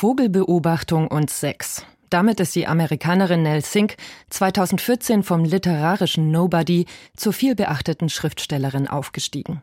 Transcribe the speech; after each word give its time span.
Vogelbeobachtung 0.00 1.08
und 1.08 1.28
Sex. 1.28 1.84
Damit 2.08 2.40
ist 2.40 2.54
die 2.54 2.66
Amerikanerin 2.66 3.42
Nell 3.42 3.62
Sink 3.62 3.96
2014 4.30 5.22
vom 5.22 5.44
literarischen 5.44 6.30
Nobody 6.30 6.86
zur 7.18 7.34
vielbeachteten 7.34 8.08
Schriftstellerin 8.08 8.88
aufgestiegen. 8.88 9.60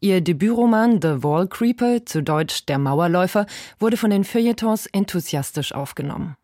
Ihr 0.00 0.22
Debütroman 0.22 1.02
The 1.02 1.22
Wall 1.22 1.48
Creeper, 1.48 2.06
zu 2.06 2.22
Deutsch 2.22 2.64
Der 2.64 2.78
Mauerläufer, 2.78 3.44
wurde 3.78 3.98
von 3.98 4.08
den 4.08 4.24
Feuilletons 4.24 4.86
enthusiastisch 4.86 5.74
aufgenommen. 5.74 6.34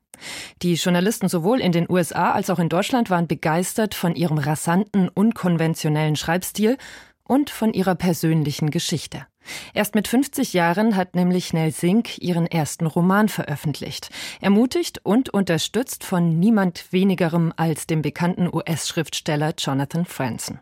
Die 0.61 0.75
Journalisten 0.75 1.31
sowohl 1.31 1.63
in 1.63 1.73
den 1.73 1.91
USA 1.91 2.33
als 2.33 2.51
auch 2.51 2.59
in 2.59 2.69
Deutschland 2.69 3.09
waren 3.09 3.27
begeistert 3.27 3.95
von 3.95 4.17
ihrem 4.17 4.37
rasanten, 4.37 5.09
unkonventionellen 5.09 6.17
Schreibstil 6.17 6.77
und 7.25 7.49
von 7.49 7.73
ihrer 7.73 7.95
persönlichen 7.95 8.71
Geschichte. 8.71 9.25
Erst 9.75 9.95
mit 9.95 10.09
50 10.09 10.53
Jahren 10.53 10.97
hat 10.97 11.15
nämlich 11.15 11.53
Nell 11.53 11.73
Sink 11.73 12.19
ihren 12.19 12.47
ersten 12.47 12.87
Roman 12.87 13.29
veröffentlicht. 13.29 14.11
Ermutigt 14.41 15.01
und 15.05 15.31
unterstützt 15.31 16.05
von 16.05 16.39
niemand 16.39 16.93
wenigerem 16.93 17.53
als 17.57 17.87
dem 17.87 18.03
bekannten 18.03 18.49
US-Schriftsteller 18.53 19.55
Jonathan 19.59 20.05
Franzen. 20.05 20.61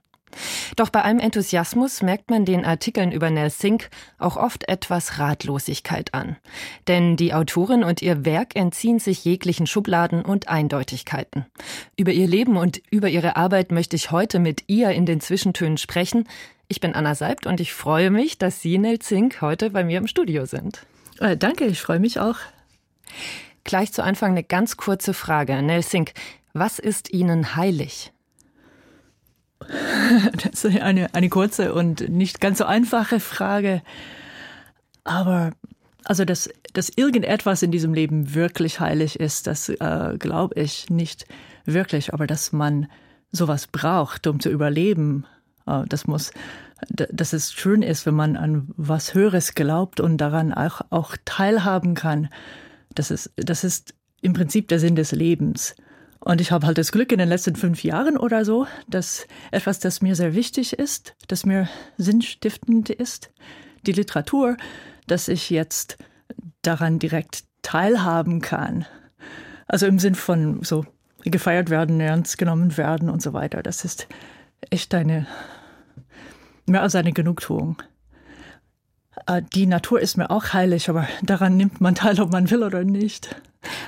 Doch 0.76 0.90
bei 0.90 1.02
allem 1.02 1.18
Enthusiasmus 1.18 2.02
merkt 2.02 2.30
man 2.30 2.44
den 2.44 2.64
Artikeln 2.64 3.12
über 3.12 3.30
Nell 3.30 3.50
Sink 3.50 3.88
auch 4.18 4.36
oft 4.36 4.68
etwas 4.68 5.18
Ratlosigkeit 5.18 6.14
an. 6.14 6.36
Denn 6.86 7.16
die 7.16 7.34
Autorin 7.34 7.82
und 7.82 8.02
ihr 8.02 8.24
Werk 8.24 8.54
entziehen 8.54 8.98
sich 8.98 9.24
jeglichen 9.24 9.66
Schubladen 9.66 10.24
und 10.24 10.48
Eindeutigkeiten. 10.48 11.46
Über 11.96 12.12
ihr 12.12 12.26
Leben 12.26 12.56
und 12.56 12.80
über 12.90 13.08
ihre 13.08 13.36
Arbeit 13.36 13.72
möchte 13.72 13.96
ich 13.96 14.10
heute 14.10 14.38
mit 14.38 14.64
ihr 14.66 14.90
in 14.90 15.06
den 15.06 15.20
Zwischentönen 15.20 15.78
sprechen, 15.78 16.28
ich 16.68 16.80
bin 16.80 16.94
Anna 16.94 17.14
Seibt 17.14 17.46
und 17.46 17.60
ich 17.60 17.72
freue 17.72 18.10
mich, 18.10 18.38
dass 18.38 18.60
Sie, 18.60 18.78
Nell 18.78 18.98
Zink, 18.98 19.40
heute 19.40 19.70
bei 19.70 19.84
mir 19.84 19.98
im 19.98 20.06
Studio 20.06 20.44
sind. 20.44 20.86
Äh, 21.18 21.36
danke, 21.36 21.64
ich 21.64 21.80
freue 21.80 21.98
mich 21.98 22.20
auch. 22.20 22.36
Gleich 23.64 23.92
zu 23.92 24.02
Anfang 24.04 24.32
eine 24.32 24.44
ganz 24.44 24.76
kurze 24.76 25.14
Frage. 25.14 25.60
Nell 25.62 25.82
Zink, 25.82 26.12
was 26.52 26.78
ist 26.78 27.12
Ihnen 27.12 27.56
heilig? 27.56 28.12
Das 30.42 30.64
ist 30.64 30.80
eine, 30.80 31.12
eine 31.14 31.28
kurze 31.28 31.74
und 31.74 32.08
nicht 32.08 32.40
ganz 32.40 32.58
so 32.58 32.64
einfache 32.64 33.20
Frage. 33.20 33.82
Aber 35.04 35.52
also, 36.04 36.24
dass, 36.24 36.48
dass 36.72 36.88
irgendetwas 36.88 37.62
in 37.62 37.70
diesem 37.70 37.92
Leben 37.92 38.34
wirklich 38.34 38.80
heilig 38.80 39.20
ist, 39.20 39.46
das 39.46 39.68
äh, 39.68 40.16
glaube 40.18 40.58
ich 40.60 40.88
nicht 40.88 41.26
wirklich. 41.66 42.14
Aber 42.14 42.26
dass 42.26 42.52
man 42.52 42.86
sowas 43.30 43.66
braucht, 43.66 44.26
um 44.26 44.40
zu 44.40 44.48
überleben, 44.48 45.26
das 45.88 46.06
muss, 46.06 46.32
dass 46.88 47.32
es 47.32 47.52
schön 47.52 47.82
ist, 47.82 48.06
wenn 48.06 48.14
man 48.14 48.36
an 48.36 48.68
was 48.76 49.14
Höheres 49.14 49.54
glaubt 49.54 50.00
und 50.00 50.18
daran 50.18 50.52
auch, 50.52 50.82
auch 50.90 51.16
teilhaben 51.24 51.94
kann. 51.94 52.28
Das 52.94 53.10
ist, 53.10 53.32
das 53.36 53.64
ist 53.64 53.94
im 54.20 54.32
Prinzip 54.32 54.68
der 54.68 54.78
Sinn 54.78 54.96
des 54.96 55.12
Lebens. 55.12 55.74
Und 56.20 56.40
ich 56.40 56.50
habe 56.50 56.66
halt 56.66 56.78
das 56.78 56.92
Glück 56.92 57.12
in 57.12 57.18
den 57.18 57.28
letzten 57.28 57.56
fünf 57.56 57.84
Jahren 57.84 58.16
oder 58.16 58.44
so, 58.44 58.66
dass 58.88 59.26
etwas, 59.50 59.78
das 59.78 60.02
mir 60.02 60.14
sehr 60.14 60.34
wichtig 60.34 60.72
ist, 60.72 61.14
das 61.28 61.46
mir 61.46 61.68
sinnstiftend 61.96 62.90
ist, 62.90 63.30
die 63.86 63.92
Literatur, 63.92 64.56
dass 65.06 65.28
ich 65.28 65.50
jetzt 65.50 65.96
daran 66.62 66.98
direkt 66.98 67.44
teilhaben 67.62 68.40
kann. 68.40 68.84
Also 69.66 69.86
im 69.86 69.98
Sinn 69.98 70.14
von 70.14 70.62
so 70.64 70.84
gefeiert 71.24 71.70
werden, 71.70 72.00
ernst 72.00 72.38
genommen 72.38 72.76
werden 72.76 73.10
und 73.10 73.22
so 73.22 73.32
weiter. 73.32 73.62
Das 73.62 73.84
ist 73.84 74.08
echt 74.70 74.94
eine 74.94 75.26
mehr 76.68 76.82
als 76.82 76.94
eine 76.94 77.12
Genugtuung. 77.12 77.82
Äh, 79.26 79.42
die 79.54 79.66
Natur 79.66 80.00
ist 80.00 80.16
mir 80.16 80.30
auch 80.30 80.52
heilig, 80.52 80.88
aber 80.88 81.08
daran 81.22 81.56
nimmt 81.56 81.80
man 81.80 81.94
teil, 81.94 82.20
ob 82.20 82.32
man 82.32 82.50
will 82.50 82.62
oder 82.62 82.84
nicht. 82.84 83.36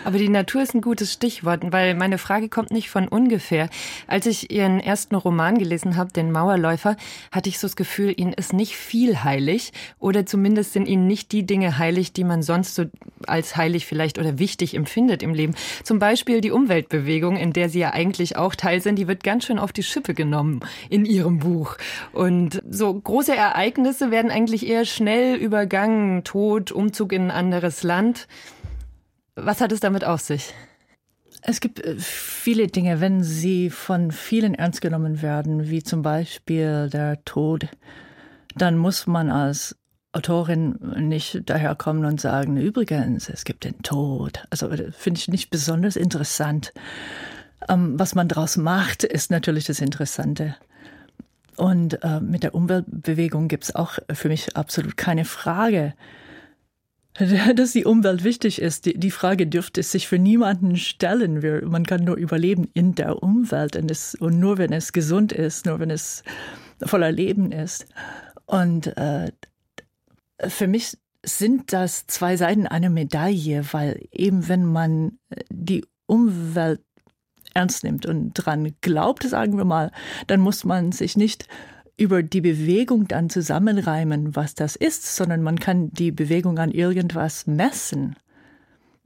Aber 0.05 0.19
die 0.19 0.29
Natur 0.29 0.63
ist 0.63 0.75
ein 0.75 0.81
gutes 0.81 1.13
Stichwort, 1.13 1.61
weil 1.73 1.95
meine 1.95 2.19
Frage 2.19 2.49
kommt 2.49 2.71
nicht 2.71 2.91
von 2.91 3.09
ungefähr. 3.09 3.69
Als 4.07 4.27
ich 4.27 4.51
Ihren 4.51 4.81
ersten 4.81 5.15
Roman 5.15 5.59
gelesen 5.59 5.97
habe, 5.97 6.13
Den 6.13 6.33
Mauerläufer, 6.33 6.97
hatte 7.33 7.49
ich 7.49 7.59
so 7.59 7.67
das 7.67 7.77
Gefühl, 7.77 8.15
Ihnen 8.17 8.33
ist 8.33 8.53
nicht 8.53 8.77
viel 8.77 9.23
heilig 9.23 9.73
oder 9.99 10.27
zumindest 10.27 10.73
sind 10.73 10.87
Ihnen 10.87 11.07
nicht 11.07 11.33
die 11.33 11.45
Dinge 11.45 11.79
heilig, 11.79 12.13
die 12.13 12.25
man 12.25 12.43
sonst 12.43 12.75
so 12.75 12.85
als 13.27 13.57
heilig 13.57 13.87
vielleicht 13.87 14.19
oder 14.19 14.39
wichtig 14.39 14.75
empfindet 14.75 15.23
im 15.23 15.35
Leben. 15.35 15.55
Zum 15.85 15.99
Beispiel 15.99 16.41
die 16.41 16.51
Umweltbewegung, 16.51 17.37
in 17.37 17.53
der 17.53 17.69
Sie 17.69 17.81
ja 17.81 17.93
eigentlich 17.93 18.37
auch 18.37 18.55
Teil 18.55 18.81
sind, 18.81 18.99
die 18.99 19.09
wird 19.09 19.23
ganz 19.23 19.45
schön 19.45 19.59
auf 19.59 19.73
die 19.73 19.83
Schippe 19.83 20.15
genommen 20.15 20.61
in 20.89 21.05
Ihrem 21.05 21.39
Buch. 21.39 21.77
Und 22.13 22.63
so 22.69 22.93
große 22.93 23.35
Ereignisse 23.35 24.11
werden 24.11 24.31
eigentlich 24.31 24.69
eher 24.69 24.85
schnell 24.85 25.37
übergangen. 25.37 26.25
Tod, 26.25 26.73
Umzug 26.73 27.13
in 27.13 27.25
ein 27.25 27.31
anderes 27.31 27.83
Land. 27.83 28.27
Was 29.35 29.61
hat 29.61 29.73
es 29.73 29.81
damit 29.81 30.05
auf 30.05 30.21
sich? 30.21 30.53
Es 31.43 31.61
gibt 31.61 31.81
äh, 31.81 31.97
viele 31.99 32.67
Dinge, 32.67 33.01
wenn 33.01 33.23
sie 33.23 33.71
von 33.71 34.13
vielen 34.13 34.55
ernst 34.55 34.81
genommen 34.81 35.23
werden, 35.23 35.71
wie 35.71 35.83
zum 35.83 36.03
Beispiel 36.03 36.91
der 36.91 37.25
Tod, 37.25 37.69
dann 38.57 38.77
muss 38.77 39.07
man 39.07 39.31
als 39.31 39.77
Autorin 40.13 40.77
nicht 40.97 41.49
daherkommen 41.49 42.05
und 42.05 42.21
sagen, 42.21 42.57
übrigens, 42.57 43.29
es 43.29 43.45
gibt 43.45 43.65
den 43.65 43.81
Tod. 43.83 44.45
Also 44.51 44.69
äh, 44.69 44.91
finde 44.93 45.19
ich 45.19 45.29
nicht 45.29 45.51
besonders 45.51 45.97
interessant. 45.97 46.73
Ähm, 47.69 47.99
was 47.99 48.15
man 48.15 48.29
daraus 48.29 48.57
macht, 48.57 49.05
ist 49.05 49.31
natürlich 49.31 49.65
das 49.65 49.81
Interessante. 49.81 50.57
Und 51.57 52.03
äh, 52.03 52.21
mit 52.21 52.43
der 52.43 52.55
Umweltbewegung 52.55 53.49
gibt 53.49 53.65
es 53.65 53.75
auch 53.75 53.99
für 54.13 54.29
mich 54.29 54.57
absolut 54.57 54.97
keine 54.97 55.25
Frage. 55.25 55.95
dass 57.55 57.73
die 57.73 57.85
Umwelt 57.85 58.25
wichtig 58.25 58.61
ist, 58.61 58.87
die, 58.87 58.99
die 58.99 59.11
Frage 59.11 59.47
dürfte 59.47 59.83
sich 59.83 60.09
für 60.09 60.19
niemanden 60.19 60.77
stellen. 60.77 61.43
Wir, 61.43 61.67
man 61.67 61.85
kann 61.85 62.05
nur 62.05 62.17
überleben 62.17 62.69
in 62.75 62.95
der 62.95 63.23
Umwelt 63.23 63.77
und, 63.77 63.91
es, 63.91 64.15
und 64.15 64.39
nur 64.39 64.59
wenn 64.59 64.73
es 64.73 64.93
gesund 64.93 65.33
ist, 65.33 65.67
nur 65.67 65.81
wenn 65.81 65.91
es 65.91 66.23
voller 66.83 67.13
Leben 67.13 67.53
ist. 67.53 67.87
Und 68.47 68.97
äh, 68.97 69.33
für 70.49 70.67
mich 70.67 70.97
sind 71.25 71.73
das 71.73 72.07
zwei 72.07 72.37
Seiten 72.37 72.67
einer 72.67 72.91
Medaille, 72.91 73.65
weil 73.73 74.07
eben 74.11 74.49
wenn 74.49 74.65
man 74.65 75.19
die 75.51 75.85
Umwelt 76.07 76.81
ernst 77.53 77.85
nimmt 77.85 78.07
und 78.07 78.33
dran 78.35 78.75
glaubt, 78.81 79.25
sagen 79.25 79.59
wir 79.59 79.65
mal, 79.65 79.91
dann 80.29 80.41
muss 80.41 80.65
man 80.65 80.93
sich 80.93 81.17
nicht 81.17 81.47
über 82.01 82.23
die 82.23 82.41
Bewegung 82.41 83.07
dann 83.09 83.29
zusammenreimen, 83.29 84.35
was 84.35 84.55
das 84.55 84.75
ist, 84.75 85.15
sondern 85.15 85.43
man 85.43 85.61
kann 85.61 85.91
die 85.91 86.11
Bewegung 86.11 86.59
an 86.59 86.71
irgendwas 86.71 87.47
messen. 87.47 88.17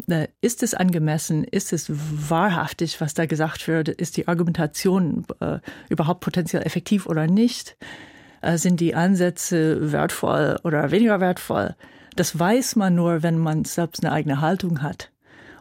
Äh, 0.06 0.28
ist 0.40 0.62
es 0.62 0.74
angemessen? 0.74 1.42
Ist 1.42 1.72
es 1.72 1.90
wahrhaftig, 1.90 3.00
was 3.00 3.12
da 3.12 3.26
gesagt 3.26 3.66
wird? 3.66 3.88
Ist 3.88 4.16
die 4.16 4.28
Argumentation 4.28 5.26
äh, 5.40 5.58
überhaupt 5.88 6.20
potenziell 6.20 6.62
effektiv 6.62 7.06
oder 7.06 7.26
nicht? 7.26 7.76
Äh, 8.42 8.58
sind 8.58 8.78
die 8.78 8.94
Ansätze 8.94 9.90
wertvoll 9.90 10.60
oder 10.62 10.92
weniger 10.92 11.20
wertvoll? 11.20 11.74
Das 12.14 12.38
weiß 12.38 12.76
man 12.76 12.94
nur, 12.94 13.24
wenn 13.24 13.38
man 13.38 13.64
selbst 13.64 14.04
eine 14.04 14.12
eigene 14.12 14.40
Haltung 14.40 14.82
hat 14.82 15.10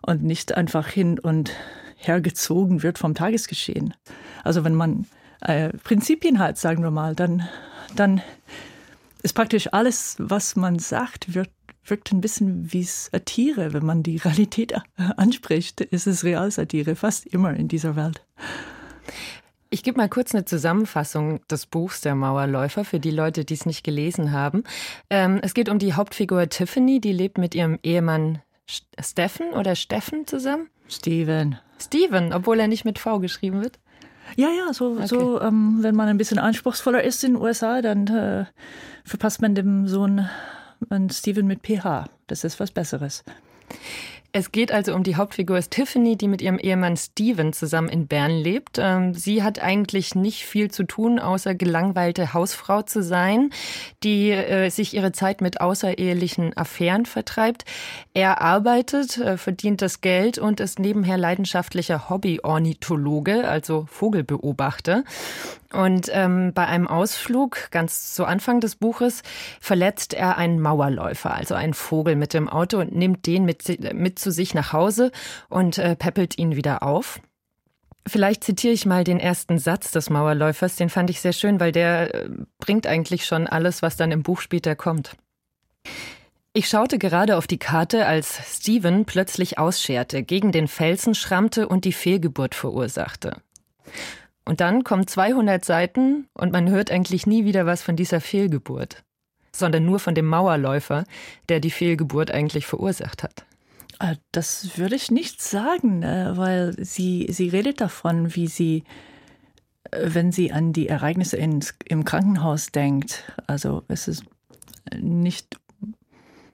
und 0.04 0.22
nicht 0.22 0.56
einfach 0.56 0.88
hin 0.88 1.18
und 1.18 1.52
her 1.96 2.22
gezogen 2.22 2.84
wird 2.84 3.00
vom 3.00 3.16
Tagesgeschehen. 3.16 3.96
Also 4.44 4.64
wenn 4.64 4.76
man 4.76 5.08
äh, 5.44 5.70
Prinzipien 5.70 6.40
hat, 6.40 6.58
sagen 6.58 6.84
wir 6.84 6.92
mal, 6.92 7.16
dann, 7.16 7.48
dann 7.96 8.22
ist 9.22 9.34
praktisch 9.34 9.72
alles, 9.72 10.16
was 10.20 10.56
man 10.56 10.80
sagt, 10.80 11.34
wird, 11.34 11.50
wirkt 11.86 12.12
ein 12.12 12.22
bisschen 12.22 12.72
wie 12.72 12.84
Satire. 12.84 13.74
Wenn 13.74 13.86
man 13.86 14.04
die 14.04 14.18
Realität 14.24 14.74
anspricht, 15.18 15.82
ist 15.82 16.08
es 16.08 16.24
Realsatire, 16.24 16.96
fast 16.96 17.26
immer 17.28 17.54
in 17.54 17.68
dieser 17.68 17.96
Welt. 17.96 18.24
Ich 19.70 19.82
gebe 19.82 19.98
mal 19.98 20.08
kurz 20.08 20.36
eine 20.36 20.46
Zusammenfassung 20.46 21.40
des 21.48 21.66
Buchs 21.66 22.02
Der 22.02 22.14
Mauerläufer 22.14 22.86
für 22.86 23.00
die 23.00 23.10
Leute, 23.10 23.44
die 23.44 23.56
es 23.56 23.66
nicht 23.66 23.84
gelesen 23.84 24.32
haben. 24.32 24.64
Ähm, 25.10 25.40
es 25.42 25.56
geht 25.56 25.68
um 25.68 25.80
die 25.80 25.94
Hauptfigur 25.94 26.48
Tiffany, 26.48 27.02
die 27.02 27.12
lebt 27.12 27.40
mit 27.40 27.56
ihrem 27.56 27.80
Ehemann 27.82 28.44
Steffen 29.00 29.52
oder 29.54 29.76
Steffen 29.76 30.28
zusammen? 30.28 30.70
Steven. 30.88 31.58
Steven, 31.82 32.34
obwohl 32.34 32.60
er 32.60 32.68
nicht 32.68 32.86
mit 32.86 33.00
V 33.00 33.20
geschrieben 33.20 33.62
wird? 33.62 33.80
Ja, 34.36 34.50
ja, 34.50 34.74
so, 34.74 34.94
okay. 34.94 35.08
so 35.08 35.42
ähm, 35.42 35.78
wenn 35.82 35.96
man 35.96 36.08
ein 36.08 36.18
bisschen 36.18 36.40
anspruchsvoller 36.40 37.04
ist 37.04 37.24
in 37.24 37.34
den 37.34 37.42
USA, 37.42 37.82
dann 37.82 38.08
äh, 38.08 38.46
verpasst 39.04 39.42
man 39.42 39.56
dem 39.56 39.88
Sohn 39.88 40.28
einen 40.90 41.10
Steven 41.10 41.48
mit 41.48 41.62
PH. 41.62 42.06
Das 42.28 42.44
ist 42.44 42.60
was 42.60 42.72
Besseres. 42.72 43.24
Es 44.36 44.52
geht 44.52 44.72
also 44.72 44.96
um 44.96 45.04
die 45.04 45.16
Hauptfigur 45.16 45.62
Tiffany, 45.62 46.18
die 46.18 46.28
mit 46.28 46.42
ihrem 46.42 46.58
Ehemann 46.58 46.98
Steven 46.98 47.54
zusammen 47.54 47.88
in 47.88 48.08
Bern 48.08 48.32
lebt. 48.32 48.80
Ähm, 48.80 49.14
sie 49.14 49.44
hat 49.44 49.62
eigentlich 49.62 50.16
nicht 50.16 50.44
viel 50.44 50.72
zu 50.72 50.86
tun, 50.86 51.20
außer 51.20 51.54
gelangweilte 51.54 52.34
Hausfrau 52.34 52.82
zu 52.82 53.04
sein, 53.04 53.52
die 54.02 54.32
äh, 54.32 54.72
sich 54.72 54.96
ihre 54.96 55.12
Zeit 55.12 55.42
mit 55.42 55.62
außerehelichen 55.62 56.58
Affären 56.58 57.06
vertreibt. 57.06 57.66
Er 58.16 58.42
arbeitet, 58.42 59.20
äh, 59.20 59.38
verdient 59.38 59.84
das 59.84 60.02
Geld 60.02 60.40
und 60.40 60.60
ist 60.60 60.80
nebenher 60.80 61.20
leidenschaftlicher 61.20 62.10
Hobby-Ornithologe, 62.10 63.48
also 63.48 63.86
Vogelbeobachter. 63.88 65.04
Und 65.74 66.08
ähm, 66.14 66.54
bei 66.54 66.68
einem 66.68 66.88
Ausflug, 66.88 67.72
ganz 67.72 68.14
zu 68.14 68.26
Anfang 68.26 68.60
des 68.60 68.76
Buches, 68.76 69.24
verletzt 69.60 70.14
er 70.14 70.38
einen 70.38 70.60
Mauerläufer, 70.60 71.34
also 71.34 71.56
einen 71.56 71.74
Vogel 71.74 72.16
mit 72.16 72.36
dem 72.36 72.48
Auto 72.48 72.80
und 72.80 72.94
nimmt 72.94 73.26
den 73.26 73.44
mit, 73.44 73.94
mit 73.94 74.20
zu 74.20 74.32
sich 74.32 74.54
nach 74.54 74.72
Hause 74.72 75.12
und 75.50 75.80
äh, 75.80 75.96
peppelt 75.96 76.38
ihn 76.38 76.56
wieder 76.56 76.84
auf. 76.84 77.20
Vielleicht 78.06 78.44
zitiere 78.44 78.74
ich 78.74 78.86
mal 78.86 79.04
den 79.04 79.20
ersten 79.20 79.58
Satz 79.58 79.92
des 79.92 80.12
Mauerläufers, 80.12 80.76
den 80.76 80.90
fand 80.90 81.10
ich 81.10 81.22
sehr 81.22 81.34
schön, 81.34 81.60
weil 81.60 81.72
der 81.72 82.14
äh, 82.14 82.30
bringt 82.60 82.86
eigentlich 82.86 83.26
schon 83.26 83.48
alles, 83.48 83.82
was 83.82 83.98
dann 83.98 84.12
im 84.12 84.22
Buch 84.22 84.42
später 84.42 84.76
kommt. 84.76 85.16
Ich 86.54 86.70
schaute 86.70 87.00
gerade 87.00 87.36
auf 87.38 87.48
die 87.48 87.58
Karte, 87.58 88.06
als 88.06 88.58
Steven 88.58 89.06
plötzlich 89.06 89.58
ausscherte, 89.58 90.22
gegen 90.22 90.52
den 90.52 90.68
Felsen 90.68 91.16
schrammte 91.16 91.68
und 91.68 91.84
die 91.84 91.94
Fehlgeburt 91.94 92.54
verursachte. 92.54 93.38
Und 94.46 94.60
dann 94.60 94.84
kommen 94.84 95.08
200 95.08 95.64
Seiten 95.64 96.28
und 96.34 96.52
man 96.52 96.70
hört 96.70 96.92
eigentlich 96.92 97.26
nie 97.26 97.46
wieder 97.46 97.66
was 97.66 97.82
von 97.82 97.96
dieser 97.96 98.20
Fehlgeburt, 98.20 99.04
sondern 99.56 99.86
nur 99.86 100.00
von 100.00 100.16
dem 100.16 100.28
Mauerläufer, 100.28 101.06
der 101.50 101.60
die 101.60 101.72
Fehlgeburt 101.72 102.32
eigentlich 102.32 102.66
verursacht 102.66 103.24
hat. 103.24 103.46
Ah, 104.00 104.16
das 104.32 104.78
würde 104.78 104.96
ich 104.96 105.12
nicht 105.12 105.42
sagen, 105.42 106.04
äh, 106.04 106.36
weil 106.36 106.76
sie, 106.84 107.28
sie 107.30 107.48
redet 107.48 107.80
davon, 107.80 108.36
wie 108.36 108.48
sie, 108.48 108.84
äh, 109.92 110.10
wenn 110.14 110.32
sie 110.32 110.52
an 110.52 110.74
die 110.74 110.90
Ereignisse 110.90 111.38
ins, 111.38 111.76
im 111.86 112.04
Krankenhaus 112.04 112.68
denkt, 112.68 113.32
also 113.48 113.84
es 113.88 114.10
ist 114.10 114.26
nicht, 115.00 115.58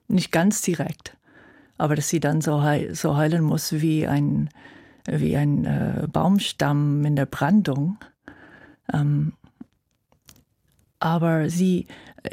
nicht 0.07 0.31
ganz 0.31 0.61
direkt, 0.61 1.17
aber 1.79 1.95
dass 1.95 2.09
sie 2.09 2.19
dann 2.19 2.41
so, 2.41 2.63
so 2.91 3.17
heilen 3.17 3.43
muss 3.43 3.71
wie 3.73 4.05
ein, 4.05 4.49
wie 5.05 5.35
ein 5.35 5.65
äh, 5.65 6.07
Baumstamm 6.11 7.05
in 7.05 7.15
der 7.15 7.25
Brandung. 7.25 7.97
Ähm, 8.93 9.33
aber 10.99 11.49
sie 11.49 11.87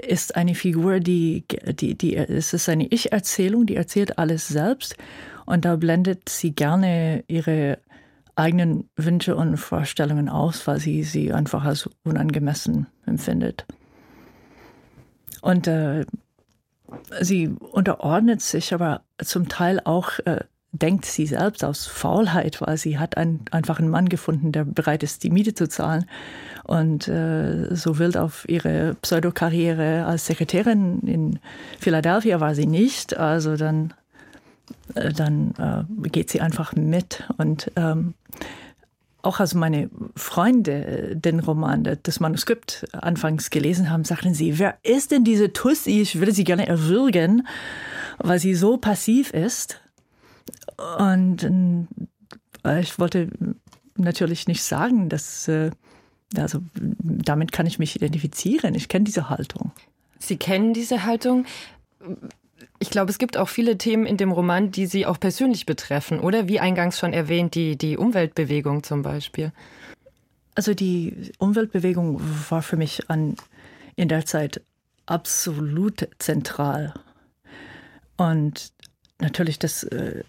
ist 0.06 0.36
eine 0.36 0.54
Figur, 0.54 1.00
die, 1.00 1.44
die, 1.48 1.96
die, 1.96 2.16
es 2.16 2.52
ist 2.52 2.68
eine 2.68 2.86
Ich-Erzählung, 2.86 3.66
die 3.66 3.76
erzählt 3.76 4.18
alles 4.18 4.48
selbst 4.48 4.96
und 5.44 5.64
da 5.64 5.76
blendet 5.76 6.28
sie 6.28 6.52
gerne 6.52 7.24
ihre 7.28 7.78
eigenen 8.34 8.88
Wünsche 8.96 9.36
und 9.36 9.56
Vorstellungen 9.56 10.28
aus, 10.28 10.66
weil 10.66 10.78
sie 10.80 11.04
sie 11.04 11.32
einfach 11.32 11.64
als 11.64 11.88
unangemessen 12.04 12.86
empfindet. 13.06 13.64
Und 15.40 15.66
äh, 15.68 16.04
sie 17.20 17.48
unterordnet 17.48 18.42
sich 18.42 18.74
aber 18.74 19.02
zum 19.22 19.48
Teil 19.48 19.80
auch 19.84 20.18
äh, 20.24 20.40
denkt 20.72 21.06
sie 21.06 21.26
selbst 21.26 21.64
aus 21.64 21.86
Faulheit, 21.86 22.60
weil 22.60 22.76
sie 22.76 22.98
hat 22.98 23.16
ein, 23.16 23.40
einfach 23.50 23.78
einen 23.78 23.88
Mann 23.88 24.08
gefunden, 24.08 24.52
der 24.52 24.64
bereit 24.64 25.02
ist, 25.02 25.22
die 25.22 25.30
Miete 25.30 25.54
zu 25.54 25.68
zahlen. 25.68 26.06
Und 26.64 27.08
äh, 27.08 27.74
so 27.74 27.98
wild 27.98 28.16
auf 28.16 28.48
ihre 28.48 28.96
Pseudokarriere 29.00 30.04
als 30.04 30.26
Sekretärin 30.26 31.00
in 31.00 31.38
Philadelphia 31.78 32.40
war 32.40 32.54
sie 32.54 32.66
nicht. 32.66 33.16
Also 33.16 33.56
dann, 33.56 33.94
äh, 34.94 35.12
dann 35.12 35.54
äh, 35.58 36.08
geht 36.08 36.30
sie 36.30 36.40
einfach 36.40 36.74
mit. 36.74 37.24
Und 37.38 37.70
ähm, 37.76 38.14
auch 39.22 39.40
als 39.40 39.54
meine 39.54 39.90
Freunde 40.14 40.86
äh, 40.86 41.16
den 41.16 41.40
Roman, 41.40 41.98
das 42.02 42.20
Manuskript 42.20 42.86
anfangs 42.92 43.50
gelesen 43.50 43.90
haben, 43.90 44.04
sagten 44.04 44.34
sie, 44.34 44.58
wer 44.58 44.76
ist 44.82 45.10
denn 45.10 45.24
diese 45.24 45.52
Tussi? 45.52 46.00
Ich 46.00 46.18
würde 46.18 46.32
sie 46.32 46.44
gerne 46.44 46.66
erwürgen, 46.66 47.46
weil 48.18 48.38
sie 48.38 48.54
so 48.54 48.76
passiv 48.76 49.32
ist. 49.32 49.80
Und 50.98 51.42
äh, 52.64 52.80
ich 52.80 52.98
wollte 52.98 53.28
natürlich 53.96 54.46
nicht 54.46 54.62
sagen, 54.62 55.08
dass, 55.08 55.48
äh, 55.48 55.70
also 56.36 56.60
damit 56.80 57.52
kann 57.52 57.66
ich 57.66 57.78
mich 57.78 57.96
identifizieren. 57.96 58.74
Ich 58.74 58.88
kenne 58.88 59.04
diese 59.04 59.30
Haltung. 59.30 59.72
Sie 60.18 60.36
kennen 60.36 60.74
diese 60.74 61.04
Haltung. 61.04 61.46
Ich 62.78 62.90
glaube, 62.90 63.10
es 63.10 63.18
gibt 63.18 63.36
auch 63.36 63.48
viele 63.48 63.78
Themen 63.78 64.06
in 64.06 64.16
dem 64.16 64.32
Roman, 64.32 64.70
die 64.70 64.86
Sie 64.86 65.06
auch 65.06 65.18
persönlich 65.18 65.66
betreffen, 65.66 66.20
oder? 66.20 66.48
Wie 66.48 66.60
eingangs 66.60 66.98
schon 66.98 67.12
erwähnt, 67.12 67.54
die, 67.54 67.76
die 67.76 67.96
Umweltbewegung 67.96 68.82
zum 68.82 69.02
Beispiel. 69.02 69.52
Also 70.54 70.74
die 70.74 71.32
Umweltbewegung 71.38 72.20
war 72.48 72.62
für 72.62 72.76
mich 72.76 73.10
an, 73.10 73.36
in 73.94 74.08
der 74.08 74.26
Zeit 74.26 74.62
absolut 75.06 76.08
zentral. 76.18 76.94
Und 78.16 78.72
natürlich 79.18 79.58
das, 79.58 79.84
äh, 79.84 80.22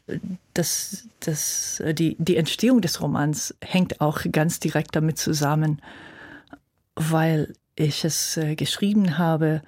das, 0.54 1.07
das, 1.19 1.80
äh, 1.81 1.94
die, 1.94 2.16
die 2.19 2.38
Entstehung 2.38 2.81
des 2.81 3.01
Romans 3.01 3.56
hängt 3.62 4.01
auch 4.01 4.22
ganz 4.31 4.60
direkt 4.60 4.95
damit 4.95 5.18
zusammen, 5.18 5.81
weil 6.95 7.54
ich 7.75 8.06
es 8.06 8.38
äh, 8.38 8.56
geschrieben 8.56 9.18
habe. 9.18 9.62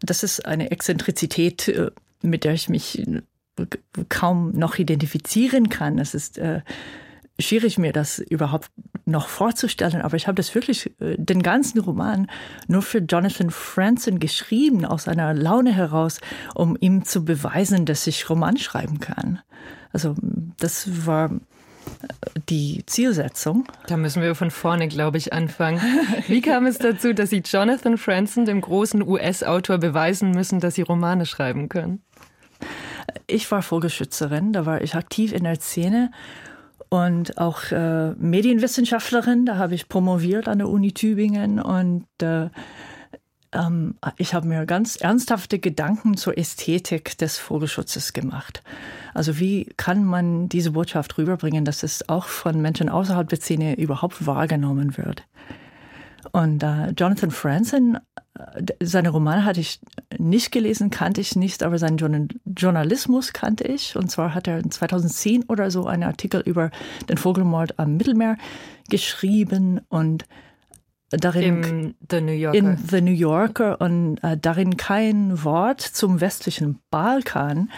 Das 0.00 0.24
ist 0.24 0.44
eine 0.44 0.72
Exzentrizität, 0.72 1.72
mit 2.20 2.42
der 2.42 2.54
ich 2.54 2.68
mich 2.68 3.06
kaum 4.08 4.50
noch 4.50 4.76
identifizieren 4.76 5.68
kann. 5.68 6.00
Es 6.00 6.14
ist 6.14 6.40
schwierig, 7.38 7.78
mir 7.78 7.92
das 7.92 8.18
überhaupt 8.18 8.70
noch 9.04 9.28
vorzustellen, 9.28 10.02
aber 10.02 10.16
ich 10.16 10.26
habe 10.26 10.36
das 10.36 10.54
wirklich, 10.54 10.92
äh, 11.00 11.16
den 11.16 11.42
ganzen 11.42 11.80
Roman 11.80 12.28
nur 12.66 12.82
für 12.82 12.98
Jonathan 12.98 13.50
Franzen 13.50 14.18
geschrieben, 14.18 14.84
aus 14.84 15.08
einer 15.08 15.34
Laune 15.34 15.72
heraus, 15.72 16.20
um 16.54 16.76
ihm 16.80 17.04
zu 17.04 17.24
beweisen, 17.24 17.86
dass 17.86 18.06
ich 18.06 18.28
Roman 18.28 18.58
schreiben 18.58 19.00
kann. 19.00 19.40
Also 19.92 20.14
das 20.58 21.06
war 21.06 21.30
äh, 21.30 21.38
die 22.48 22.84
Zielsetzung. 22.86 23.64
Da 23.86 23.96
müssen 23.96 24.20
wir 24.20 24.34
von 24.34 24.50
vorne, 24.50 24.88
glaube 24.88 25.16
ich, 25.16 25.32
anfangen. 25.32 25.80
Wie 26.26 26.40
kam 26.40 26.66
es 26.66 26.78
dazu, 26.78 27.14
dass 27.14 27.30
Sie 27.30 27.42
Jonathan 27.44 27.96
Franzen, 27.98 28.44
dem 28.44 28.60
großen 28.60 29.02
US-Autor, 29.02 29.78
beweisen 29.78 30.32
müssen, 30.32 30.60
dass 30.60 30.74
Sie 30.74 30.82
Romane 30.82 31.24
schreiben 31.24 31.68
können? 31.68 32.02
Ich 33.26 33.50
war 33.50 33.62
Vogelschützerin, 33.62 34.52
da 34.52 34.66
war 34.66 34.82
ich 34.82 34.94
aktiv 34.94 35.32
in 35.32 35.44
der 35.44 35.60
Szene 35.60 36.10
und 36.88 37.38
auch 37.38 37.70
äh, 37.70 38.12
Medienwissenschaftlerin. 38.14 39.46
Da 39.46 39.56
habe 39.56 39.74
ich 39.74 39.88
promoviert 39.88 40.48
an 40.48 40.58
der 40.58 40.68
Uni 40.68 40.92
Tübingen 40.92 41.60
und 41.60 42.06
äh, 42.22 42.48
ähm, 43.52 43.96
ich 44.16 44.34
habe 44.34 44.46
mir 44.46 44.66
ganz 44.66 44.96
ernsthafte 44.96 45.58
Gedanken 45.58 46.16
zur 46.16 46.36
Ästhetik 46.36 47.16
des 47.18 47.38
Vogelschutzes 47.38 48.12
gemacht. 48.12 48.62
Also 49.14 49.38
wie 49.38 49.66
kann 49.76 50.04
man 50.04 50.48
diese 50.48 50.72
Botschaft 50.72 51.18
rüberbringen, 51.18 51.64
dass 51.64 51.82
es 51.82 52.08
auch 52.08 52.26
von 52.26 52.60
Menschen 52.60 52.88
außerhalb 52.88 53.28
der 53.28 53.40
Szene 53.40 53.76
überhaupt 53.76 54.26
wahrgenommen 54.26 54.96
wird? 54.96 55.24
Und 56.32 56.62
äh, 56.62 56.90
Jonathan 56.90 57.30
Franzen 57.30 57.98
seine 58.82 59.10
Romane 59.10 59.44
hatte 59.44 59.60
ich 59.60 59.80
nicht 60.16 60.52
gelesen, 60.52 60.90
kannte 60.90 61.20
ich 61.20 61.36
nicht, 61.36 61.62
aber 61.62 61.78
seinen 61.78 62.28
Journalismus 62.46 63.32
kannte 63.32 63.64
ich. 63.64 63.96
Und 63.96 64.10
zwar 64.10 64.34
hat 64.34 64.46
er 64.46 64.62
2010 64.68 65.44
oder 65.44 65.70
so 65.70 65.86
einen 65.86 66.04
Artikel 66.04 66.40
über 66.40 66.70
den 67.08 67.16
Vogelmord 67.16 67.78
am 67.78 67.96
Mittelmeer 67.96 68.36
geschrieben 68.88 69.80
und 69.88 70.24
darin 71.10 71.62
Im 71.62 71.94
The 72.10 72.20
New 72.20 72.32
Yorker. 72.32 72.58
in 72.58 72.76
The 72.76 73.00
New 73.00 73.12
Yorker 73.12 73.80
und 73.80 74.18
äh, 74.22 74.36
darin 74.36 74.76
kein 74.76 75.42
Wort 75.42 75.80
zum 75.80 76.20
westlichen 76.20 76.80
Balkan 76.90 77.70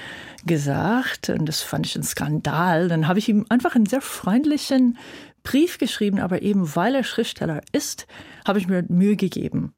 gesagt 0.47 1.31
und 1.31 1.47
das 1.47 1.61
fand 1.63 1.87
ich 1.87 1.97
ein 1.97 2.03
Skandal. 2.03 2.89
Dann 2.89 3.07
habe 3.07 3.19
ich 3.19 3.29
ihm 3.29 3.47
einfach 3.49 3.77
einen 3.77 3.87
sehr 3.87 4.01
freundlichen 4.01 4.99
Brief 5.43 5.79
geschrieben, 5.79 6.19
aber 6.19 6.43
eben 6.43 6.75
weil 6.77 6.95
er 6.95 7.05
Schriftsteller 7.05 7.61
ist, 7.73 8.07
habe 8.47 8.59
ich 8.59 8.69
mir 8.69 8.85
Mühe 8.89 9.17
gegeben 9.17 9.75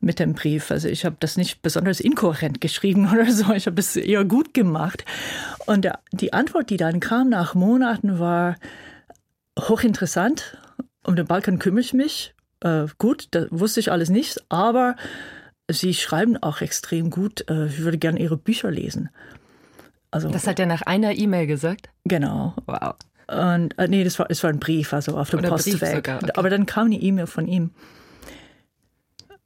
mit 0.00 0.18
dem 0.18 0.34
Brief. 0.34 0.70
Also 0.70 0.88
ich 0.88 1.04
habe 1.04 1.16
das 1.20 1.36
nicht 1.36 1.62
besonders 1.62 2.00
inkohärent 2.00 2.60
geschrieben 2.60 3.10
oder 3.12 3.30
so. 3.30 3.52
Ich 3.52 3.66
habe 3.66 3.80
es 3.80 3.96
eher 3.96 4.24
gut 4.24 4.54
gemacht. 4.54 5.04
Und 5.66 5.88
die 6.12 6.32
Antwort, 6.32 6.70
die 6.70 6.76
dann 6.76 7.00
kam 7.00 7.28
nach 7.28 7.54
Monaten, 7.54 8.18
war 8.18 8.56
hochinteressant. 9.58 10.58
Um 11.04 11.16
den 11.16 11.26
Balkan 11.26 11.58
kümmere 11.58 11.80
ich 11.80 11.94
mich. 11.94 12.34
Äh, 12.60 12.86
gut, 12.98 13.28
da 13.30 13.46
wusste 13.50 13.80
ich 13.80 13.90
alles 13.90 14.10
nicht, 14.10 14.44
aber 14.48 14.96
Sie 15.70 15.94
schreiben 15.94 16.36
auch 16.36 16.60
extrem 16.60 17.10
gut. 17.10 17.48
Äh, 17.48 17.66
ich 17.66 17.80
würde 17.80 17.98
gerne 17.98 18.18
Ihre 18.20 18.36
Bücher 18.36 18.70
lesen. 18.70 19.10
Also, 20.10 20.30
das 20.30 20.46
hat 20.46 20.58
er 20.58 20.66
nach 20.66 20.82
einer 20.82 21.12
E-Mail 21.12 21.46
gesagt? 21.46 21.90
Genau. 22.04 22.54
Wow. 22.66 22.94
Und, 23.28 23.78
äh, 23.78 23.88
nee, 23.88 24.04
das 24.04 24.18
war, 24.18 24.26
es 24.30 24.42
war 24.42 24.50
ein 24.50 24.58
Brief, 24.58 24.92
also 24.94 25.18
auf 25.18 25.30
dem 25.30 25.42
Postweg. 25.42 25.98
Okay. 25.98 26.18
Aber 26.34 26.48
dann 26.48 26.64
kam 26.64 26.86
eine 26.86 26.96
E-Mail 26.96 27.26
von 27.26 27.46
ihm 27.46 27.70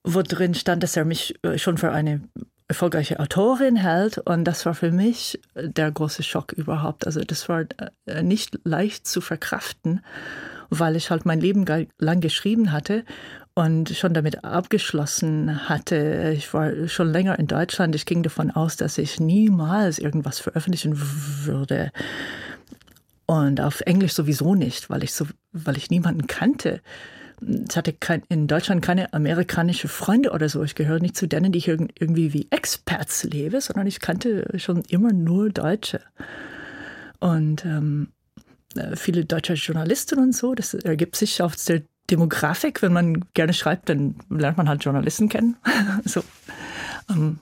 wo 0.05 0.23
drin 0.23 0.55
stand, 0.55 0.83
dass 0.83 0.97
er 0.97 1.05
mich 1.05 1.35
äh, 1.43 1.59
schon 1.59 1.79
für 1.79 1.93
eine 1.93 2.23
erfolgreiche 2.69 3.21
Autorin 3.21 3.77
hält. 3.77 4.19
Und 4.19 4.45
das 4.45 4.65
war 4.67 4.75
für 4.75 4.91
mich 4.91 5.41
der 5.55 5.91
große 5.91 6.23
Schock 6.23 6.53
überhaupt. 6.53 7.07
Also 7.07 7.21
das 7.21 7.49
war 7.49 7.65
äh, 8.07 8.23
nicht 8.23 8.59
leicht 8.65 9.07
zu 9.07 9.21
verkraften, 9.21 10.01
weil 10.71 10.97
ich 10.97 11.11
halt 11.11 11.27
mein 11.27 11.41
Leben 11.41 11.67
lang 11.99 12.21
geschrieben 12.21 12.73
hatte 12.73 13.05
und 13.55 13.91
schon 13.91 14.15
damit 14.15 14.45
abgeschlossen 14.45 15.69
hatte. 15.69 16.33
Ich 16.35 16.53
war 16.55 16.89
schon 16.89 17.13
länger 17.13 17.39
in 17.39 17.47
Deutschland. 17.47 17.95
Ich 17.95 18.07
ging 18.07 18.23
davon 18.23 18.51
aus, 18.51 18.77
dass 18.77 18.97
ich 18.99 19.21
niemals 19.21 19.99
irgendwas 19.99 20.39
veröffentlichen 20.39 20.95
würde. 21.45 21.93
Und 23.27 23.61
auf 23.61 23.83
Englisch 23.83 24.15
sowieso 24.15 24.55
nicht, 24.55 24.91
weil 24.91 25.05
ich 25.05 25.13
so, 25.13 25.27
weil 25.53 25.77
ich 25.77 25.91
niemanden 25.91 26.27
kannte. 26.27 26.81
Ich 27.69 27.77
hatte 27.77 27.93
kein, 27.93 28.23
in 28.29 28.47
Deutschland 28.47 28.83
keine 28.83 29.13
amerikanische 29.13 29.89
Freunde 29.89 30.31
oder 30.31 30.49
so. 30.49 30.63
Ich 30.63 30.75
gehöre 30.75 31.01
nicht 31.01 31.17
zu 31.17 31.27
denen, 31.27 31.53
die 31.53 31.59
hier 31.59 31.79
irgendwie 31.99 32.33
wie 32.33 32.47
Experts 32.51 33.25
lebe, 33.25 33.61
sondern 33.61 33.87
ich 33.87 34.01
kannte 34.01 34.59
schon 34.59 34.83
immer 34.89 35.13
nur 35.13 35.51
Deutsche. 35.51 36.01
Und 37.19 37.65
ähm, 37.65 38.09
äh, 38.77 38.97
viele 38.97 39.25
deutsche 39.25 39.55
Journalisten 39.55 40.19
und 40.19 40.35
so, 40.35 40.55
das 40.55 40.75
ergibt 40.75 41.17
sich 41.17 41.43
auf 41.43 41.57
der 41.57 41.83
Demografik. 42.11 42.83
Wenn 42.83 42.93
man 42.93 43.25
gerne 43.35 43.55
schreibt, 43.55 43.89
dann 43.89 44.17
lernt 44.29 44.57
man 44.57 44.69
halt 44.69 44.85
Journalisten 44.85 45.29
kennen. 45.29 45.57
so. 46.05 46.23
Ähm, 47.11 47.39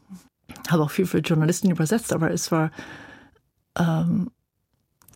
habe 0.68 0.82
auch 0.82 0.90
viel 0.90 1.06
für 1.06 1.18
Journalisten 1.18 1.70
übersetzt, 1.70 2.12
aber 2.12 2.30
es 2.30 2.52
war 2.52 2.70
ähm, 3.78 4.30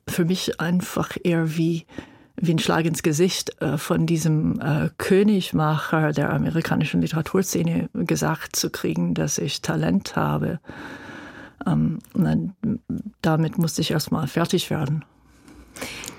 für 0.09 0.25
mich 0.25 0.61
einfach 0.61 1.17
eher 1.23 1.57
wie, 1.57 1.87
wie 2.37 2.53
ein 2.53 2.59
Schlag 2.59 2.85
ins 2.85 3.03
Gesicht 3.03 3.61
äh, 3.63 3.79
von 3.79 4.07
diesem 4.07 4.61
äh, 4.61 4.91
Königmacher 4.99 6.13
der 6.13 6.33
amerikanischen 6.33 7.01
Literaturszene 7.01 7.89
gesagt 7.95 8.57
zu 8.57 8.71
kriegen, 8.71 9.15
dass 9.15 9.39
ich 9.39 9.63
Talent 9.63 10.17
habe. 10.17 10.61
Ähm, 11.67 11.99
damit 13.23 13.59
musste 13.59 13.81
ich 13.81 13.91
erstmal 13.93 14.27
fertig 14.27 14.71
werden. 14.71 15.05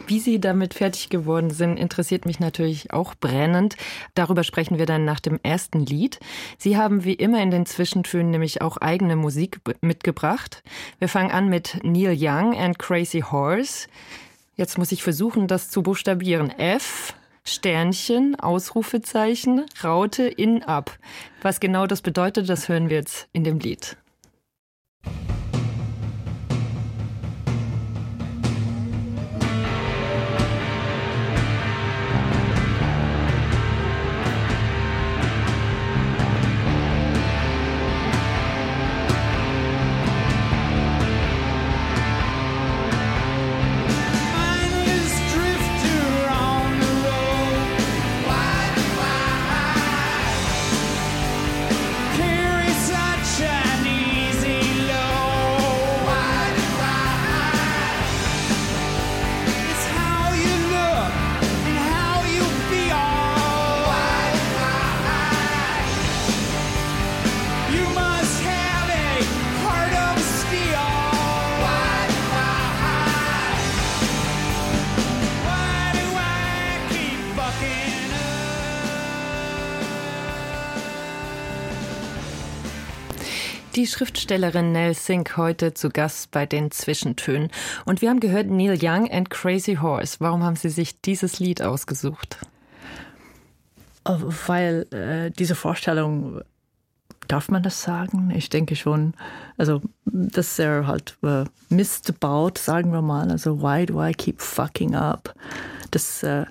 Wie 0.07 0.19
Sie 0.19 0.39
damit 0.39 0.75
fertig 0.75 1.09
geworden 1.09 1.49
sind, 1.49 1.77
interessiert 1.77 2.25
mich 2.25 2.39
natürlich 2.39 2.93
auch 2.93 3.15
brennend. 3.15 3.75
Darüber 4.13 4.43
sprechen 4.43 4.77
wir 4.77 4.85
dann 4.85 5.03
nach 5.03 5.19
dem 5.19 5.39
ersten 5.41 5.79
Lied. 5.79 6.19
Sie 6.59 6.77
haben 6.77 7.03
wie 7.05 7.13
immer 7.13 7.41
in 7.41 7.49
den 7.49 7.65
Zwischentönen 7.65 8.29
nämlich 8.29 8.61
auch 8.61 8.77
eigene 8.77 9.15
Musik 9.15 9.61
mitgebracht. 9.81 10.61
Wir 10.99 11.09
fangen 11.09 11.31
an 11.31 11.49
mit 11.49 11.79
Neil 11.83 12.15
Young 12.19 12.55
and 12.55 12.77
Crazy 12.77 13.21
Horse. 13.21 13.87
Jetzt 14.55 14.77
muss 14.77 14.91
ich 14.93 15.03
versuchen, 15.03 15.47
das 15.47 15.69
zu 15.69 15.83
buchstabieren. 15.83 16.49
F, 16.49 17.13
Sternchen, 17.43 18.39
Ausrufezeichen, 18.39 19.65
Raute, 19.83 20.23
in, 20.23 20.63
ab. 20.63 20.97
Was 21.41 21.59
genau 21.59 21.87
das 21.87 22.01
bedeutet, 22.01 22.47
das 22.47 22.69
hören 22.69 22.89
wir 22.89 22.97
jetzt 22.97 23.27
in 23.33 23.43
dem 23.43 23.59
Lied. 23.59 23.97
Die 83.75 83.87
Schriftstellerin 83.87 84.71
Nell 84.71 84.93
Sink 84.93 85.35
heute 85.35 85.73
zu 85.73 85.89
Gast 85.89 86.31
bei 86.31 86.45
den 86.45 86.71
Zwischentönen. 86.71 87.51
Und 87.83 88.01
wir 88.01 88.09
haben 88.09 88.21
gehört 88.21 88.47
Neil 88.47 88.79
Young 88.81 89.11
and 89.11 89.29
Crazy 89.29 89.75
Horse. 89.75 90.15
Warum 90.19 90.43
haben 90.43 90.55
Sie 90.55 90.69
sich 90.69 91.01
dieses 91.01 91.41
Lied 91.41 91.61
ausgesucht? 91.61 92.37
Äh, 94.05 94.13
weil 94.47 94.87
äh, 94.91 95.29
diese 95.29 95.55
Vorstellung, 95.55 96.39
darf 97.27 97.49
man 97.49 97.63
das 97.63 97.81
sagen? 97.81 98.31
Ich 98.33 98.47
denke 98.47 98.77
schon. 98.77 99.13
Also, 99.57 99.81
dass 100.05 100.57
er 100.57 100.87
halt 100.87 101.17
äh, 101.21 101.43
Mist 101.67 102.17
baut, 102.21 102.57
sagen 102.57 102.93
wir 102.93 103.01
mal. 103.01 103.29
Also, 103.29 103.61
why 103.61 103.85
do 103.85 104.01
I 104.01 104.13
keep 104.13 104.41
fucking 104.41 104.95
up? 104.95 105.35
Das, 105.91 106.23
äh, 106.23 106.45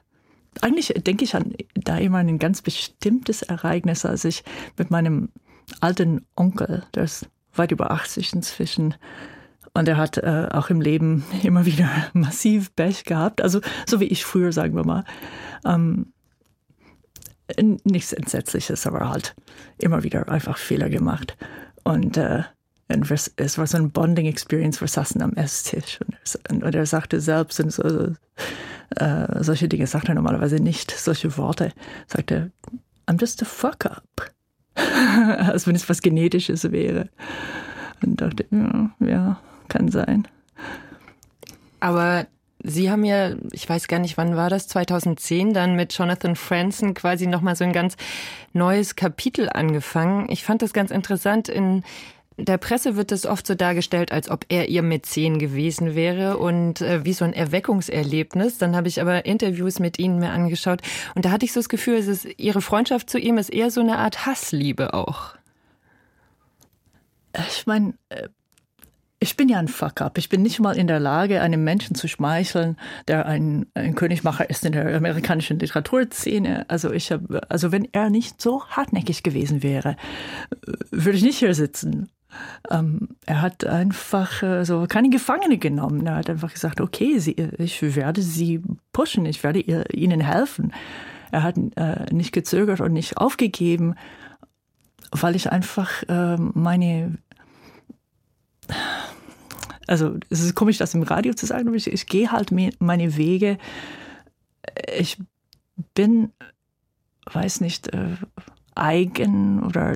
eigentlich 0.61 0.89
denke 0.89 1.25
ich 1.25 1.35
an 1.35 1.55
da 1.73 1.97
immer 1.97 2.19
ein 2.19 2.39
ganz 2.39 2.61
bestimmtes 2.61 3.41
Ereignis, 3.41 4.05
als 4.05 4.27
ich 4.27 4.45
mit 4.77 4.91
meinem 4.91 5.31
alten 5.81 6.27
Onkel, 6.37 6.85
der 6.95 7.05
ist 7.05 7.29
weit 7.55 7.73
über 7.73 7.91
80 7.91 8.33
inzwischen. 8.33 8.95
Und 9.75 9.89
er 9.89 9.97
hat 9.97 10.19
äh, 10.19 10.49
auch 10.53 10.71
im 10.71 10.81
Leben 10.81 11.25
immer 11.43 11.67
wieder 11.67 11.89
massiv 12.13 12.75
Pech 12.77 13.05
gehabt. 13.05 13.43
Also 13.43 13.61
so 13.87 14.01
wie 14.01 14.05
ich 14.05 14.25
früher, 14.25 14.53
sagen 14.53 14.77
wir 14.77 14.85
mal. 14.85 15.05
Ähm, 15.65 16.13
nichts 17.85 18.13
Entsetzliches, 18.13 18.87
aber 18.87 19.11
halt 19.11 19.35
immer 19.79 20.03
wieder 20.03 20.29
einfach 20.29 20.57
Fehler 20.57 20.89
gemacht. 20.89 21.37
Und, 21.83 22.17
äh, 22.17 22.45
es 23.37 23.59
war 23.59 23.67
so 23.67 23.77
ein 23.77 23.91
Bonding-Experience. 23.91 24.81
Wir 24.81 24.89
saßen 24.89 25.21
am 25.23 25.33
Esstisch 25.33 25.99
und, 26.49 26.63
und, 26.63 26.75
er 26.75 26.87
sagte 26.87 27.21
selbst 27.21 27.59
und 27.61 27.73
so, 27.73 28.13
äh, 28.97 29.43
solche 29.43 29.69
Dinge 29.69 29.87
sagt 29.87 30.09
er 30.09 30.15
normalerweise 30.15 30.57
nicht, 30.57 30.91
solche 30.91 31.37
Worte. 31.37 31.73
Sagte, 32.07 32.53
I'm 33.07 33.19
just 33.19 33.43
a 33.43 33.47
fuck 33.47 33.87
up. 33.87 34.31
als 35.39 35.67
wenn 35.67 35.77
es 35.77 35.89
was 35.89 36.03
Genetisches 36.03 36.71
wäre. 36.71 37.09
Und 38.05 38.21
dachte, 38.21 38.47
ja, 38.51 38.91
ja, 39.01 39.41
kann 39.69 39.91
sein. 39.91 40.29
Aber 41.81 42.27
Sie 42.67 42.91
haben 42.91 43.05
ja, 43.05 43.33
ich 43.53 43.69
weiß 43.69 43.89
gar 43.89 43.99
nicht, 43.99 44.17
wann 44.17 44.37
war 44.37 44.49
das, 44.49 44.69
2010, 44.69 45.53
dann 45.53 45.77
mit 45.77 45.93
Jonathan 45.93 46.35
Franzen 46.35 46.95
quasi 46.95 47.27
nochmal 47.27 47.57
so 47.57 47.65
ein 47.65 47.75
ganz 47.75 47.99
neues 48.55 48.97
Kapitel 48.97 49.51
angefangen. 49.51 50.31
Ich 50.31 50.45
fand 50.45 50.63
das 50.63 50.73
ganz 50.73 50.91
interessant. 50.91 51.51
In 51.51 51.83
der 52.37 52.59
Presse 52.59 52.97
wird 52.97 53.13
es 53.13 53.27
oft 53.27 53.47
so 53.47 53.55
dargestellt, 53.55 54.11
als 54.11 54.29
ob 54.29 54.45
er 54.49 54.69
ihr 54.69 54.83
Mäzen 54.83 55.39
gewesen 55.39 55.95
wäre 55.95 56.39
und 56.39 56.81
äh, 56.81 57.05
wie 57.05 57.13
so 57.13 57.25
ein 57.25 57.33
Erweckungserlebnis. 57.33 58.59
Dann 58.59 58.75
habe 58.75 58.89
ich 58.89 59.01
aber 59.01 59.25
Interviews 59.25 59.79
mit 59.79 59.99
ihnen 59.99 60.19
mir 60.19 60.31
angeschaut 60.31 60.81
und 61.15 61.25
da 61.25 61.31
hatte 61.31 61.45
ich 61.45 61.53
so 61.53 61.61
das 61.61 61.69
Gefühl, 61.69 61.95
es 61.95 62.09
ist, 62.09 62.27
ihre 62.39 62.61
Freundschaft 62.61 63.09
zu 63.09 63.19
ihm 63.19 63.39
ist 63.39 63.51
eher 63.51 63.71
so 63.71 63.81
eine 63.81 63.99
Art 63.99 64.27
Hassliebe 64.27 64.95
auch. 64.95 65.37
Ich 67.49 67.67
meine, 67.67 67.95
äh, 68.09 68.29
ich 69.21 69.37
bin 69.39 69.49
ja 69.49 69.59
ein 69.59 69.69
Fuck-up. 69.69 70.19
Ich 70.19 70.29
bin 70.29 70.43
nicht 70.43 70.61
mal 70.61 70.77
in 70.77 70.87
der 70.87 71.01
Lage, 71.01 71.41
einem 71.41 71.65
Menschen 71.65 71.95
zu 71.95 72.09
schmeicheln, 72.09 72.77
der 73.09 73.25
ein, 73.27 73.67
ein 73.73 73.95
Königmacher 73.95 74.51
ist 74.51 74.67
in 74.67 74.73
der 74.73 74.95
amerikanischen 74.95 75.59
Literaturszene. 75.59 76.69
Also 76.69 76.93
ich 76.93 77.11
habe, 77.11 77.41
also 77.51 77.73
wenn 77.73 77.89
er 77.93 78.11
nicht 78.11 78.43
so 78.43 78.67
hartnäckig 78.67 79.23
gewesen 79.23 79.63
wäre, 79.63 79.97
äh, 80.51 80.73
würde 80.91 81.17
ich 81.17 81.25
nicht 81.25 81.39
hier 81.39 81.55
sitzen. 81.55 82.11
Ähm, 82.71 83.09
er 83.27 83.43
hat 83.43 83.65
einfach 83.65 84.43
äh, 84.43 84.65
so 84.65 84.87
keine 84.89 85.11
Gefangene 85.11 85.59
genommen. 85.59 86.07
Er 86.07 86.17
hat 86.17 86.31
einfach 86.31 86.53
gesagt, 86.53 86.81
okay, 86.81 87.19
sie, 87.19 87.33
ich 87.59 87.83
werde 87.97 88.23
sie 88.23 88.63
pushen, 88.93 89.27
ich 89.27 89.43
werde 89.43 89.61
ihr, 89.61 89.93
ihnen 89.93 90.21
helfen. 90.21 90.73
Er 91.31 91.43
hat 91.43 91.57
äh, 91.77 92.13
nicht 92.13 92.33
gezögert 92.33 92.81
und 92.81 92.93
nicht 92.93 93.19
aufgegeben, 93.19 93.95
weil 95.11 95.37
ich 95.37 95.51
einfach 95.51 96.03
äh, 96.09 96.37
meine 96.37 97.19
also 99.87 100.17
es 100.31 100.41
ist 100.41 100.55
komisch, 100.55 100.79
das 100.79 100.95
im 100.95 101.03
Radio 101.03 101.35
zu 101.35 101.47
sagen, 101.47 101.69
aber 101.69 101.77
ich, 101.77 101.93
ich 101.93 102.07
gehe 102.07 102.33
halt 102.33 102.51
meine 102.79 103.17
Wege. 103.17 103.59
Ich 104.97 105.19
bin, 105.95 106.33
weiß 107.31 107.61
nicht, 107.61 107.93
äh, 107.93 108.17
eigen 108.75 109.63
oder 109.63 109.95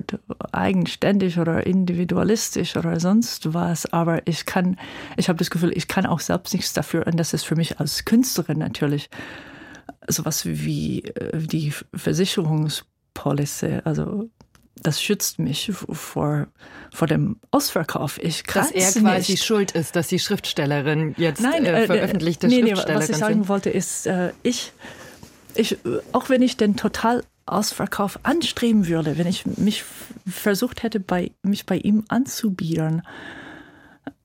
eigenständig 0.52 1.38
oder 1.38 1.66
individualistisch 1.66 2.76
oder 2.76 3.00
sonst 3.00 3.52
was, 3.52 3.92
aber 3.92 4.26
ich 4.26 4.47
kann, 4.47 4.78
ich 5.16 5.28
habe 5.28 5.38
das 5.38 5.50
Gefühl, 5.50 5.73
ich 5.75 5.88
kann 5.88 6.06
auch 6.06 6.20
selbst 6.20 6.54
nichts 6.54 6.73
dafür 6.73 7.06
und 7.06 7.16
das 7.16 7.32
ist 7.32 7.44
für 7.44 7.56
mich 7.56 7.80
als 7.80 8.04
Künstlerin 8.04 8.58
natürlich 8.58 9.11
sowas 10.06 10.47
wie 10.47 11.02
äh, 11.02 11.38
die 11.38 11.73
Versicherungspolice, 11.94 13.82
also 13.85 14.28
das 14.82 15.02
schützt 15.02 15.38
mich 15.38 15.73
vor, 15.73 16.47
vor 16.92 17.08
dem 17.08 17.40
Ausverkauf. 17.50 18.18
Ich 18.23 18.44
dass 18.44 18.70
er 18.70 18.92
quasi 18.92 19.32
nicht. 19.32 19.44
schuld 19.44 19.73
ist, 19.73 19.97
dass 19.97 20.06
die 20.08 20.20
Schriftstellerin 20.20 21.14
jetzt 21.18 21.40
Nein, 21.40 21.64
äh, 21.64 21.82
äh 21.82 21.87
veröffentlichte 21.87 22.47
nee, 22.47 22.61
Schriftstellerin 22.61 22.94
nee, 22.94 23.00
was 23.00 23.11
ich 23.11 23.16
sagen 23.16 23.49
wollte 23.49 23.70
ist, 23.70 24.06
äh, 24.06 24.32
ich, 24.44 24.73
ich, 25.54 25.78
auch 26.12 26.28
wenn 26.28 26.42
ich 26.42 26.56
den 26.56 26.76
total 26.76 27.25
Ausverkauf 27.52 28.19
anstreben 28.23 28.88
würde, 28.88 29.19
wenn 29.19 29.26
ich 29.26 29.47
mich 29.47 29.85
versucht 30.26 30.83
hätte, 30.83 31.00
bei, 31.00 31.33
mich 31.43 31.67
bei 31.67 31.76
ihm 31.76 32.05
anzubiedern 32.09 33.02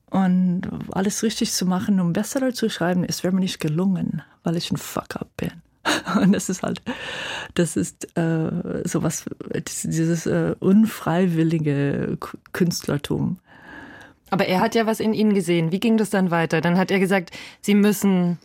und 0.10 0.62
alles 0.92 1.24
richtig 1.24 1.52
zu 1.52 1.66
machen, 1.66 2.00
um 2.00 2.14
Bestseller 2.14 2.54
zu 2.54 2.70
schreiben, 2.70 3.04
es 3.04 3.24
wäre 3.24 3.34
mir 3.34 3.42
nicht 3.42 3.60
gelungen, 3.60 4.22
weil 4.44 4.58
ich 4.58 4.72
ein 4.72 4.78
Fuck-up 4.78 5.30
bin. 5.38 5.52
Und 6.22 6.32
das 6.32 6.50
ist 6.50 6.64
halt, 6.64 6.82
das 7.56 7.76
ist 7.76 8.16
äh, 8.18 8.88
sowas, 8.88 9.26
dieses 9.84 10.26
äh, 10.26 10.56
unfreiwillige 10.60 12.18
Künstlertum. 12.54 13.40
Aber 14.30 14.46
er 14.46 14.62
hat 14.62 14.76
ja 14.76 14.86
was 14.86 15.00
in 15.00 15.14
Ihnen 15.14 15.34
gesehen. 15.34 15.72
Wie 15.72 15.80
ging 15.80 15.98
das 15.98 16.10
dann 16.10 16.32
weiter? 16.32 16.62
Dann 16.62 16.78
hat 16.78 16.90
er 16.90 17.00
gesagt, 17.00 17.32
Sie 17.62 17.76
müssen 17.76 18.40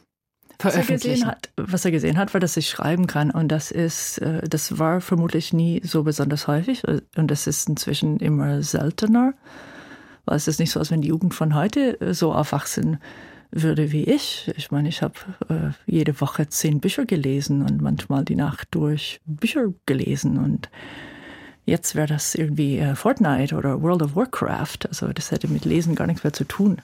veröffentlichen. 0.58 0.92
Was 0.96 1.04
er 1.04 1.10
gesehen 1.10 1.26
hat, 1.26 1.50
was 1.56 1.84
er 1.84 1.90
gesehen 1.90 2.18
hat 2.18 2.34
war, 2.34 2.40
dass 2.40 2.56
ich 2.56 2.68
schreiben 2.68 3.06
kann. 3.06 3.30
Und 3.30 3.48
das 3.48 3.70
ist, 3.70 4.18
äh, 4.18 4.46
das 4.48 4.78
war 4.78 5.00
vermutlich 5.00 5.52
nie 5.52 5.80
so 5.84 6.02
besonders 6.02 6.46
häufig. 6.46 6.82
Und 6.86 7.30
das 7.30 7.46
ist 7.46 7.68
inzwischen 7.68 8.18
immer 8.18 8.62
seltener. 8.62 9.34
Weil 10.24 10.36
es 10.36 10.48
ist 10.48 10.60
nicht 10.60 10.70
so, 10.70 10.80
als 10.80 10.90
wenn 10.90 11.00
die 11.00 11.08
Jugend 11.08 11.34
von 11.34 11.54
heute 11.54 12.00
äh, 12.00 12.14
so 12.14 12.32
aufwachsen 12.32 12.98
würde 13.50 13.92
wie 13.92 14.04
ich. 14.04 14.50
Ich 14.56 14.70
meine, 14.70 14.88
ich 14.88 15.02
habe 15.02 15.14
äh, 15.48 15.70
jede 15.86 16.20
Woche 16.20 16.48
zehn 16.48 16.80
Bücher 16.80 17.06
gelesen 17.06 17.62
und 17.62 17.80
manchmal 17.80 18.24
die 18.24 18.36
Nacht 18.36 18.68
durch 18.72 19.20
Bücher 19.24 19.72
gelesen 19.86 20.36
und 20.36 20.68
jetzt 21.64 21.94
wäre 21.94 22.06
das 22.06 22.34
irgendwie 22.34 22.78
äh, 22.78 22.94
Fortnite 22.94 23.54
oder 23.54 23.80
World 23.80 24.02
of 24.02 24.16
Warcraft. 24.16 24.86
Also 24.88 25.12
das 25.12 25.30
hätte 25.30 25.48
mit 25.48 25.64
Lesen 25.64 25.94
gar 25.94 26.06
nichts 26.06 26.24
mehr 26.24 26.32
zu 26.32 26.44
tun. 26.44 26.82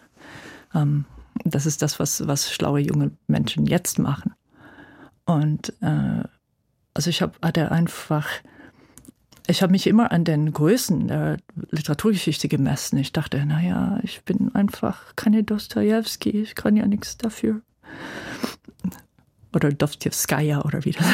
Ähm, 0.75 1.05
das 1.45 1.67
ist 1.67 1.83
das, 1.83 1.99
was, 1.99 2.27
was 2.27 2.53
schlaue 2.53 2.81
junge 2.81 3.13
Menschen 3.27 3.67
jetzt 3.67 3.99
machen. 3.99 4.35
Und 5.25 5.73
äh, 5.81 6.23
also 6.95 7.11
ich 7.11 7.23
hab, 7.23 7.43
hatte 7.43 7.73
einfach 7.73 8.29
ich 9.47 9.63
habe 9.63 9.73
mich 9.73 9.87
immer 9.87 10.11
an 10.11 10.25
den 10.25 10.53
Größen 10.53 11.09
der 11.09 11.37
Literaturgeschichte 11.71 12.49
gemessen. 12.49 12.97
Ich 12.99 13.13
dachte, 13.13 13.45
naja, 13.45 13.99
ich 14.03 14.25
bin 14.25 14.55
einfach 14.55 15.15
keine 15.17 15.45
Dostoevsky, 15.45 16.31
ich 16.31 16.55
kann 16.55 16.77
ja 16.77 16.87
nichts 16.87 17.19
dafür. 17.19 17.61
Oder 19.55 19.71
Dostojewskaja 19.71 20.63
oder 20.63 20.85
wie 20.85 20.93
das. 20.93 21.07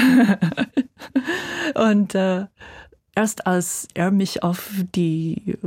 Und 1.74 2.14
äh, 2.14 2.46
erst 3.16 3.46
als 3.46 3.88
er 3.94 4.12
mich 4.12 4.42
auf 4.42 4.70
die 4.94 5.58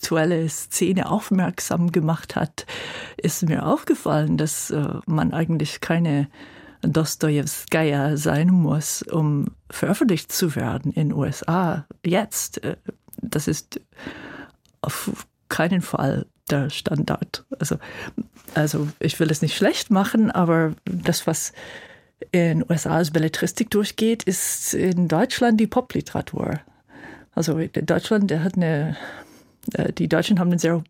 aktuelle 0.00 0.48
Szene 0.48 1.10
aufmerksam 1.10 1.92
gemacht 1.92 2.34
hat, 2.34 2.64
ist 3.18 3.42
mir 3.42 3.66
aufgefallen, 3.66 4.38
dass 4.38 4.70
äh, 4.70 4.94
man 5.06 5.34
eigentlich 5.34 5.82
keine 5.82 6.28
Dostojewskaja 6.80 8.16
sein 8.16 8.48
muss, 8.48 9.02
um 9.02 9.48
veröffentlicht 9.68 10.32
zu 10.32 10.56
werden 10.56 10.92
in 10.92 11.12
USA. 11.12 11.86
Jetzt, 12.04 12.64
äh, 12.64 12.76
das 13.20 13.46
ist 13.46 13.78
auf 14.80 15.26
keinen 15.50 15.82
Fall 15.82 16.24
der 16.48 16.70
Standard. 16.70 17.44
Also, 17.58 17.76
also 18.54 18.88
ich 19.00 19.20
will 19.20 19.30
es 19.30 19.42
nicht 19.42 19.54
schlecht 19.54 19.90
machen, 19.90 20.30
aber 20.30 20.72
das, 20.86 21.26
was 21.26 21.52
in 22.32 22.64
USA 22.70 22.96
als 22.96 23.10
Belletristik 23.10 23.70
durchgeht, 23.70 24.22
ist 24.22 24.72
in 24.72 25.08
Deutschland 25.08 25.60
die 25.60 25.66
Popliteratur. 25.66 26.58
Also 27.34 27.58
Deutschland, 27.58 28.30
der 28.30 28.42
hat 28.42 28.56
eine, 28.56 28.96
die 29.98 30.08
Deutschen 30.08 30.40
haben 30.40 30.50
einen 30.50 30.58
sehr 30.58 30.82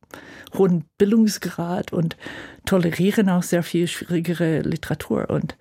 hohen 0.57 0.85
Bildungsgrad 0.99 1.93
und 1.93 2.17
tolerieren 2.65 3.29
auch 3.29 3.43
sehr 3.43 3.63
viel 3.63 3.87
schwierigere 3.89 4.61
Literatur. 4.61 5.29
Und 5.31 5.57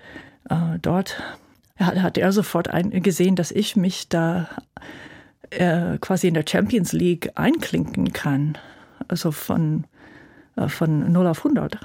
äh, 0.50 0.80
dort 0.82 1.22
hat 1.78 2.17
er 2.17 2.32
sofort 2.32 2.69
gesehen, 2.91 3.36
dass 3.36 3.52
ich 3.52 3.76
mich 3.76 4.10
da 4.10 4.50
äh, 5.50 5.98
quasi 6.00 6.28
in 6.28 6.34
der 6.34 6.45
Champions 6.48 6.91
League 6.91 7.32
einklinken 7.36 8.13
kann. 8.13 8.58
Also 9.08 9.32
von, 9.32 9.86
äh, 10.56 10.67
von 10.67 11.12
0 11.12 11.28
auf 11.28 11.45
100. 11.45 11.80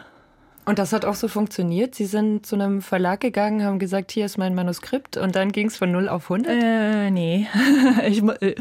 Und 0.65 0.79
das 0.79 0.93
hat 0.93 1.05
auch 1.05 1.15
so 1.15 1.29
funktioniert? 1.29 1.95
Sie 1.95 2.07
sind 2.07 2.47
zu 2.47 2.55
einem 2.57 2.81
Verlag 2.81 3.21
gegangen, 3.21 3.63
haben 3.63 3.79
gesagt, 3.79 4.13
hier 4.13 4.25
ist 4.25 4.39
mein 4.39 4.55
Manuskript 4.55 5.17
und 5.17 5.37
dann 5.37 5.53
ging 5.53 5.67
es 5.67 5.77
von 5.77 5.93
0 5.93 6.09
auf 6.09 6.31
100? 6.31 6.53
Äh, 6.53 7.11
nee. 7.11 7.47
Ich, 8.07 8.23
äh, 8.23 8.55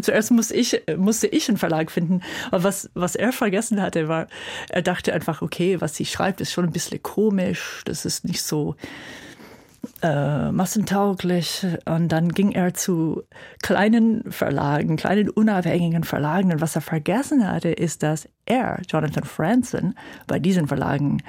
zuerst 0.00 0.30
muss 0.30 0.50
ich, 0.50 0.82
musste 0.96 1.26
ich 1.26 1.48
einen 1.48 1.58
Verlag 1.58 1.90
finden. 1.90 2.22
Aber 2.50 2.64
was, 2.64 2.90
was 2.94 3.16
er 3.16 3.32
vergessen 3.32 3.80
hatte, 3.82 4.08
war, 4.08 4.28
er 4.70 4.82
dachte 4.82 5.12
einfach, 5.12 5.42
okay, 5.42 5.80
was 5.80 5.94
sie 5.94 6.06
schreibt, 6.06 6.40
ist 6.40 6.52
schon 6.52 6.64
ein 6.64 6.72
bisschen 6.72 7.02
komisch. 7.02 7.82
Das 7.84 8.04
ist 8.04 8.24
nicht 8.24 8.42
so 8.42 8.76
äh, 10.02 10.50
massentauglich. 10.52 11.66
Und 11.84 12.08
dann 12.08 12.30
ging 12.30 12.52
er 12.52 12.74
zu 12.74 13.22
kleinen 13.62 14.30
Verlagen, 14.30 14.96
kleinen 14.96 15.30
unabhängigen 15.30 16.04
Verlagen. 16.04 16.52
Und 16.52 16.60
was 16.60 16.74
er 16.76 16.82
vergessen 16.82 17.48
hatte, 17.48 17.70
ist, 17.70 18.02
dass 18.02 18.28
er, 18.44 18.80
Jonathan 18.88 19.24
Franzen, 19.24 19.94
bei 20.26 20.38
diesen 20.38 20.68
Verlagen 20.68 21.22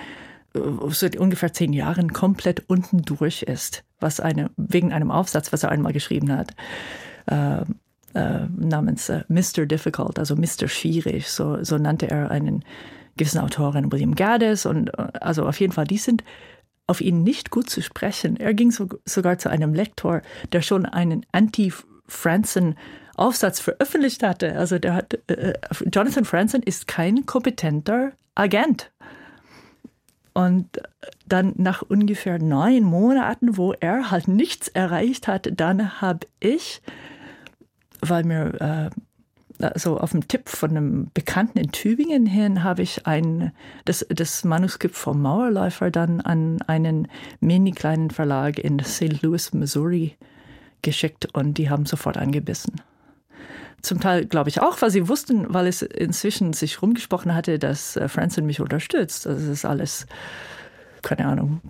äh, 0.56 0.60
seit 0.90 1.16
ungefähr 1.16 1.54
zehn 1.54 1.74
Jahren 1.74 2.14
komplett 2.14 2.68
unten 2.68 3.04
durch 3.04 3.44
ist, 3.44 3.84
was 4.00 4.20
eine, 4.20 4.50
wegen 4.58 4.92
einem 4.92 5.12
Aufsatz, 5.12 5.54
was 5.54 5.64
er 5.64 5.72
einmal 5.72 5.94
geschrieben 5.94 6.36
hat. 6.36 6.56
Äh, 7.28 7.62
äh, 8.16 8.48
namens 8.56 9.10
äh, 9.10 9.24
Mr. 9.28 9.66
Difficult, 9.66 10.20
also 10.20 10.36
Mr. 10.36 10.68
Schwierig, 10.68 11.30
so, 11.30 11.64
so 11.64 11.78
nannte 11.78 12.10
er 12.10 12.30
einen 12.30 12.64
gewissen 13.18 13.40
Autorin, 13.40 13.92
William 13.92 14.16
Gaddis 14.16 14.66
und 14.66 14.90
äh, 14.90 15.08
also 15.20 15.48
auf 15.48 15.60
jeden 15.60 15.74
Fall, 15.74 15.86
die 15.86 15.98
sind 15.98 16.24
auf 16.88 17.02
ihn 17.02 17.24
nicht 17.24 17.50
gut 17.50 17.70
zu 17.70 17.82
sprechen. 17.82 18.38
Er 18.38 18.54
ging 18.54 18.72
so, 18.72 18.88
sogar 19.06 19.38
zu 19.38 19.50
einem 19.50 19.74
Lektor, 19.74 20.22
der 20.52 20.62
schon 20.62 20.86
einen 20.86 21.26
Anti-Franzen 21.32 22.76
Aufsatz 23.16 23.60
veröffentlicht 23.60 24.24
hatte. 24.24 24.58
Also 24.58 24.80
der 24.80 24.94
hat, 24.96 25.14
äh, 25.30 25.54
Jonathan 25.92 26.26
Franzen 26.26 26.64
ist 26.64 26.88
kein 26.88 27.26
kompetenter 27.26 28.12
Agent. 28.36 28.92
Und 30.34 30.82
dann 31.28 31.54
nach 31.58 31.84
ungefähr 31.84 32.40
neun 32.40 32.84
Monaten, 32.84 33.56
wo 33.56 33.74
er 33.74 34.10
halt 34.10 34.28
nichts 34.28 34.68
erreicht 34.68 35.28
hat, 35.28 35.48
dann 35.56 36.02
habe 36.02 36.26
ich, 36.40 36.82
weil 38.02 38.24
mir 38.24 38.90
äh, 38.92 39.00
also 39.60 40.00
auf 40.00 40.12
dem 40.12 40.28
Tipp 40.28 40.50
von 40.50 40.72
einem 40.72 41.12
Bekannten 41.14 41.60
in 41.60 41.72
Tübingen 41.72 42.26
hin 42.26 42.64
habe 42.64 42.82
ich 42.82 43.06
ein, 43.06 43.52
das, 43.86 44.06
das 44.10 44.44
Manuskript 44.44 44.96
vom 44.96 45.22
Mauerläufer 45.22 45.92
dann 45.92 46.22
an 46.22 46.62
einen 46.64 47.08
mini 47.40 47.72
kleinen 47.72 48.10
Verlag 48.10 48.60
in 48.60 48.80
St. 48.80 49.22
Louis, 49.22 49.54
Missouri 49.54 50.18
geschickt 50.82 51.28
und 51.34 51.58
die 51.58 51.70
haben 51.70 51.86
sofort 51.86 52.18
angebissen. 52.18 52.82
Zum 53.82 54.00
Teil 54.00 54.26
glaube 54.26 54.50
ich 54.50 54.62
auch, 54.62 54.82
weil 54.82 54.92
sie 54.92 55.10
wussten, 55.10 55.54
weil 55.54 55.68
es 55.68 55.82
inzwischen 55.82 56.54
sich 56.54 56.82
rumgesprochen 56.82 57.36
hatte, 57.36 57.60
dass 57.60 57.98
äh, 57.98 58.08
Franzen 58.08 58.46
mich 58.46 58.62
unterstützt. 58.62 59.28
Also 59.28 59.44
es 59.44 59.50
ist 59.50 59.66
alles, 59.66 60.08
keine 61.02 61.26
Ahnung, 61.26 61.62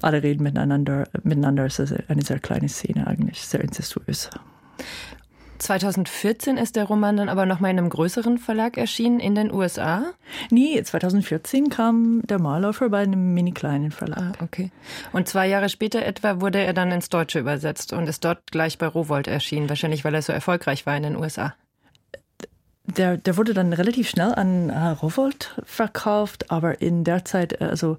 alle 0.00 0.22
reden 0.22 0.42
miteinander, 0.42 1.08
miteinander. 1.22 1.66
Es 1.66 1.78
ist 1.78 1.94
eine 2.08 2.22
sehr 2.22 2.38
kleine 2.38 2.68
Szene 2.70 3.06
eigentlich, 3.06 3.46
sehr 3.46 3.60
incestuös. 3.60 4.30
2014 5.62 6.56
ist 6.56 6.76
der 6.76 6.84
Roman 6.84 7.16
dann 7.16 7.28
aber 7.28 7.46
nochmal 7.46 7.70
in 7.70 7.78
einem 7.78 7.88
größeren 7.88 8.38
Verlag 8.38 8.76
erschienen 8.76 9.20
in 9.20 9.34
den 9.34 9.52
USA? 9.52 10.12
Nee, 10.50 10.82
2014 10.82 11.68
kam 11.68 12.22
der 12.26 12.40
Malläufer 12.40 12.88
bei 12.88 13.02
einem 13.02 13.32
mini 13.32 13.52
kleinen 13.52 13.92
Verlag. 13.92 14.36
Ah, 14.40 14.44
okay. 14.44 14.70
Und 15.12 15.28
zwei 15.28 15.46
Jahre 15.46 15.68
später 15.68 16.04
etwa 16.04 16.40
wurde 16.40 16.58
er 16.58 16.72
dann 16.72 16.90
ins 16.90 17.08
Deutsche 17.08 17.38
übersetzt 17.38 17.92
und 17.92 18.08
ist 18.08 18.24
dort 18.24 18.50
gleich 18.50 18.78
bei 18.78 18.86
Rowold 18.86 19.28
erschienen, 19.28 19.68
wahrscheinlich 19.68 20.04
weil 20.04 20.14
er 20.14 20.22
so 20.22 20.32
erfolgreich 20.32 20.84
war 20.84 20.96
in 20.96 21.04
den 21.04 21.16
USA. 21.16 21.54
Der, 22.84 23.16
der 23.16 23.36
wurde 23.36 23.54
dann 23.54 23.72
relativ 23.72 24.08
schnell 24.08 24.34
an 24.34 24.68
äh, 24.68 24.88
Rowold 24.88 25.60
verkauft, 25.64 26.50
aber 26.50 26.82
in 26.82 27.04
der 27.04 27.24
Zeit, 27.24 27.60
äh, 27.60 27.66
also 27.66 27.96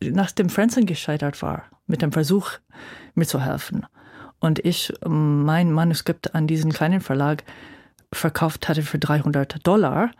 nachdem 0.00 0.48
Franzen 0.48 0.86
gescheitert 0.86 1.42
war 1.42 1.64
mit 1.86 2.00
dem 2.02 2.12
Versuch, 2.12 2.52
mir 3.14 3.26
zu 3.26 3.44
helfen, 3.44 3.84
und 4.40 4.58
ich 4.64 4.92
mein 5.06 5.72
Manuskript 5.72 6.34
an 6.34 6.46
diesen 6.46 6.72
kleinen 6.72 7.00
Verlag 7.00 7.44
verkauft 8.12 8.68
hatte 8.68 8.82
für 8.82 8.98
300 8.98 9.66
Dollar, 9.66 10.10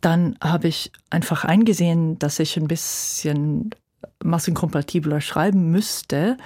dann 0.00 0.36
habe 0.40 0.68
ich 0.68 0.92
einfach 1.10 1.44
eingesehen, 1.44 2.18
dass 2.18 2.38
ich 2.38 2.56
ein 2.56 2.68
bisschen 2.68 3.70
massenkompatibler 4.22 5.20
schreiben 5.20 5.70
müsste, 5.70 6.36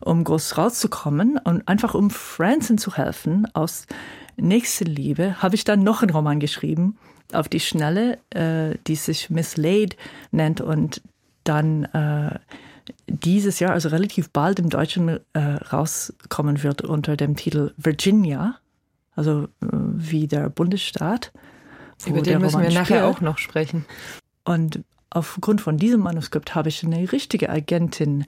um 0.00 0.24
groß 0.24 0.56
rauszukommen 0.56 1.38
und 1.42 1.66
einfach 1.66 1.94
um 1.94 2.10
Franzen 2.10 2.78
zu 2.78 2.96
helfen 2.96 3.46
aus 3.54 3.86
Nächstenliebe, 4.36 5.42
habe 5.42 5.54
ich 5.54 5.64
dann 5.64 5.82
noch 5.82 6.02
einen 6.02 6.10
Roman 6.10 6.40
geschrieben 6.40 6.96
auf 7.32 7.48
die 7.48 7.60
Schnelle, 7.60 8.18
äh, 8.30 8.76
die 8.86 8.96
sich 8.96 9.30
Miss 9.30 9.56
Lade 9.56 9.96
nennt 10.30 10.60
und 10.60 11.02
dann 11.42 11.84
äh, 11.86 12.38
dieses 13.06 13.58
Jahr, 13.60 13.72
also 13.72 13.88
relativ 13.88 14.30
bald 14.30 14.58
im 14.58 14.68
Deutschen 14.68 15.20
äh, 15.32 15.38
rauskommen 15.38 16.62
wird 16.62 16.82
unter 16.82 17.16
dem 17.16 17.36
Titel 17.36 17.72
Virginia, 17.76 18.56
also 19.14 19.44
äh, 19.44 19.66
wie 19.70 20.26
der 20.26 20.48
Bundesstaat. 20.50 21.32
Über 22.06 22.22
den 22.22 22.40
müssen 22.40 22.60
wir 22.60 22.70
nachher 22.70 22.84
spielt. 22.84 23.02
auch 23.02 23.20
noch 23.20 23.38
sprechen. 23.38 23.86
Und 24.44 24.82
aufgrund 25.10 25.60
von 25.60 25.78
diesem 25.78 26.00
Manuskript 26.00 26.54
habe 26.54 26.68
ich 26.68 26.84
eine 26.84 27.10
richtige 27.10 27.48
Agentin 27.48 28.26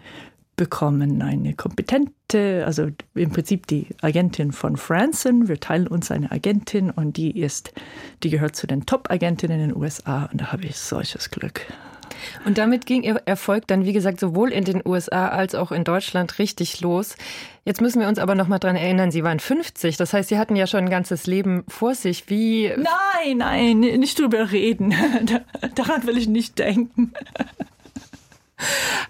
bekommen, 0.57 1.23
eine 1.23 1.55
kompetente, 1.55 2.64
also 2.66 2.88
im 3.14 3.31
Prinzip 3.31 3.66
die 3.68 3.87
Agentin 4.03 4.53
von 4.53 4.77
Franson. 4.77 5.49
Wir 5.49 5.61
teilen 5.61 5.87
uns 5.87 6.11
eine 6.11 6.33
Agentin 6.33 6.90
und 6.90 7.16
die 7.16 7.38
ist, 7.38 7.73
die 8.23 8.31
gehört 8.31 8.57
zu 8.57 8.66
den 8.66 8.85
Top-Agentinnen 8.85 9.61
in 9.61 9.68
den 9.68 9.77
USA 9.77 10.25
und 10.25 10.40
da 10.40 10.53
habe 10.53 10.66
ich 10.66 10.77
solches 10.77 11.31
Glück. 11.31 11.62
Und 12.44 12.59
damit 12.59 12.87
ging 12.87 13.03
Ihr 13.03 13.21
Erfolg 13.25 13.66
dann, 13.66 13.85
wie 13.85 13.92
gesagt, 13.92 14.21
sowohl 14.21 14.53
in 14.53 14.64
den 14.64 14.83
USA 14.85 15.29
als 15.29 15.55
auch 15.55 15.73
in 15.73 15.85
Deutschland 15.85 16.38
richtig 16.38 16.81
los. 16.81 17.16
Jetzt 17.64 17.81
müssen 17.81 18.01
wir 18.01 18.09
uns 18.09 18.18
aber 18.18 18.35
noch 18.35 18.49
mal 18.49 18.59
dran 18.59 18.77
erinnern, 18.77 19.11
Sie 19.11 19.25
waren 19.25 19.40
50. 19.40 19.97
Das 19.97 20.12
heißt, 20.12 20.29
Sie 20.29 20.38
hatten 20.38 20.57
ja 20.57 20.66
schon 20.66 20.81
ein 20.81 20.90
ganzes 20.90 21.27
Leben 21.27 21.64
vor 21.68 21.94
sich. 21.94 22.29
Wie? 22.29 22.73
Nein, 22.77 23.38
nein, 23.38 23.81
nicht 23.81 24.18
drüber 24.18 24.53
reden. 24.53 24.94
Daran 25.75 26.07
will 26.07 26.16
ich 26.16 26.29
nicht 26.29 26.59
denken. 26.59 27.12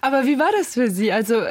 Aber 0.01 0.25
wie 0.25 0.39
war 0.39 0.49
das 0.57 0.73
für 0.73 0.89
Sie? 0.89 1.11
Also 1.11 1.41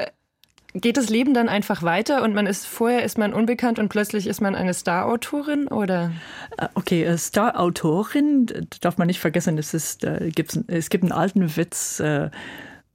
geht 0.75 0.97
das 0.97 1.09
Leben 1.09 1.35
dann 1.35 1.49
einfach 1.49 1.83
weiter 1.83 2.23
und 2.23 2.35
man 2.35 2.47
ist 2.47 2.67
vorher 2.67 3.05
ist 3.05 3.19
man 3.19 3.33
unbekannt 3.33 3.79
und 3.79 3.89
plötzlich 3.89 4.27
ist 4.27 4.41
man 4.41 4.55
eine 4.55 4.75
Star-Autorin 4.75 5.69
oder? 5.69 6.13
Äh, 6.57 6.69
okay, 6.75 7.05
äh, 7.05 7.17
Star-Autorin 7.17 8.47
darf 8.81 8.99
man 8.99 9.07
nicht 9.07 9.21
vergessen. 9.21 9.59
Es 9.59 9.75
ist 9.75 10.05
äh, 10.05 10.31
es 10.67 10.91
gibt 10.91 11.03
einen 11.05 11.13
alten 11.13 11.57
Witz 11.57 12.03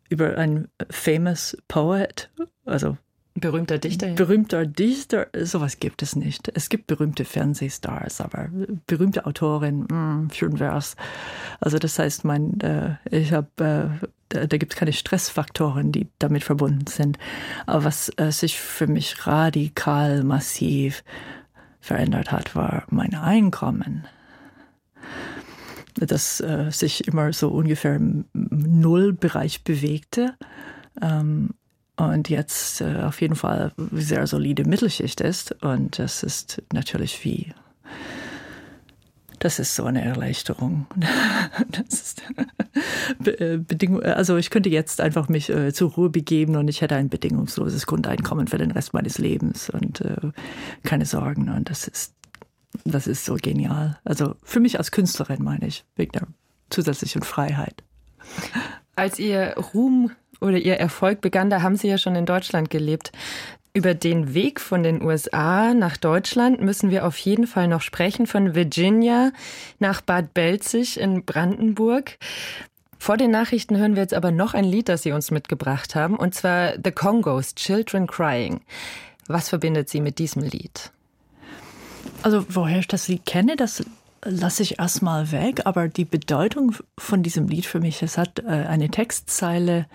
über 0.10 0.38
einen 0.38 0.68
famous 0.90 1.58
poet, 1.68 2.30
also 2.66 2.98
Berühmter 3.36 3.80
Dichter. 3.80 4.10
Ja. 4.10 4.14
Berühmter 4.14 4.66
Dichter, 4.66 5.28
sowas 5.42 5.80
gibt 5.80 6.04
es 6.04 6.16
nicht. 6.16 6.52
Es 6.54 6.70
gibt 6.70 6.86
berühmte 6.86 7.26
Fernsehstars, 7.26 8.22
aber 8.22 8.50
berühmte 8.86 9.26
Autorin, 9.26 9.88
mh, 9.90 9.90
hm, 9.90 10.30
schön 10.32 10.60
wär's. 10.60 10.96
Also 11.60 11.80
das 11.80 11.98
heißt, 11.98 12.26
mein, 12.26 12.60
äh, 12.62 12.96
ich 13.10 13.34
habe, 13.34 13.50
äh, 14.04 14.08
da, 14.30 14.46
da 14.46 14.58
gibt 14.58 14.74
es 14.74 14.80
keine 14.80 14.94
Stressfaktoren, 14.94 15.92
die 15.92 16.08
damit 16.20 16.44
verbunden 16.44 16.86
sind. 16.86 17.18
Aber 17.66 17.86
was 17.86 18.12
äh, 18.18 18.32
sich 18.32 18.60
für 18.60 18.88
mich 18.88 19.26
radikal 19.26 20.24
massiv 20.24 21.04
verändert 21.80 22.32
hat, 22.32 22.56
war 22.56 22.84
mein 22.90 23.16
Einkommen 23.16 24.08
das 25.96 26.40
äh, 26.40 26.72
sich 26.72 27.08
immer 27.08 27.34
so 27.34 27.50
ungefähr 27.50 27.96
im 27.96 28.26
Nullbereich 28.34 29.64
bewegte. 29.64 30.36
Ähm, 31.02 31.52
und 31.96 32.30
jetzt 32.30 32.82
äh, 32.82 33.02
auf 33.04 33.22
jeden 33.22 33.36
Fall 33.36 33.72
sehr 33.92 34.26
solide 34.26 34.66
Mittelschicht 34.66 35.22
ist. 35.22 35.64
Und 35.64 36.00
das 36.00 36.24
ist 36.24 36.62
natürlich 36.74 37.24
wie, 37.24 37.54
das 39.40 39.60
ist 39.60 39.76
so 39.76 39.86
eine 39.86 40.04
Erleichterung. 40.04 40.88
Das 41.70 41.94
ist 41.94 42.24
äh, 43.40 43.58
Bedingung, 43.58 44.02
also 44.02 44.38
ich 44.38 44.50
könnte 44.50 44.70
jetzt 44.70 45.02
einfach 45.02 45.30
mich 45.30 45.50
äh, 45.50 45.72
zur 45.72 45.92
Ruhe 45.92 46.10
begeben 46.10 46.56
und 46.56 46.68
ich 46.68 46.82
hätte 46.82 46.96
ein 46.96 47.10
bedingungsloses 47.10 47.86
Grundeinkommen 47.86 48.48
für 48.48 48.58
den 48.58 48.72
Rest 48.72 48.94
meines 48.94 49.20
Lebens 49.20 49.70
und 49.70 50.02
äh, 50.02 50.32
keine 50.84 51.06
Sorgen. 51.06 51.50
Und 51.50 51.70
das 51.70 51.88
ist, 51.88 52.16
das 52.86 53.06
ist 53.06 53.26
so 53.26 53.36
genial. 53.36 54.00
Also 54.04 54.36
für 54.44 54.60
mich 54.60 54.80
als 54.80 54.90
Künstlerin 54.92 55.44
meine 55.44 55.68
ich, 55.68 55.86
wegen 55.96 56.12
der 56.14 56.28
zusätzlichen 56.72 57.22
Freiheit. 57.22 57.84
Als 58.96 59.20
ihr 59.20 59.56
Ruhm 59.74 60.12
oder 60.44 60.58
Ihr 60.58 60.76
Erfolg 60.76 61.22
begann, 61.22 61.50
da 61.50 61.62
haben 61.62 61.76
Sie 61.76 61.88
ja 61.88 61.98
schon 61.98 62.16
in 62.16 62.26
Deutschland 62.26 62.70
gelebt. 62.70 63.12
Über 63.74 63.96
den 63.96 64.36
Weg 64.36 64.60
von 64.60 64.84
den 64.84 65.02
USA 65.02 65.74
nach 65.74 65.98
Deutschland 65.98 66.62
müssen 66.62 66.92
wir 66.92 67.08
auf 67.08 67.18
jeden 67.18 67.48
Fall 67.48 67.68
noch 67.68 67.82
sprechen, 67.82 68.28
von 68.28 68.54
Virginia 68.54 69.32
nach 69.80 70.02
Bad 70.02 70.36
Belzig 70.36 71.00
in 71.00 71.26
Brandenburg. 71.26 72.20
Vor 73.00 73.18
den 73.18 73.32
Nachrichten 73.32 73.76
hören 73.76 73.96
wir 73.96 74.04
jetzt 74.04 74.14
aber 74.14 74.32
noch 74.32 74.54
ein 74.54 74.64
Lied, 74.64 74.90
das 74.90 75.02
Sie 75.02 75.12
uns 75.12 75.32
mitgebracht 75.32 75.96
haben, 75.96 76.16
und 76.16 76.36
zwar 76.36 76.74
The 76.84 76.92
Congos, 76.92 77.56
Children 77.56 78.06
Crying. 78.06 78.62
Was 79.28 79.50
verbindet 79.50 79.90
Sie 79.90 80.02
mit 80.02 80.20
diesem 80.20 80.44
Lied? 80.44 80.92
Also, 82.22 82.46
woher 82.50 82.80
ich 82.80 82.88
das 82.88 83.08
Lied 83.08 83.26
kenne, 83.26 83.56
das 83.56 83.84
lasse 84.24 84.64
ich 84.64 84.80
erstmal 84.80 85.32
weg, 85.32 85.62
aber 85.66 85.88
die 85.88 86.06
Bedeutung 86.06 86.76
von 86.98 87.24
diesem 87.24 87.48
Lied 87.48 87.66
für 87.66 87.80
mich, 87.80 88.02
es 88.04 88.18
hat 88.18 88.40
äh, 88.40 88.48
eine 88.48 88.90
Textzeile, 88.90 89.88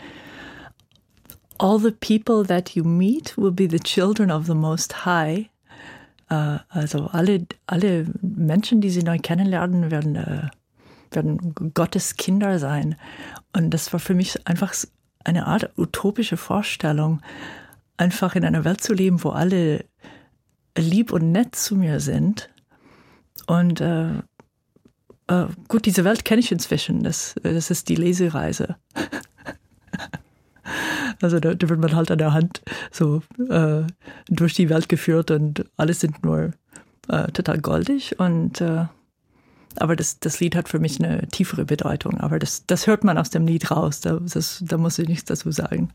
All 1.59 1.79
the 1.79 1.93
people 1.93 2.45
that 2.45 2.77
you 2.77 2.85
meet 2.85 3.37
will 3.37 3.51
be 3.51 3.67
the 3.67 3.81
children 3.81 4.31
of 4.31 4.47
the 4.47 4.55
Most 4.55 5.05
High. 5.05 5.51
Uh, 6.31 6.59
also 6.69 7.07
alle, 7.13 7.47
alle 7.67 8.07
Menschen, 8.21 8.81
die 8.81 8.91
sie 8.91 9.03
neu 9.03 9.19
kennenlernen, 9.19 9.91
werden, 9.91 10.17
uh, 10.17 10.49
werden 11.11 11.55
Gottes 11.75 12.17
Kinder 12.17 12.59
sein. 12.59 12.97
Und 13.57 13.71
das 13.71 13.93
war 13.93 14.01
für 14.01 14.15
mich 14.15 14.47
einfach 14.47 14.75
eine 15.25 15.47
Art 15.47 15.71
utopische 15.79 16.37
Vorstellung, 16.37 17.23
einfach 17.97 18.37
in 18.37 18.45
einer 18.45 18.65
Welt 18.65 18.83
zu 18.83 18.93
leben, 18.93 19.25
wo 19.25 19.31
alle 19.31 19.85
lieb 20.77 21.13
und 21.13 21.33
nett 21.33 21.57
zu 21.57 21.77
mir 21.77 21.99
sind. 22.01 22.51
Und 23.47 23.81
uh, 23.81 24.23
gut, 25.69 25.87
diese 25.87 26.05
Welt 26.05 26.25
kenne 26.25 26.41
ich 26.41 26.53
inzwischen. 26.53 27.03
Das, 27.03 27.35
das 27.43 27.71
ist 27.71 27.89
die 27.89 27.97
Lesereise. 27.97 28.77
Also 31.21 31.41
da, 31.41 31.55
da, 31.55 31.69
wird 31.69 31.81
man 31.81 31.95
halt 31.95 32.11
an 32.11 32.19
der 32.19 32.33
Hand 32.33 32.63
so 32.91 33.23
äh, 33.49 33.83
durch 34.29 34.55
die 34.55 34.69
Welt 34.69 34.89
geführt 34.89 35.31
und 35.31 35.65
alles 35.77 36.01
sind 36.01 36.25
nur 36.25 36.53
äh, 37.09 37.31
total 37.33 37.59
goldig 37.61 38.19
und 38.19 38.61
äh, 38.61 38.87
aber 39.77 39.97
das, 39.97 40.19
das 40.19 40.41
Lied 40.41 40.57
hat 40.57 40.69
für 40.69 40.79
mich 40.79 40.99
eine 40.99 41.27
tiefere 41.29 41.65
Bedeutung. 41.65 42.19
Aber 42.19 42.39
das, 42.39 42.67
das 42.67 42.87
hört 42.87 43.05
man 43.05 43.17
aus 43.19 43.31
dem 43.31 43.47
Lied 43.47 43.71
raus. 43.71 44.01
Da, 44.01 44.19
das, 44.21 44.63
da 44.67 44.77
muss 44.77 44.99
ich 44.99 45.09
nichts 45.09 45.27
dazu 45.27 45.53
sagen. 45.53 45.91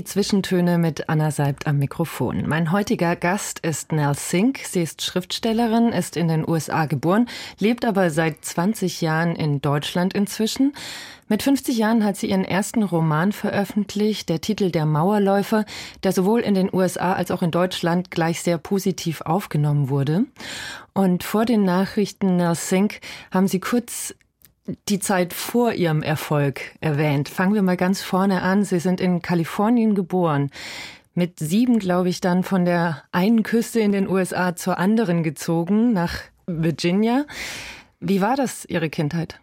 Die 0.00 0.04
Zwischentöne 0.04 0.78
mit 0.78 1.10
Anna 1.10 1.30
Seibt 1.30 1.66
am 1.66 1.76
Mikrofon. 1.76 2.48
Mein 2.48 2.72
heutiger 2.72 3.16
Gast 3.16 3.58
ist 3.58 3.92
Nell 3.92 4.14
Sink. 4.14 4.60
Sie 4.60 4.80
ist 4.80 5.02
Schriftstellerin, 5.02 5.92
ist 5.92 6.16
in 6.16 6.26
den 6.26 6.48
USA 6.48 6.86
geboren, 6.86 7.28
lebt 7.58 7.84
aber 7.84 8.08
seit 8.08 8.42
20 8.42 9.02
Jahren 9.02 9.36
in 9.36 9.60
Deutschland 9.60 10.14
inzwischen. 10.14 10.72
Mit 11.28 11.42
50 11.42 11.76
Jahren 11.76 12.02
hat 12.02 12.16
sie 12.16 12.30
ihren 12.30 12.46
ersten 12.46 12.82
Roman 12.82 13.32
veröffentlicht, 13.32 14.30
der 14.30 14.40
Titel 14.40 14.70
Der 14.70 14.86
Mauerläufer, 14.86 15.66
der 16.02 16.12
sowohl 16.12 16.40
in 16.40 16.54
den 16.54 16.72
USA 16.72 17.12
als 17.12 17.30
auch 17.30 17.42
in 17.42 17.50
Deutschland 17.50 18.10
gleich 18.10 18.40
sehr 18.40 18.56
positiv 18.56 19.20
aufgenommen 19.20 19.90
wurde. 19.90 20.24
Und 20.94 21.24
vor 21.24 21.44
den 21.44 21.64
Nachrichten 21.64 22.38
Nell 22.38 22.54
Sink 22.54 23.00
haben 23.30 23.48
Sie 23.48 23.60
kurz 23.60 24.14
die 24.88 24.98
Zeit 24.98 25.32
vor 25.32 25.72
Ihrem 25.72 26.02
Erfolg 26.02 26.60
erwähnt. 26.80 27.28
Fangen 27.28 27.54
wir 27.54 27.62
mal 27.62 27.76
ganz 27.76 28.02
vorne 28.02 28.42
an. 28.42 28.64
Sie 28.64 28.80
sind 28.80 29.00
in 29.00 29.22
Kalifornien 29.22 29.94
geboren. 29.94 30.50
Mit 31.14 31.38
sieben, 31.38 31.78
glaube 31.78 32.08
ich, 32.08 32.20
dann 32.20 32.44
von 32.44 32.64
der 32.64 33.02
einen 33.12 33.42
Küste 33.42 33.80
in 33.80 33.92
den 33.92 34.08
USA 34.08 34.54
zur 34.54 34.78
anderen 34.78 35.22
gezogen, 35.22 35.92
nach 35.92 36.14
Virginia. 36.46 37.26
Wie 37.98 38.20
war 38.20 38.36
das, 38.36 38.64
Ihre 38.64 38.90
Kindheit? 38.90 39.40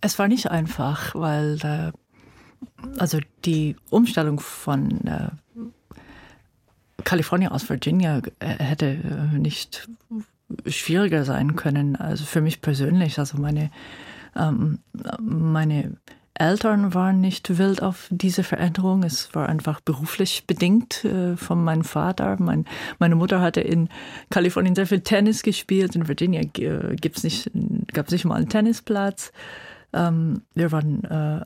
Es 0.00 0.18
war 0.18 0.28
nicht 0.28 0.50
einfach, 0.50 1.14
weil 1.14 1.58
äh, 1.62 1.92
also 2.98 3.18
die 3.44 3.76
Umstellung 3.90 4.40
von 4.40 5.06
äh, 5.06 5.30
Kalifornien 7.04 7.52
aus 7.52 7.68
Virginia 7.68 8.20
äh, 8.38 8.46
hätte 8.46 8.86
äh, 8.86 9.38
nicht 9.38 9.88
schwieriger 10.66 11.24
sein 11.24 11.56
können. 11.56 11.96
Also 11.96 12.24
für 12.24 12.40
mich 12.40 12.60
persönlich, 12.60 13.18
also 13.18 13.38
meine, 13.38 13.70
ähm, 14.36 14.78
meine 15.20 15.96
Eltern 16.34 16.94
waren 16.94 17.20
nicht 17.20 17.58
wild 17.58 17.82
auf 17.82 18.06
diese 18.10 18.44
Veränderung. 18.44 19.02
Es 19.02 19.34
war 19.34 19.48
einfach 19.48 19.80
beruflich 19.80 20.46
bedingt 20.46 21.04
äh, 21.04 21.36
von 21.36 21.62
meinem 21.62 21.84
Vater. 21.84 22.36
Mein, 22.38 22.64
meine 22.98 23.16
Mutter 23.16 23.40
hatte 23.40 23.60
in 23.60 23.88
Kalifornien 24.30 24.74
sehr 24.74 24.86
viel 24.86 25.00
Tennis 25.00 25.42
gespielt. 25.42 25.96
In 25.96 26.06
Virginia 26.06 26.40
äh, 26.40 26.96
nicht, 27.22 27.50
gab 27.92 28.06
es 28.06 28.12
nicht 28.12 28.24
mal 28.24 28.36
einen 28.36 28.48
Tennisplatz. 28.48 29.32
Ähm, 29.92 30.42
wir 30.54 30.70
waren 30.70 31.04
äh, 31.04 31.44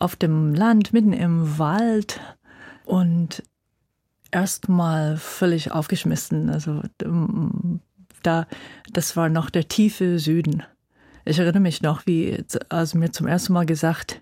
auf 0.00 0.16
dem 0.16 0.54
Land, 0.54 0.92
mitten 0.92 1.12
im 1.12 1.58
Wald 1.58 2.20
und 2.84 3.44
erstmal 4.32 5.16
völlig 5.18 5.70
aufgeschmissen. 5.70 6.50
Also 6.50 6.82
da, 8.22 8.46
das 8.92 9.16
war 9.16 9.28
noch 9.28 9.50
der 9.50 9.68
tiefe 9.68 10.18
Süden. 10.18 10.62
Ich 11.24 11.38
erinnere 11.38 11.60
mich 11.60 11.82
noch, 11.82 12.06
wie 12.06 12.44
als 12.68 12.94
mir 12.94 13.12
zum 13.12 13.26
ersten 13.26 13.52
Mal 13.52 13.66
gesagt 13.66 14.20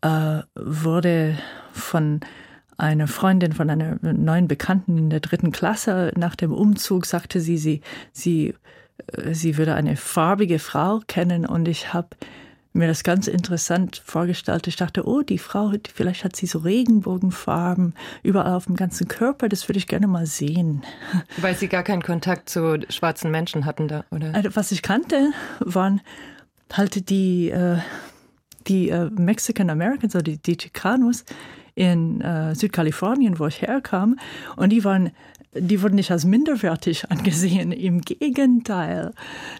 äh, 0.00 0.40
wurde 0.54 1.36
von 1.72 2.20
einer 2.78 3.08
Freundin 3.08 3.52
von 3.52 3.68
einer 3.68 3.98
neuen 4.00 4.46
Bekannten 4.46 4.96
in 4.96 5.10
der 5.10 5.20
dritten 5.20 5.50
Klasse 5.50 6.12
nach 6.16 6.36
dem 6.36 6.52
Umzug 6.52 7.06
sagte 7.06 7.40
sie, 7.40 7.58
sie, 7.58 7.80
sie, 8.12 8.54
äh, 9.08 9.34
sie 9.34 9.58
würde 9.58 9.74
eine 9.74 9.96
farbige 9.96 10.60
Frau 10.60 11.00
kennen 11.06 11.44
und 11.44 11.66
ich 11.66 11.92
habe 11.92 12.08
mir 12.72 12.86
das 12.86 13.02
ganz 13.02 13.26
interessant 13.26 14.02
vorgestellt. 14.04 14.66
Ich 14.66 14.76
dachte, 14.76 15.06
oh, 15.06 15.22
die 15.22 15.38
Frau, 15.38 15.72
vielleicht 15.92 16.24
hat 16.24 16.36
sie 16.36 16.46
so 16.46 16.58
Regenbogenfarben 16.60 17.94
überall 18.22 18.54
auf 18.54 18.66
dem 18.66 18.76
ganzen 18.76 19.08
Körper. 19.08 19.48
Das 19.48 19.68
würde 19.68 19.78
ich 19.78 19.86
gerne 19.86 20.06
mal 20.06 20.26
sehen. 20.26 20.82
Weil 21.38 21.56
sie 21.56 21.68
gar 21.68 21.82
keinen 21.82 22.02
Kontakt 22.02 22.48
zu 22.48 22.80
schwarzen 22.88 23.30
Menschen 23.30 23.64
hatten 23.64 23.88
da, 23.88 24.04
oder? 24.10 24.34
Also, 24.34 24.54
was 24.54 24.72
ich 24.72 24.82
kannte, 24.82 25.32
waren 25.60 26.00
halt 26.72 27.08
die, 27.10 27.50
äh, 27.50 27.78
die 28.66 28.90
äh, 28.90 29.10
Mexican 29.10 29.70
Americans 29.70 30.14
oder 30.14 30.24
die, 30.24 30.38
die 30.38 30.56
Chicanos 30.60 31.24
in 31.74 32.20
äh, 32.20 32.54
Südkalifornien, 32.54 33.38
wo 33.38 33.46
ich 33.46 33.62
herkam. 33.62 34.18
Und 34.56 34.70
die 34.70 34.84
waren 34.84 35.12
die 35.60 35.82
wurden 35.82 35.96
nicht 35.96 36.10
als 36.10 36.24
minderwertig 36.24 37.10
angesehen. 37.10 37.72
Im 37.72 38.00
Gegenteil, 38.00 39.12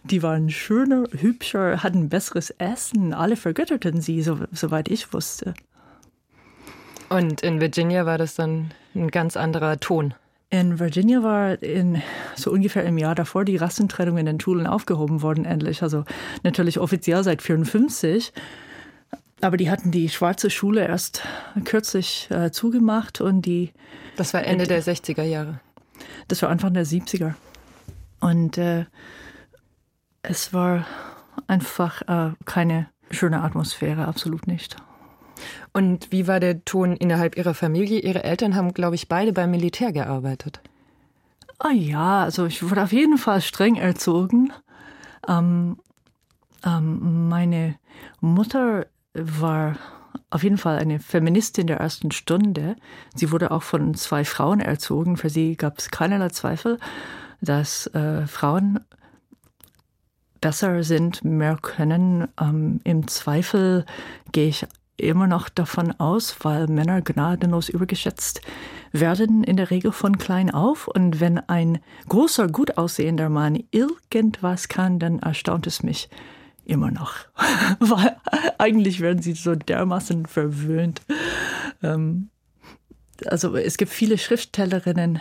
die 0.05 0.23
waren 0.23 0.51
schöner, 0.51 1.05
hübscher, 1.13 1.83
hatten 1.83 2.09
besseres 2.09 2.51
Essen. 2.51 3.15
Alle 3.15 3.37
vergötterten 3.37 4.01
sie, 4.01 4.23
so, 4.23 4.39
soweit 4.53 4.89
ich 4.89 5.13
wusste. 5.13 5.55
Und 7.09 7.43
in 7.43 7.61
Virginia 7.61 8.07
war 8.07 8.19
das 8.19 8.35
dann 8.35 8.71
ein 8.95 9.11
ganz 9.11 9.37
anderer 9.37 9.81
Ton. 9.81 10.15
In 10.51 10.79
Virginia 10.79 11.23
war 11.23 11.63
in 11.63 12.03
so 12.35 12.51
ungefähr 12.51 12.85
im 12.85 12.97
Jahr 12.97 13.15
davor 13.15 13.45
die 13.45 13.57
Rassentrennung 13.57 14.17
in 14.17 14.27
den 14.27 14.41
Schulen 14.41 14.67
aufgehoben 14.67 15.21
worden, 15.21 15.45
endlich. 15.45 15.83
Also 15.83 16.05
natürlich 16.43 16.79
offiziell 16.79 17.23
seit 17.23 17.43
54. 17.43 18.33
Aber 19.41 19.57
die 19.57 19.71
hatten 19.71 19.91
die 19.91 20.09
schwarze 20.09 20.51
Schule 20.51 20.87
erst 20.87 21.23
kürzlich 21.65 22.29
äh, 22.31 22.51
zugemacht 22.51 23.21
und 23.21 23.43
die. 23.43 23.73
Das 24.17 24.35
war 24.35 24.43
Ende 24.43 24.67
der 24.67 24.83
60er 24.83 25.23
Jahre. 25.23 25.61
Das 26.29 26.43
war 26.43 26.51
Anfang 26.51 26.75
der 26.75 26.87
70er. 26.87 27.35
Und 28.21 28.59
äh, 28.59 28.85
es 30.23 30.53
war 30.53 30.87
einfach 31.47 32.03
äh, 32.03 32.33
keine 32.45 32.89
schöne 33.11 33.43
Atmosphäre, 33.43 34.07
absolut 34.07 34.47
nicht. 34.47 34.77
Und 35.73 36.11
wie 36.11 36.27
war 36.27 36.41
der 36.41 36.65
Ton 36.65 36.97
innerhalb 36.97 37.37
Ihrer 37.37 37.55
Familie? 37.55 38.01
Ihre 38.01 38.25
Eltern 38.25 38.55
haben, 38.55 38.75
glaube 38.75 38.97
ich, 38.97 39.09
beide 39.09 39.33
beim 39.33 39.51
Militär 39.51 39.93
gearbeitet. 39.93 40.61
Ah 41.59 41.71
ja, 41.71 42.23
also 42.23 42.47
ich 42.47 42.63
wurde 42.69 42.83
auf 42.83 42.93
jeden 42.93 43.19
Fall 43.19 43.41
streng 43.41 43.77
erzogen. 43.77 44.53
Ähm, 45.27 45.79
ähm, 46.65 47.29
meine 47.29 47.77
Mutter 48.21 48.87
war 49.15 49.77
auf 50.31 50.43
jeden 50.43 50.59
Fall 50.59 50.79
eine 50.79 51.01
Feministin 51.01 51.67
der 51.67 51.79
ersten 51.79 52.11
Stunde. 52.11 52.77
Sie 53.15 53.31
wurde 53.31 53.51
auch 53.51 53.63
von 53.63 53.95
zwei 53.95 54.25
Frauen 54.25 54.61
erzogen. 54.61 55.17
Für 55.17 55.31
sie 55.31 55.57
gab 55.57 55.79
es 55.79 55.91
keinerlei 55.91 56.29
Zweifel, 56.29 56.79
dass 57.41 57.87
äh, 57.89 58.27
Frauen 58.27 58.81
besser 60.41 60.83
sind, 60.83 61.25
mehr 61.25 61.57
können. 61.61 62.29
Ähm, 62.41 62.81
Im 62.85 63.09
Zweifel 63.09 63.85
gehe 64.33 64.49
ich 64.49 64.67
immer 64.97 65.27
noch 65.27 65.49
davon 65.49 65.93
aus, 65.99 66.37
weil 66.43 66.67
Männer 66.67 67.01
gnadenlos 67.03 67.69
übergeschätzt 67.69 68.41
werden, 68.93 69.45
in 69.45 69.57
der 69.57 69.71
Regel 69.71 69.93
von 69.93 70.19
klein 70.19 70.51
auf. 70.51 70.89
Und 70.89 71.21
wenn 71.21 71.39
ein 71.39 71.79
großer, 72.09 72.49
gut 72.49 72.77
aussehender 72.77 73.29
Mann 73.29 73.63
irgendwas 73.71 74.69
kann, 74.69 74.99
dann 74.99 75.21
erstaunt 75.21 75.67
es 75.67 75.83
mich, 75.83 76.09
immer 76.69 76.91
noch. 76.91 77.15
Weil 77.81 78.17
eigentlich 78.59 79.01
werden 79.01 79.23
sie 79.23 79.33
so 79.33 79.55
dermaßen 79.55 80.27
verwöhnt. 80.27 81.03
Ähm, 81.83 82.29
also 83.27 83.57
es 83.57 83.79
gibt 83.79 83.91
viele 83.91 84.19
Schriftstellerinnen, 84.19 85.21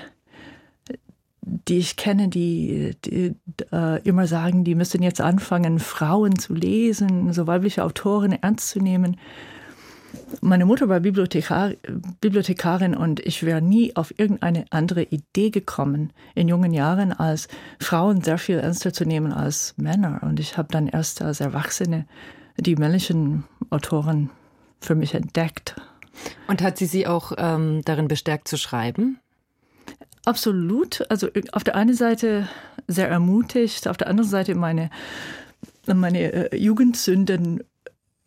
die 1.42 1.78
ich 1.78 1.96
kenne, 1.96 2.28
die, 2.28 2.96
die 3.06 3.36
äh, 3.72 4.02
immer 4.04 4.28
sagen, 4.28 4.64
die 4.64 4.76
müssen 4.76 5.02
jetzt 5.02 5.22
anfangen, 5.22 5.80
Frauen 5.80 6.38
zu 6.38 6.54
lesen, 6.54 7.32
so 7.34 7.48
weibliche 7.48 7.84
Autorinnen 7.84 8.42
ernst 8.42 8.70
zu 8.70 8.80
nehmen. 8.80 9.18
Meine 10.42 10.66
Mutter 10.66 10.90
war 10.90 11.00
Bibliothekar, 11.00 11.72
Bibliothekarin 12.22 12.96
und 12.96 13.20
ich 13.20 13.44
wäre 13.44 13.62
nie 13.62 13.96
auf 13.96 14.18
irgendeine 14.18 14.66
andere 14.70 15.04
Idee 15.04 15.50
gekommen 15.50 16.14
in 16.36 16.48
jungen 16.48 16.74
Jahren, 16.74 17.12
als 17.14 17.48
Frauen 17.80 18.22
sehr 18.22 18.38
viel 18.38 18.60
ernster 18.60 18.94
zu 18.94 19.06
nehmen 19.06 19.32
als 19.32 19.74
Männer. 19.78 20.22
Und 20.24 20.40
ich 20.40 20.58
habe 20.58 20.70
dann 20.72 20.88
erst 20.88 21.22
als 21.22 21.40
Erwachsene 21.40 22.06
die 22.58 22.76
männlichen 22.76 23.46
Autoren 23.70 24.30
für 24.80 24.96
mich 24.96 25.14
entdeckt. 25.14 25.76
Und 26.48 26.62
hat 26.62 26.78
sie 26.78 26.86
sie 26.86 27.08
auch 27.08 27.32
ähm, 27.38 27.82
darin 27.86 28.08
bestärkt 28.08 28.48
zu 28.48 28.58
schreiben? 28.58 29.20
Absolut. 30.26 31.10
Also 31.10 31.30
auf 31.52 31.64
der 31.64 31.76
einen 31.76 31.94
Seite 31.94 32.50
sehr 32.88 33.08
ermutigt, 33.08 33.88
auf 33.88 33.98
der 33.98 34.08
anderen 34.08 34.30
Seite 34.30 34.56
meine, 34.56 34.90
meine 35.86 36.52
äh, 36.52 36.58
Jugendsünden 36.58 37.64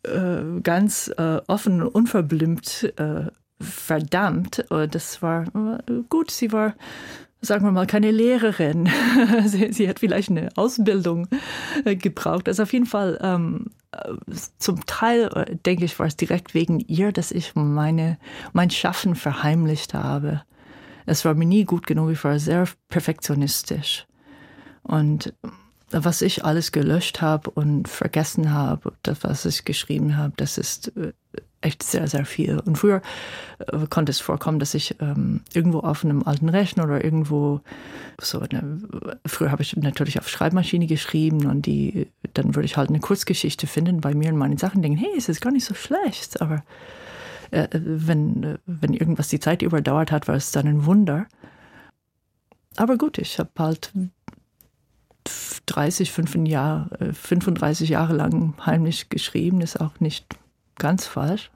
äh, 0.03 0.61
ganz 0.61 1.11
äh, 1.17 1.39
offen 1.47 1.81
und 1.81 1.89
unverblümt 1.89 2.93
äh, 2.97 3.25
verdammt. 3.59 4.65
Das 4.69 5.21
war 5.21 5.45
gut. 6.09 6.31
Sie 6.31 6.51
war, 6.51 6.73
sagen 7.41 7.63
wir 7.63 7.71
mal, 7.71 7.85
keine 7.85 8.09
Lehrerin. 8.09 8.89
sie, 9.45 9.71
sie, 9.71 9.87
hat 9.87 9.99
vielleicht 9.99 10.31
eine 10.31 10.49
Ausbildung 10.55 11.27
gebraucht. 11.85 12.47
Also 12.47 12.63
auf 12.63 12.73
jeden 12.73 12.87
Fall 12.87 13.19
ähm, 13.21 13.67
zum 14.57 14.83
Teil, 14.87 15.59
denke 15.63 15.85
ich, 15.85 15.99
war 15.99 16.07
es 16.07 16.17
direkt 16.17 16.55
wegen 16.55 16.79
ihr, 16.79 17.11
dass 17.11 17.31
ich 17.31 17.53
meine, 17.53 18.17
mein 18.51 18.71
Schaffen 18.71 19.13
verheimlicht 19.13 19.93
habe. 19.93 20.41
Es 21.05 21.23
war 21.23 21.35
mir 21.35 21.45
nie 21.45 21.65
gut 21.65 21.85
genug. 21.85 22.09
Ich 22.09 22.23
war 22.23 22.39
sehr 22.39 22.65
perfektionistisch. 22.89 24.07
Und 24.81 25.35
was 25.91 26.21
ich 26.21 26.45
alles 26.45 26.71
gelöscht 26.71 27.21
habe 27.21 27.49
und 27.51 27.87
vergessen 27.87 28.51
habe, 28.51 28.93
das, 29.03 29.23
was 29.23 29.45
ich 29.45 29.65
geschrieben 29.65 30.17
habe, 30.17 30.33
das 30.37 30.57
ist 30.57 30.95
äh, 30.97 31.13
echt 31.61 31.83
sehr, 31.83 32.07
sehr 32.07 32.25
viel. 32.25 32.59
Und 32.59 32.77
früher 32.77 33.01
äh, 33.59 33.87
konnte 33.89 34.11
es 34.11 34.19
vorkommen, 34.19 34.59
dass 34.59 34.73
ich 34.73 34.95
ähm, 34.99 35.41
irgendwo 35.53 35.79
auf 35.79 36.03
einem 36.03 36.23
alten 36.23 36.49
Rechner 36.49 36.85
oder 36.85 37.03
irgendwo 37.03 37.61
so 38.19 38.39
eine, 38.39 38.79
früher 39.25 39.51
habe 39.51 39.61
ich 39.61 39.75
natürlich 39.77 40.19
auf 40.19 40.27
Schreibmaschine 40.27 40.87
geschrieben 40.87 41.45
und 41.45 41.65
die, 41.65 42.07
dann 42.33 42.55
würde 42.55 42.65
ich 42.65 42.77
halt 42.77 42.89
eine 42.89 42.99
Kurzgeschichte 42.99 43.67
finden 43.67 44.01
bei 44.01 44.13
mir 44.13 44.29
in 44.29 44.37
meinen 44.37 44.57
Sachen 44.57 44.81
denken, 44.81 44.97
hey, 44.97 45.13
es 45.17 45.29
ist 45.29 45.41
gar 45.41 45.51
nicht 45.51 45.65
so 45.65 45.73
schlecht. 45.73 46.41
Aber 46.41 46.63
äh, 47.51 47.67
wenn, 47.71 48.57
wenn 48.65 48.93
irgendwas 48.93 49.27
die 49.27 49.39
Zeit 49.39 49.61
überdauert 49.61 50.11
hat, 50.11 50.27
war 50.27 50.35
es 50.35 50.51
dann 50.51 50.67
ein 50.67 50.85
Wunder. 50.85 51.27
Aber 52.77 52.97
gut, 52.97 53.17
ich 53.17 53.37
habe 53.37 53.51
halt 53.59 53.91
30, 55.65 56.11
35 56.11 56.51
Jahre, 56.51 57.13
35 57.13 57.89
Jahre 57.89 58.13
lang 58.13 58.53
heimlich 58.65 59.09
geschrieben, 59.09 59.61
ist 59.61 59.79
auch 59.79 59.99
nicht 59.99 60.25
ganz 60.77 61.05
falsch. 61.05 61.51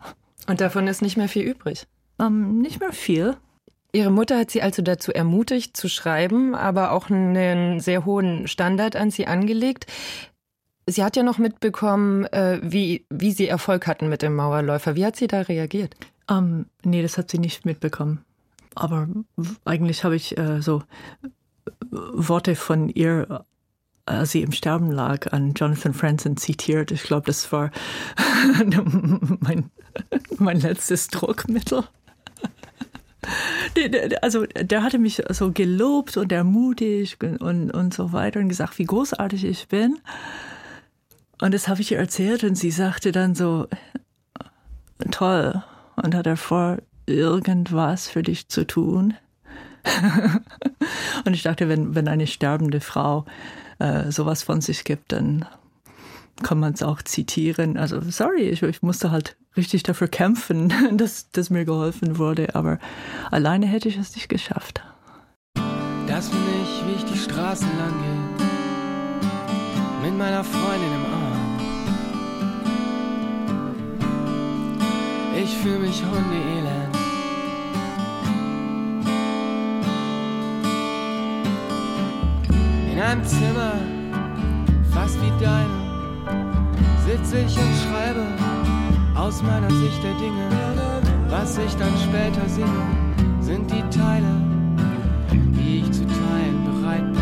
Und 0.48 0.62
davon 0.62 0.88
ist 0.88 1.02
nicht 1.02 1.18
mehr 1.18 1.30
viel 1.30 1.44
übrig? 1.44 1.88
Ähm, 2.20 2.60
nicht 2.60 2.80
mehr 2.80 2.94
viel. 2.94 3.36
Ihre 3.92 4.12
Mutter 4.12 4.38
hat 4.40 4.52
Sie 4.52 4.62
also 4.62 4.82
dazu 4.82 5.14
ermutigt 5.14 5.78
zu 5.78 5.88
schreiben, 5.88 6.54
aber 6.54 6.92
auch 6.92 7.10
einen 7.10 7.80
sehr 7.80 8.06
hohen 8.06 8.48
Standard 8.48 8.96
an 8.96 9.10
Sie 9.10 9.26
angelegt. 9.26 9.88
Sie 10.88 11.04
hat 11.04 11.16
ja 11.16 11.24
noch 11.24 11.38
mitbekommen, 11.38 12.26
äh, 12.26 12.60
wie, 12.62 13.06
wie 13.10 13.32
Sie 13.32 13.48
Erfolg 13.48 13.88
hatten 13.88 14.10
mit 14.10 14.22
dem 14.22 14.36
Mauerläufer. 14.36 14.96
Wie 14.96 15.06
hat 15.06 15.16
sie 15.16 15.28
da 15.28 15.42
reagiert? 15.42 15.96
Ähm, 16.30 16.66
nee, 16.84 17.02
das 17.02 17.18
hat 17.18 17.32
sie 17.32 17.40
nicht 17.40 17.66
mitbekommen. 17.66 18.24
Aber 18.76 19.08
eigentlich 19.64 20.04
habe 20.04 20.16
ich 20.16 20.38
äh, 20.38 20.62
so 20.62 20.84
Worte 21.90 22.56
von 22.56 22.90
ihr 22.90 23.46
als 24.06 24.32
sie 24.32 24.42
im 24.42 24.52
Sterben 24.52 24.92
lag, 24.92 25.32
an 25.34 25.54
Jonathan 25.54 25.94
Franzen 25.94 26.38
zitiert. 26.38 26.92
Ich 26.92 27.04
glaube, 27.04 27.26
das 27.26 27.52
war 27.52 27.72
mein, 29.40 29.72
mein 30.38 30.60
letztes 30.60 31.08
Druckmittel. 31.08 31.84
Also 34.22 34.46
der 34.46 34.84
hatte 34.84 35.00
mich 35.00 35.24
so 35.30 35.52
gelobt 35.52 36.18
und 36.18 36.32
ermutigt 36.32 37.24
und, 37.24 37.72
und 37.72 37.94
so 37.94 38.12
weiter 38.14 38.40
und 38.40 38.50
gesagt, 38.50 38.78
wie 38.78 38.86
großartig 38.86 39.44
ich 39.44 39.68
bin. 39.68 40.00
Und 41.42 41.54
das 41.54 41.68
habe 41.68 41.82
ich 41.82 41.92
ihr 41.92 41.98
erzählt 41.98 42.44
und 42.44 42.56
sie 42.56 42.72
sagte 42.72 43.12
dann 43.12 43.34
so, 43.34 43.68
toll. 45.12 45.64
Und 45.96 46.14
hat 46.14 46.28
er 46.28 46.38
vor, 46.38 46.78
irgendwas 47.08 48.08
für 48.08 48.24
dich 48.24 48.48
zu 48.48 48.66
tun? 48.66 49.16
und 51.26 51.34
ich 51.34 51.44
dachte, 51.44 51.70
wenn, 51.70 51.96
wenn 51.96 52.08
eine 52.08 52.28
sterbende 52.28 52.80
Frau 52.80 53.26
äh, 53.80 54.12
sowas 54.12 54.44
von 54.44 54.62
sich 54.62 54.84
gibt, 54.84 55.12
dann 55.12 55.46
kann 56.44 56.60
man 56.60 56.74
es 56.74 56.84
auch 56.84 57.02
zitieren. 57.02 57.78
Also 57.78 58.02
sorry, 58.02 58.50
ich, 58.50 58.62
ich, 58.64 58.82
musste 58.82 59.12
halt 59.12 59.38
richtig 59.56 59.84
dafür 59.84 60.08
kämpfen, 60.08 60.74
dass, 60.98 61.30
dass 61.32 61.50
mir 61.50 61.66
geholfen 61.66 62.18
wurde, 62.18 62.56
aber 62.56 62.80
alleine 63.32 63.66
hätte 63.66 63.90
ich 63.90 63.98
es 63.98 64.16
nicht 64.16 64.30
geschafft. 64.30 64.82
Das 66.08 66.30
bin 66.30 66.40
ich, 66.62 66.86
wie 66.86 66.94
ich 66.98 67.06
die 67.06 67.18
Straßen 67.18 67.68
lang 67.78 67.94
gehe, 68.00 68.50
mit 70.04 70.18
meiner 70.18 70.44
Freundin 70.44 70.94
im 70.94 71.06
Arm. 71.06 71.26
Ich 75.42 75.58
fühle 75.58 75.80
mich 75.80 76.04
hundeelend. 76.04 76.85
Einem 83.06 83.24
Zimmer, 83.24 83.74
fast 84.92 85.16
wie 85.22 85.44
deinem, 85.44 85.70
sitze 87.06 87.40
ich 87.40 87.58
und 87.58 87.74
schreibe 87.84 88.26
aus 89.16 89.44
meiner 89.44 89.70
Sicht 89.70 90.04
der 90.04 90.14
Dinge. 90.16 90.50
Was 91.30 91.58
ich 91.58 91.76
dann 91.76 91.94
später 92.04 92.48
singe, 92.50 92.88
sind 93.42 93.70
die 93.70 93.84
Teile, 93.96 94.28
die 95.32 95.80
ich 95.80 95.92
zu 95.92 96.06
teilen 96.06 96.64
bereit 96.66 97.14
bin. 97.14 97.22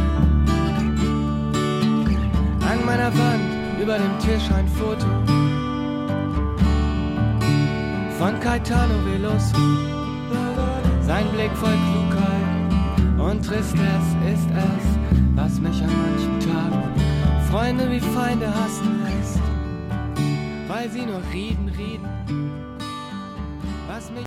An 2.65 2.85
meiner 2.85 3.11
Wand 3.13 3.43
über 3.81 3.97
dem 3.97 4.19
Tisch 4.19 4.49
ein 4.55 4.67
Foto 4.67 5.07
von 8.17 8.39
Caetano 8.39 8.95
Veloso. 9.05 9.57
Sein 11.01 11.27
Blick 11.33 11.51
voll 11.57 11.77
Klugheit 11.91 13.29
und 13.29 13.45
Tristesse 13.45 14.17
ist 14.31 14.49
es, 14.49 15.02
was 15.43 15.59
mich 15.59 15.81
an 15.81 15.91
manchen 15.97 16.39
Tagen 16.39 16.83
Freunde 17.51 17.91
wie 17.91 17.99
Feinde 17.99 18.47
hassen 18.47 19.03
lässt, 19.03 19.41
weil 20.69 20.89
sie 20.89 21.05
nur 21.05 21.21
reden, 21.33 21.67
reden. 21.67 22.07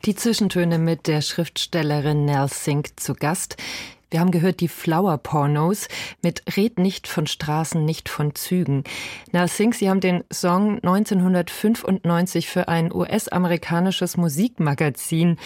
Die 0.05 0.15
Zwischentöne 0.15 0.79
mit 0.79 1.07
der 1.07 1.23
Schriftstellerin 1.23 2.27
Nell 2.27 2.49
Sink 2.49 3.01
zu 3.01 3.15
Gast. 3.15 3.57
Wir 4.11 4.21
haben 4.21 4.31
gehört 4.31 4.61
die 4.61 4.69
Flower 4.69 5.17
Pornos 5.17 5.89
mit 6.23 6.43
Red 6.57 6.79
nicht 6.79 7.09
von 7.09 7.27
Straßen, 7.27 7.83
nicht 7.83 8.11
von 8.11 8.35
Zügen. 8.35 8.85
Nell 9.33 9.49
Sink, 9.49 9.75
Sie 9.75 9.89
haben 9.89 10.01
den 10.01 10.23
Song 10.31 10.77
1995 10.83 12.47
für 12.47 12.69
ein 12.69 12.93
US-amerikanisches 12.93 14.19
Musikmagazin 14.19 15.39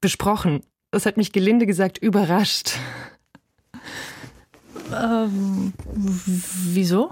besprochen. 0.00 0.62
Das 0.90 1.04
hat 1.04 1.18
mich 1.18 1.32
gelinde 1.32 1.66
gesagt 1.66 1.98
überrascht. 1.98 2.78
Ähm, 4.92 5.72
wieso? 5.94 7.10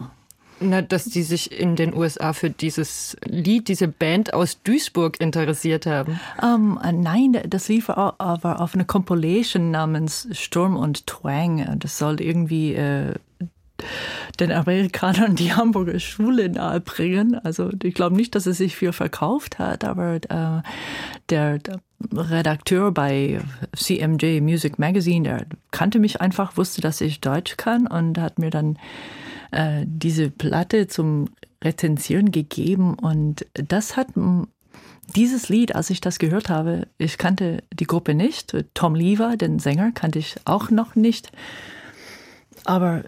Na, 0.62 0.82
dass 0.82 1.06
die 1.06 1.22
sich 1.22 1.58
in 1.58 1.74
den 1.74 1.94
USA 1.94 2.34
für 2.34 2.50
dieses 2.50 3.16
Lied, 3.24 3.68
diese 3.68 3.88
Band 3.88 4.34
aus 4.34 4.62
Duisburg 4.62 5.18
interessiert 5.18 5.86
haben. 5.86 6.20
Um, 6.42 6.78
ähm, 6.84 7.00
nein, 7.00 7.40
das 7.48 7.68
lief 7.68 7.88
aber 7.88 8.60
auf 8.60 8.74
einer 8.74 8.84
Compilation 8.84 9.70
namens 9.70 10.28
Sturm 10.32 10.76
und 10.76 11.06
Twang. 11.06 11.78
Das 11.78 11.96
soll 11.96 12.20
irgendwie 12.20 12.74
äh, 12.74 13.14
den 14.38 14.52
Amerikanern 14.52 15.34
die 15.34 15.54
Hamburger 15.54 15.98
Schule 15.98 16.50
nahebringen. 16.50 17.36
Also 17.36 17.70
ich 17.82 17.94
glaube 17.94 18.16
nicht, 18.16 18.34
dass 18.34 18.44
es 18.44 18.58
sich 18.58 18.76
viel 18.76 18.92
verkauft 18.92 19.58
hat, 19.58 19.84
aber 19.84 20.16
äh, 20.16 20.62
der, 21.30 21.58
der 21.58 21.80
Redakteur 22.12 22.92
bei 22.92 23.40
CMJ 23.76 24.40
Music 24.40 24.78
Magazine, 24.78 25.28
der 25.28 25.46
kannte 25.70 25.98
mich 25.98 26.20
einfach, 26.20 26.56
wusste, 26.56 26.80
dass 26.80 27.00
ich 27.00 27.20
Deutsch 27.20 27.56
kann 27.56 27.86
und 27.86 28.18
hat 28.18 28.38
mir 28.38 28.50
dann 28.50 28.78
äh, 29.50 29.84
diese 29.86 30.30
Platte 30.30 30.86
zum 30.86 31.28
Rezensieren 31.62 32.32
gegeben 32.32 32.94
und 32.94 33.46
das 33.52 33.96
hat 33.96 34.08
dieses 35.14 35.48
Lied, 35.48 35.74
als 35.74 35.90
ich 35.90 36.00
das 36.00 36.18
gehört 36.18 36.48
habe, 36.48 36.86
ich 36.96 37.18
kannte 37.18 37.62
die 37.72 37.86
Gruppe 37.86 38.14
nicht. 38.14 38.56
Tom 38.74 38.94
Lever, 38.94 39.36
den 39.36 39.58
Sänger, 39.58 39.92
kannte 39.92 40.18
ich 40.18 40.36
auch 40.44 40.70
noch 40.70 40.94
nicht. 40.94 41.32
Aber 42.64 43.04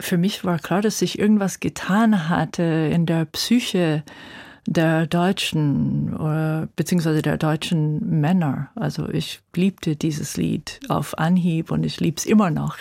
für 0.00 0.16
mich 0.16 0.44
war 0.44 0.58
klar, 0.58 0.82
dass 0.82 0.98
sich 0.98 1.18
irgendwas 1.18 1.60
getan 1.60 2.28
hatte 2.28 2.62
in 2.62 3.06
der 3.06 3.26
Psyche 3.26 4.02
der 4.66 5.06
Deutschen 5.06 6.14
oder 6.14 6.68
beziehungsweise 6.76 7.22
der 7.22 7.36
deutschen 7.36 8.20
Männer. 8.20 8.70
Also 8.74 9.08
ich 9.08 9.40
liebte 9.54 9.96
dieses 9.96 10.36
Lied 10.36 10.80
auf 10.88 11.18
Anhieb 11.18 11.70
und 11.70 11.84
ich 11.84 12.00
lieb's 12.00 12.24
immer 12.24 12.50
noch. 12.50 12.78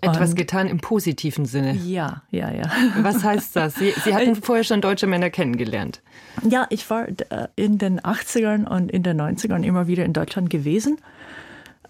Etwas 0.00 0.30
und, 0.30 0.36
getan 0.36 0.68
im 0.68 0.78
positiven 0.78 1.44
Sinne. 1.44 1.74
Ja, 1.74 2.22
ja, 2.30 2.52
ja. 2.52 2.70
Was 3.02 3.24
heißt 3.24 3.56
das? 3.56 3.74
Sie, 3.74 3.92
Sie 4.04 4.14
hatten 4.14 4.36
vorher 4.36 4.62
schon 4.62 4.80
deutsche 4.80 5.08
Männer 5.08 5.28
kennengelernt. 5.28 6.02
Ja, 6.48 6.66
ich 6.70 6.88
war 6.88 7.08
äh, 7.08 7.48
in 7.56 7.78
den 7.78 8.00
80ern 8.00 8.66
und 8.68 8.92
in 8.92 9.02
den 9.02 9.20
90ern 9.20 9.64
immer 9.64 9.88
wieder 9.88 10.04
in 10.04 10.12
Deutschland 10.12 10.50
gewesen 10.50 10.98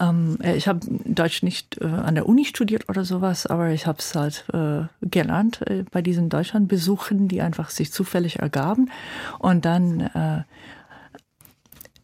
ähm, 0.00 0.38
äh, 0.42 0.56
ich 0.56 0.68
habe 0.68 0.80
Deutsch 1.04 1.42
nicht 1.42 1.80
äh, 1.80 1.86
an 1.86 2.14
der 2.14 2.28
Uni 2.28 2.44
studiert 2.44 2.88
oder 2.88 3.04
sowas, 3.04 3.46
aber 3.46 3.70
ich 3.70 3.86
habe 3.86 3.98
es 3.98 4.14
halt 4.14 4.44
äh, 4.52 4.82
gelernt 5.02 5.62
äh, 5.66 5.84
bei 5.90 6.02
diesen 6.02 6.28
Deutschlandbesuchen, 6.28 7.28
die 7.28 7.42
einfach 7.42 7.70
sich 7.70 7.92
zufällig 7.92 8.38
ergaben. 8.38 8.90
Und 9.38 9.64
dann 9.64 10.00
äh, 10.00 10.42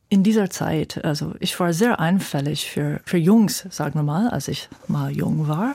in 0.08 0.22
dieser 0.22 0.50
Zeit, 0.50 1.04
also 1.04 1.34
ich 1.40 1.58
war 1.58 1.72
sehr 1.72 2.00
einfällig 2.00 2.70
für, 2.70 3.00
für 3.04 3.18
Jungs, 3.18 3.66
sagen 3.70 3.94
wir 3.98 4.04
mal, 4.04 4.28
als 4.28 4.48
ich 4.48 4.68
mal 4.86 5.10
jung 5.10 5.48
war. 5.48 5.74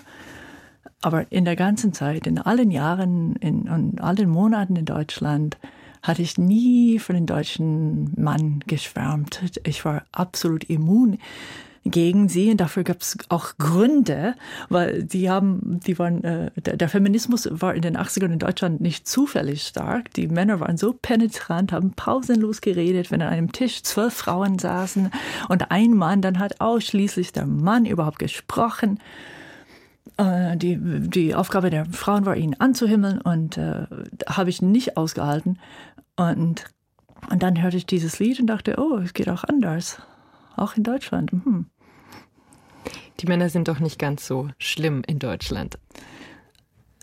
Aber 1.02 1.32
in 1.32 1.46
der 1.46 1.56
ganzen 1.56 1.94
Zeit, 1.94 2.28
in 2.28 2.40
allen 2.40 2.72
Jahren, 2.72 3.36
in, 3.38 3.68
in 3.68 4.00
allen 4.00 4.30
Monaten 4.30 4.76
in 4.76 4.86
Deutschland, 4.86 5.58
hatte 6.02 6.22
ich 6.22 6.38
nie 6.38 7.00
für 7.00 7.14
den 7.14 7.26
deutschen 7.26 8.14
Mann 8.22 8.64
geschwärmt. 8.68 9.42
Ich 9.66 9.84
war 9.84 10.04
absolut 10.12 10.64
immun 10.66 11.18
gegen 11.86 12.30
sie. 12.30 12.52
Und 12.52 12.58
dafür 12.58 12.84
gab 12.84 13.02
es 13.02 13.18
auch 13.30 13.58
Gründe, 13.58 14.36
weil 14.70 15.04
die 15.04 15.30
haben, 15.30 15.80
die 15.86 15.98
waren, 16.00 16.24
äh, 16.24 16.52
der, 16.56 16.90
Feminismus 16.90 17.48
war 17.52 17.74
in 17.74 17.82
den 17.82 17.98
80ern 17.98 18.34
in 18.34 18.40
Deutschland 18.40 18.82
nicht 18.82 19.08
zufällig 19.08 19.64
stark. 19.64 20.14
Die 20.14 20.28
Männer 20.28 20.60
waren 20.60 20.78
so 20.78 20.94
penetrant, 20.94 21.72
haben 21.72 21.92
pausenlos 21.92 22.62
geredet, 22.62 23.12
wenn 23.12 23.22
an 23.22 23.30
einem 23.30 23.52
Tisch 23.52 23.84
zwölf 23.84 24.14
Frauen 24.14 24.60
saßen 24.60 25.12
und 25.48 25.72
ein 25.72 25.94
Mann, 25.94 26.22
dann 26.22 26.40
hat 26.40 26.62
ausschließlich 26.62 27.32
der 27.32 27.46
Mann 27.46 27.86
überhaupt 27.86 28.20
gesprochen. 28.20 29.00
Äh, 30.18 30.58
die, 30.58 30.78
die 30.80 31.36
Aufgabe 31.36 31.70
der 31.70 31.86
Frauen 31.86 32.26
war, 32.26 32.36
ihn 32.36 32.56
anzuhimmeln 32.60 33.22
und 33.22 33.58
äh, 33.58 33.86
habe 34.28 34.50
ich 34.50 34.62
nicht 34.62 34.98
ausgehalten. 34.98 35.60
Und, 36.16 36.66
und 37.30 37.42
dann 37.44 37.62
hörte 37.62 37.78
ich 37.78 37.86
dieses 37.86 38.20
Lied 38.20 38.40
und 38.40 38.48
dachte, 38.48 38.76
oh, 38.78 38.98
es 38.98 39.14
geht 39.14 39.30
auch 39.30 39.44
anders 39.46 40.02
auch 40.60 40.76
in 40.76 40.84
Deutschland. 40.84 41.32
Hm. 41.32 41.66
Die 43.20 43.28
Männer 43.28 43.50
sind 43.50 43.68
doch 43.68 43.80
nicht 43.80 44.00
ganz 44.00 44.26
so 44.26 44.50
schlimm 44.58 45.02
in 45.06 45.20
Deutschland. 45.20 45.78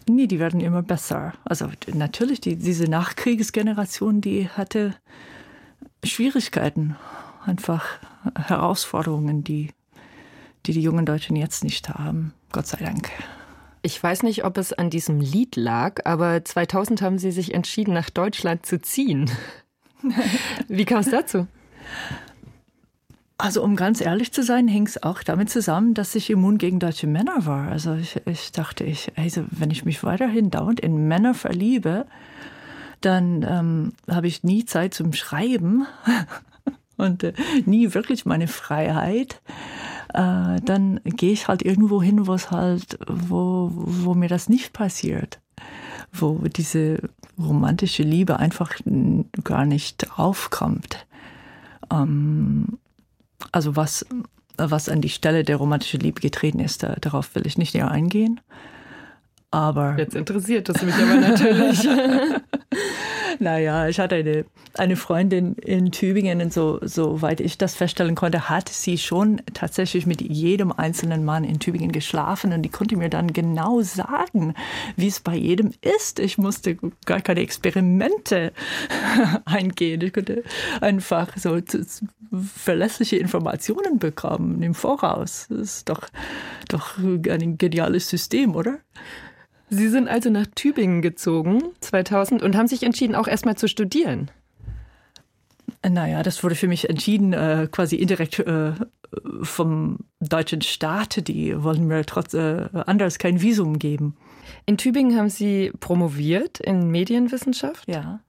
Nee, 0.08 0.26
die 0.26 0.38
werden 0.38 0.60
immer 0.60 0.82
besser. 0.82 1.32
Also 1.44 1.68
natürlich, 1.92 2.40
die, 2.40 2.56
diese 2.56 2.84
Nachkriegsgeneration, 2.84 4.20
die 4.20 4.48
hatte 4.48 4.94
Schwierigkeiten, 6.04 6.96
einfach 7.44 7.84
Herausforderungen, 8.36 9.42
die, 9.42 9.70
die 10.64 10.72
die 10.72 10.82
jungen 10.82 11.06
Deutschen 11.06 11.36
jetzt 11.36 11.64
nicht 11.64 11.88
haben. 11.88 12.32
Gott 12.52 12.68
sei 12.68 12.78
Dank. 12.78 13.10
Ich 13.82 14.02
weiß 14.02 14.22
nicht, 14.22 14.44
ob 14.44 14.58
es 14.58 14.72
an 14.72 14.90
diesem 14.90 15.20
Lied 15.20 15.56
lag, 15.56 16.06
aber 16.06 16.44
2000 16.44 17.02
haben 17.02 17.18
Sie 17.18 17.30
sich 17.30 17.54
entschieden, 17.54 17.94
nach 17.94 18.10
Deutschland 18.10 18.64
zu 18.64 18.80
ziehen. 18.80 19.30
Wie 20.68 20.84
kam 20.84 21.00
es 21.00 21.10
dazu? 21.10 21.46
Also 23.38 23.62
um 23.62 23.76
ganz 23.76 24.00
ehrlich 24.00 24.32
zu 24.32 24.42
sein, 24.42 24.66
hing 24.66 24.86
es 24.86 25.02
auch 25.02 25.22
damit 25.22 25.50
zusammen, 25.50 25.92
dass 25.92 26.14
ich 26.14 26.30
immun 26.30 26.56
gegen 26.56 26.78
deutsche 26.78 27.06
Männer 27.06 27.44
war. 27.44 27.68
Also 27.68 27.94
ich, 27.94 28.20
ich 28.24 28.50
dachte, 28.50 28.84
ich, 28.84 29.12
also 29.16 29.44
wenn 29.50 29.70
ich 29.70 29.84
mich 29.84 30.02
weiterhin 30.02 30.50
dauernd 30.50 30.80
in 30.80 31.06
Männer 31.06 31.34
verliebe, 31.34 32.06
dann 33.02 33.42
ähm, 33.42 33.92
habe 34.10 34.26
ich 34.26 34.42
nie 34.42 34.64
Zeit 34.64 34.94
zum 34.94 35.12
Schreiben 35.12 35.86
und 36.96 37.24
äh, 37.24 37.34
nie 37.66 37.92
wirklich 37.92 38.24
meine 38.24 38.48
Freiheit. 38.48 39.42
äh, 40.14 40.58
dann 40.64 41.00
gehe 41.04 41.32
ich 41.32 41.46
halt 41.46 41.62
irgendwo 41.62 42.02
hin, 42.02 42.26
wo 42.26 42.32
es 42.32 42.50
halt, 42.50 42.98
wo, 43.06 43.70
wo 43.74 44.14
mir 44.14 44.28
das 44.28 44.48
nicht 44.48 44.72
passiert. 44.72 45.40
Wo 46.10 46.38
diese 46.48 47.10
romantische 47.38 48.02
Liebe 48.02 48.38
einfach 48.38 48.72
gar 49.44 49.66
nicht 49.66 50.18
aufkommt. 50.18 51.06
Ähm, 51.92 52.78
also 53.52 53.76
was, 53.76 54.06
was 54.56 54.88
an 54.88 55.00
die 55.00 55.08
Stelle 55.08 55.44
der 55.44 55.56
romantischen 55.56 56.00
Liebe 56.00 56.20
getreten 56.20 56.60
ist, 56.60 56.82
da, 56.82 56.96
darauf 57.00 57.34
will 57.34 57.46
ich 57.46 57.58
nicht 57.58 57.74
näher 57.74 57.90
eingehen. 57.90 58.40
Aber. 59.50 59.96
Jetzt 59.98 60.14
interessiert 60.14 60.68
es 60.68 60.82
mich 60.82 60.94
aber 60.94 61.16
natürlich. 61.16 61.88
naja, 63.38 63.88
ich 63.88 63.98
hatte 63.98 64.16
eine, 64.16 64.44
eine 64.74 64.96
Freundin 64.96 65.54
in 65.54 65.92
Tübingen 65.92 66.40
und 66.40 66.52
so, 66.52 66.78
soweit 66.82 67.40
ich 67.40 67.58
das 67.58 67.74
feststellen 67.74 68.14
konnte, 68.14 68.48
hat 68.48 68.68
sie 68.68 68.98
schon 68.98 69.42
tatsächlich 69.54 70.06
mit 70.06 70.20
jedem 70.20 70.72
einzelnen 70.72 71.24
Mann 71.24 71.44
in 71.44 71.58
Tübingen 71.58 71.92
geschlafen 71.92 72.52
und 72.52 72.62
die 72.62 72.68
konnte 72.68 72.96
mir 72.96 73.08
dann 73.08 73.32
genau 73.32 73.82
sagen, 73.82 74.54
wie 74.96 75.08
es 75.08 75.20
bei 75.20 75.34
jedem 75.36 75.72
ist. 75.80 76.18
Ich 76.18 76.38
musste 76.38 76.76
gar 77.04 77.20
keine 77.20 77.40
Experimente 77.40 78.52
eingehen. 79.44 80.00
Ich 80.02 80.12
konnte 80.12 80.42
einfach 80.80 81.36
so 81.36 81.60
verlässliche 82.54 83.16
Informationen 83.16 83.98
bekommen 83.98 84.62
im 84.62 84.74
Voraus. 84.74 85.46
Das 85.48 85.58
ist 85.58 85.88
doch, 85.88 86.08
doch 86.68 86.98
ein 86.98 87.58
geniales 87.58 88.08
System, 88.08 88.54
oder? 88.54 88.78
Sie 89.68 89.88
sind 89.88 90.08
also 90.08 90.30
nach 90.30 90.46
Tübingen 90.54 91.02
gezogen, 91.02 91.62
2000, 91.80 92.42
und 92.42 92.56
haben 92.56 92.68
sich 92.68 92.82
entschieden, 92.82 93.14
auch 93.14 93.26
erstmal 93.26 93.56
zu 93.56 93.68
studieren. 93.68 94.30
Naja, 95.88 96.22
das 96.22 96.42
wurde 96.42 96.54
für 96.54 96.68
mich 96.68 96.88
entschieden, 96.88 97.32
äh, 97.32 97.68
quasi 97.70 97.96
indirekt 97.96 98.38
äh, 98.40 98.72
vom 99.42 99.98
deutschen 100.20 100.62
Staat. 100.62 101.28
Die 101.28 101.62
wollten 101.62 101.86
mir 101.86 102.04
trotz 102.04 102.34
äh, 102.34 102.68
anders 102.72 103.18
kein 103.18 103.40
Visum 103.40 103.78
geben. 103.78 104.16
In 104.64 104.78
Tübingen 104.78 105.16
haben 105.18 105.28
Sie 105.28 105.72
promoviert 105.80 106.60
in 106.60 106.90
Medienwissenschaft. 106.90 107.88
Ja. 107.88 108.20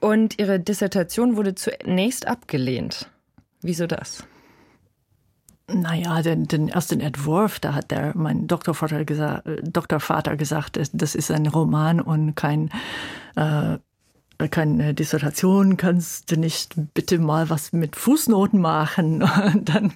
Und 0.00 0.38
Ihre 0.38 0.60
Dissertation 0.60 1.36
wurde 1.36 1.54
zunächst 1.54 2.26
abgelehnt. 2.26 3.08
Wieso 3.62 3.86
das? 3.86 4.24
Naja, 5.66 6.20
den, 6.20 6.44
den 6.44 6.68
ersten 6.68 7.00
Entwurf, 7.00 7.58
da 7.58 7.74
hat 7.74 7.90
der, 7.90 8.12
mein 8.14 8.46
Doktorvater 8.46 9.04
gesagt, 9.06 9.48
Doktorvater 9.62 10.36
gesagt, 10.36 10.78
das 10.92 11.14
ist 11.14 11.30
ein 11.30 11.46
Roman 11.46 12.02
und 12.02 12.34
kein, 12.34 12.70
äh, 13.34 13.78
keine 14.50 14.92
Dissertation, 14.92 15.78
kannst 15.78 16.30
du 16.30 16.36
nicht 16.36 16.74
bitte 16.92 17.18
mal 17.18 17.48
was 17.48 17.72
mit 17.72 17.96
Fußnoten 17.96 18.60
machen? 18.60 19.22
Und 19.54 19.68
dann, 19.70 19.92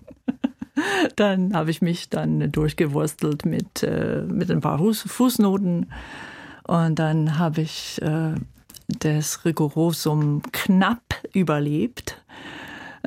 dann 1.16 1.54
habe 1.54 1.70
ich 1.70 1.82
mich 1.82 2.08
dann 2.08 2.50
durchgewurstelt 2.50 3.44
mit, 3.44 3.82
äh, 3.82 4.22
mit 4.22 4.50
ein 4.50 4.60
paar 4.60 4.78
Fußnoten. 4.78 5.92
Und 6.66 6.98
dann 6.98 7.38
habe 7.38 7.60
ich 7.60 8.00
äh, 8.00 8.34
das 8.86 9.44
Rigorosum 9.44 10.40
knapp 10.52 11.02
überlebt 11.34 12.22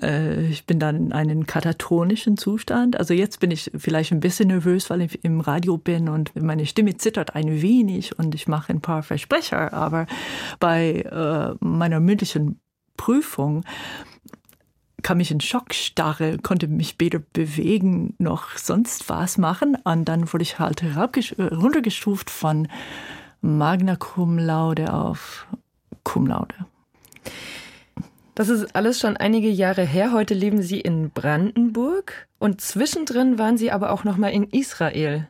äh, 0.02 0.46
ich 0.48 0.66
bin 0.66 0.80
dann 0.80 0.96
in 0.96 1.12
einem 1.14 1.46
katatonischen 1.46 2.38
Zustand. 2.38 2.98
Also 2.98 3.14
jetzt 3.14 3.40
bin 3.40 3.52
ich 3.52 3.72
vielleicht 3.76 4.12
ein 4.12 4.20
bisschen 4.20 4.48
nervös, 4.48 4.90
weil 4.90 5.02
ich 5.02 5.24
im 5.24 5.42
Radio 5.42 5.78
bin 5.78 6.10
und 6.10 6.36
meine 6.36 6.66
Stimme 6.66 6.98
zittert 6.98 7.36
ein 7.36 7.62
wenig 7.62 8.18
und 8.18 8.36
ich 8.36 8.48
mache 8.48 8.72
ein 8.72 8.82
paar 8.82 9.04
Versprecher. 9.04 9.74
Aber 9.74 10.06
bei 10.60 11.02
äh, 11.02 11.56
meiner 11.60 12.00
mündlichen 12.00 12.60
Prüfung 12.98 13.64
kam 15.02 15.20
ich 15.20 15.32
in 15.32 15.42
Schockstarre, 15.42 16.38
konnte 16.38 16.68
mich 16.68 16.96
weder 17.00 17.20
bewegen 17.20 18.14
noch 18.20 18.58
sonst 18.58 19.10
was 19.10 19.38
machen. 19.38 19.76
Und 19.84 20.06
dann 20.06 20.32
wurde 20.32 20.44
ich 20.44 20.60
halt 20.60 20.84
runtergestuft 20.96 22.30
von 22.30 22.68
Magna 23.42 23.96
Cum 23.96 24.38
Laude 24.38 24.94
auf 24.94 25.48
Cum 26.04 26.28
Laude. 26.28 26.54
Das 28.42 28.50
ist 28.50 28.76
alles 28.76 29.00
schon 29.00 29.18
einige 29.18 29.50
Jahre 29.52 29.84
her. 29.84 30.14
Heute 30.14 30.34
leben 30.34 30.64
Sie 30.64 30.82
in 30.82 31.12
Brandenburg 31.12 32.28
und 32.40 32.60
zwischendrin 32.60 33.38
waren 33.38 33.56
Sie 33.56 33.72
aber 33.72 33.92
auch 33.92 34.04
noch 34.04 34.18
mal 34.18 34.30
in 34.30 34.46
Israel. 34.46 35.30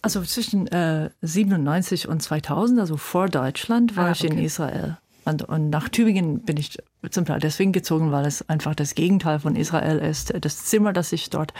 Also 0.00 0.22
zwischen 0.22 0.68
äh, 0.68 1.10
97 1.22 2.06
und 2.06 2.22
2000, 2.22 2.78
also 2.78 2.96
vor 2.96 3.28
Deutschland, 3.28 3.96
war 3.96 4.06
ah, 4.06 4.10
okay. 4.12 4.26
ich 4.26 4.30
in 4.30 4.38
Israel. 4.38 4.98
Und, 5.24 5.42
und, 5.42 5.68
nach 5.70 5.88
Tübingen 5.88 6.42
bin 6.42 6.58
ich 6.58 6.78
zum 7.10 7.24
Teil 7.24 7.40
deswegen 7.40 7.72
gezogen, 7.72 8.12
weil 8.12 8.24
es 8.24 8.48
einfach 8.48 8.76
das 8.76 8.94
Gegenteil 8.94 9.40
von 9.40 9.56
Israel 9.56 9.98
ist. 9.98 10.32
Das 10.44 10.66
Zimmer, 10.66 10.92
das 10.92 11.10
ich 11.10 11.28
dort 11.28 11.52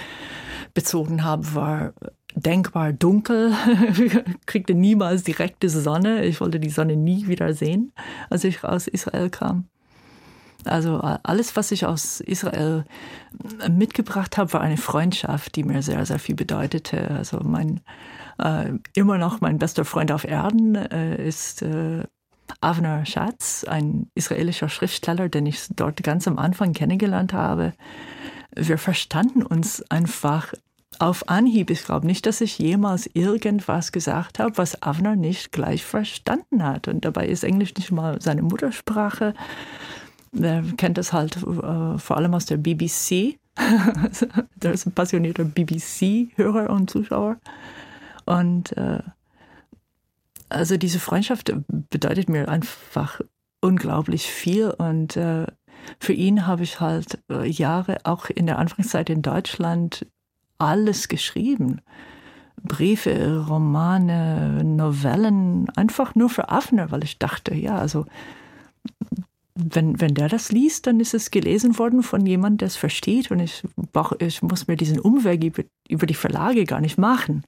bezogen 0.74 1.24
habe, 1.24 1.56
war 1.56 1.92
denkbar 2.36 2.92
dunkel, 2.92 3.52
kriegte 4.46 4.74
niemals 4.74 5.24
direkte 5.24 5.68
Sonne. 5.68 6.24
Ich 6.24 6.40
wollte 6.40 6.60
die 6.60 6.70
Sonne 6.70 6.94
nie 6.94 7.26
wieder 7.26 7.52
sehen, 7.52 7.92
als 8.28 8.44
ich 8.44 8.62
aus 8.62 8.86
Israel 8.86 9.28
kam. 9.28 9.66
Also 10.64 10.98
alles, 10.98 11.56
was 11.56 11.70
ich 11.72 11.86
aus 11.86 12.20
Israel 12.20 12.84
mitgebracht 13.68 14.36
habe, 14.36 14.52
war 14.52 14.60
eine 14.60 14.76
Freundschaft, 14.76 15.56
die 15.56 15.64
mir 15.64 15.82
sehr, 15.82 16.04
sehr 16.06 16.18
viel 16.18 16.34
bedeutete. 16.34 17.10
Also 17.10 17.40
mein 17.42 17.80
äh, 18.38 18.72
immer 18.94 19.18
noch 19.18 19.40
mein 19.40 19.58
bester 19.58 19.84
Freund 19.84 20.12
auf 20.12 20.24
Erden 20.24 20.74
äh, 20.74 21.26
ist 21.26 21.62
äh, 21.62 22.04
Avner 22.60 23.06
Schatz, 23.06 23.64
ein 23.64 24.08
israelischer 24.14 24.68
Schriftsteller, 24.68 25.28
den 25.28 25.46
ich 25.46 25.66
dort 25.76 26.02
ganz 26.02 26.26
am 26.26 26.38
Anfang 26.38 26.72
kennengelernt 26.72 27.32
habe. 27.32 27.72
Wir 28.54 28.78
verstanden 28.78 29.42
uns 29.42 29.84
einfach 29.90 30.52
auf 30.98 31.28
Anhieb. 31.28 31.70
Ich 31.70 31.84
glaube 31.84 32.06
nicht, 32.06 32.26
dass 32.26 32.40
ich 32.40 32.58
jemals 32.58 33.08
irgendwas 33.14 33.92
gesagt 33.92 34.38
habe, 34.38 34.58
was 34.58 34.82
Avner 34.82 35.16
nicht 35.16 35.52
gleich 35.52 35.84
verstanden 35.84 36.64
hat. 36.64 36.88
Und 36.88 37.04
dabei 37.04 37.28
ist 37.28 37.44
Englisch 37.44 37.74
nicht 37.76 37.92
mal 37.92 38.20
seine 38.20 38.42
Muttersprache. 38.42 39.34
Wer 40.32 40.62
kennt 40.76 40.96
das 40.98 41.12
halt 41.12 41.36
äh, 41.36 41.98
vor 41.98 42.16
allem 42.16 42.34
aus 42.34 42.46
der 42.46 42.56
BBC. 42.56 43.38
der 44.56 44.72
ist 44.72 44.86
ein 44.86 44.92
passionierter 44.92 45.44
BBC-Hörer 45.44 46.70
und 46.70 46.88
Zuschauer. 46.88 47.36
Und 48.26 48.76
äh, 48.76 49.02
also 50.48 50.76
diese 50.76 51.00
Freundschaft 51.00 51.52
bedeutet 51.90 52.28
mir 52.28 52.48
einfach 52.48 53.20
unglaublich 53.60 54.26
viel. 54.26 54.70
Und 54.70 55.16
äh, 55.16 55.46
für 55.98 56.12
ihn 56.12 56.46
habe 56.46 56.62
ich 56.62 56.80
halt 56.80 57.18
äh, 57.30 57.46
Jahre 57.48 57.98
auch 58.04 58.30
in 58.30 58.46
der 58.46 58.58
Anfangszeit 58.58 59.10
in 59.10 59.22
Deutschland 59.22 60.06
alles 60.58 61.08
geschrieben. 61.08 61.80
Briefe, 62.62 63.46
Romane, 63.48 64.62
Novellen, 64.62 65.68
einfach 65.70 66.14
nur 66.14 66.28
für 66.28 66.50
Afner, 66.50 66.90
weil 66.90 67.04
ich 67.04 67.18
dachte, 67.18 67.54
ja, 67.54 67.78
also 67.78 68.06
wenn, 69.62 70.00
wenn 70.00 70.14
der 70.14 70.28
das 70.28 70.52
liest, 70.52 70.86
dann 70.86 71.00
ist 71.00 71.14
es 71.14 71.30
gelesen 71.30 71.78
worden 71.78 72.02
von 72.02 72.24
jemandem, 72.26 72.58
der 72.58 72.68
es 72.68 72.76
versteht 72.76 73.30
und 73.30 73.40
ich, 73.40 73.62
brauch, 73.92 74.12
ich 74.18 74.42
muss 74.42 74.66
mir 74.66 74.76
diesen 74.76 74.98
Umweg 74.98 75.44
über, 75.44 75.62
über 75.88 76.06
die 76.06 76.14
Verlage 76.14 76.64
gar 76.64 76.80
nicht 76.80 76.98
machen. 76.98 77.44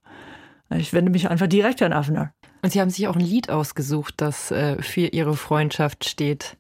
Ich 0.77 0.93
wende 0.93 1.11
mich 1.11 1.29
einfach 1.29 1.47
direkt 1.47 1.83
an 1.83 1.93
Avner. 1.93 2.33
Und 2.63 2.73
Sie 2.73 2.81
haben 2.81 2.91
sich 2.91 3.09
auch 3.09 3.17
ein 3.17 3.21
Lied 3.21 3.51
ausgesucht, 3.51 4.15
das 4.19 4.51
äh, 4.51 4.81
für 4.81 5.09
Ihre 5.09 5.37
Freundschaft 5.37 6.09
steht. 6.09 6.57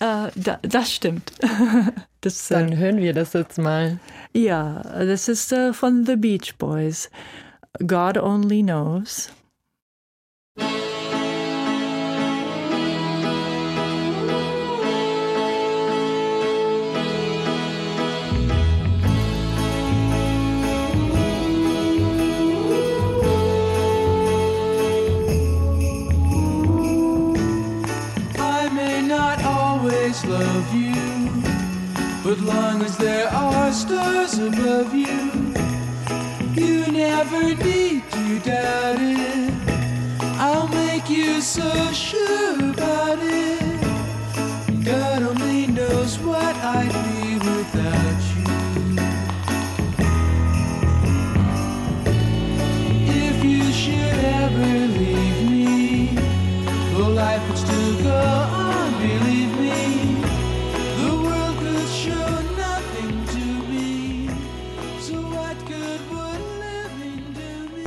Äh, 0.00 0.30
da, 0.34 0.58
das 0.62 0.92
stimmt. 0.92 1.32
das, 2.22 2.48
dann 2.48 2.72
äh, 2.72 2.76
hören 2.76 2.96
wir 2.96 3.12
das 3.12 3.34
jetzt 3.34 3.58
mal. 3.58 3.98
Ja, 4.32 4.82
das 4.82 5.28
ist 5.28 5.52
äh, 5.52 5.72
von 5.72 6.06
The 6.06 6.16
Beach 6.16 6.56
Boys. 6.56 7.10
God 7.86 8.16
Only 8.16 8.62
Knows. 8.62 9.30
Love 30.24 30.74
you. 30.74 30.92
But 32.22 32.40
long 32.40 32.82
as 32.82 32.96
there 32.96 33.28
are 33.28 33.72
stars 33.72 34.38
above 34.38 34.94
you, 34.94 35.54
you 36.54 36.86
never 36.92 37.54
need 37.54 38.02
to 38.10 38.38
doubt 38.40 38.98
it. 39.00 39.54
I'll 40.38 40.68
make 40.68 41.08
you 41.08 41.40
so 41.40 41.70
sure 41.92 42.70
about 42.70 43.18
it. 43.20 44.84
God 44.84 45.22
only 45.22 45.66
knows 45.66 46.18
what 46.18 46.56
I'd 46.56 46.92
be 47.06 47.34
without 47.34 47.79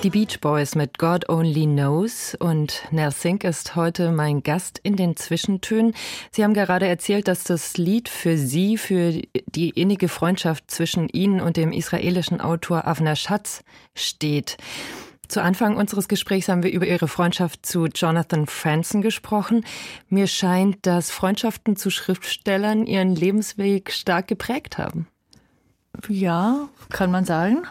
Die 0.03 0.09
Beach 0.09 0.41
Boys 0.41 0.75
mit 0.75 0.97
God 0.97 1.29
Only 1.29 1.63
Knows 1.65 2.35
und 2.37 2.83
Nell 2.91 3.11
Sink 3.11 3.45
ist 3.45 3.77
heute 3.77 4.11
mein 4.11 4.43
Gast 4.43 4.77
in 4.83 4.97
den 4.97 5.15
Zwischentönen. 5.15 5.95
Sie 6.29 6.43
haben 6.43 6.53
gerade 6.53 6.85
erzählt, 6.85 7.29
dass 7.29 7.45
das 7.45 7.77
Lied 7.77 8.09
für 8.09 8.37
Sie, 8.37 8.77
für 8.77 9.13
die 9.45 9.69
innige 9.69 10.09
Freundschaft 10.09 10.69
zwischen 10.69 11.07
Ihnen 11.07 11.39
und 11.39 11.55
dem 11.55 11.71
israelischen 11.71 12.41
Autor 12.41 12.85
Avner 12.85 13.15
Schatz 13.15 13.63
steht. 13.95 14.57
Zu 15.29 15.41
Anfang 15.41 15.77
unseres 15.77 16.09
Gesprächs 16.09 16.49
haben 16.49 16.63
wir 16.63 16.73
über 16.73 16.85
Ihre 16.85 17.07
Freundschaft 17.07 17.65
zu 17.65 17.85
Jonathan 17.85 18.45
Franzen 18.45 19.01
gesprochen. 19.01 19.63
Mir 20.09 20.27
scheint, 20.27 20.85
dass 20.85 21.11
Freundschaften 21.11 21.77
zu 21.77 21.89
Schriftstellern 21.89 22.87
Ihren 22.87 23.15
Lebensweg 23.15 23.93
stark 23.93 24.27
geprägt 24.27 24.77
haben. 24.77 25.07
Ja, 26.09 26.67
kann 26.89 27.09
man 27.09 27.23
sagen. 27.23 27.65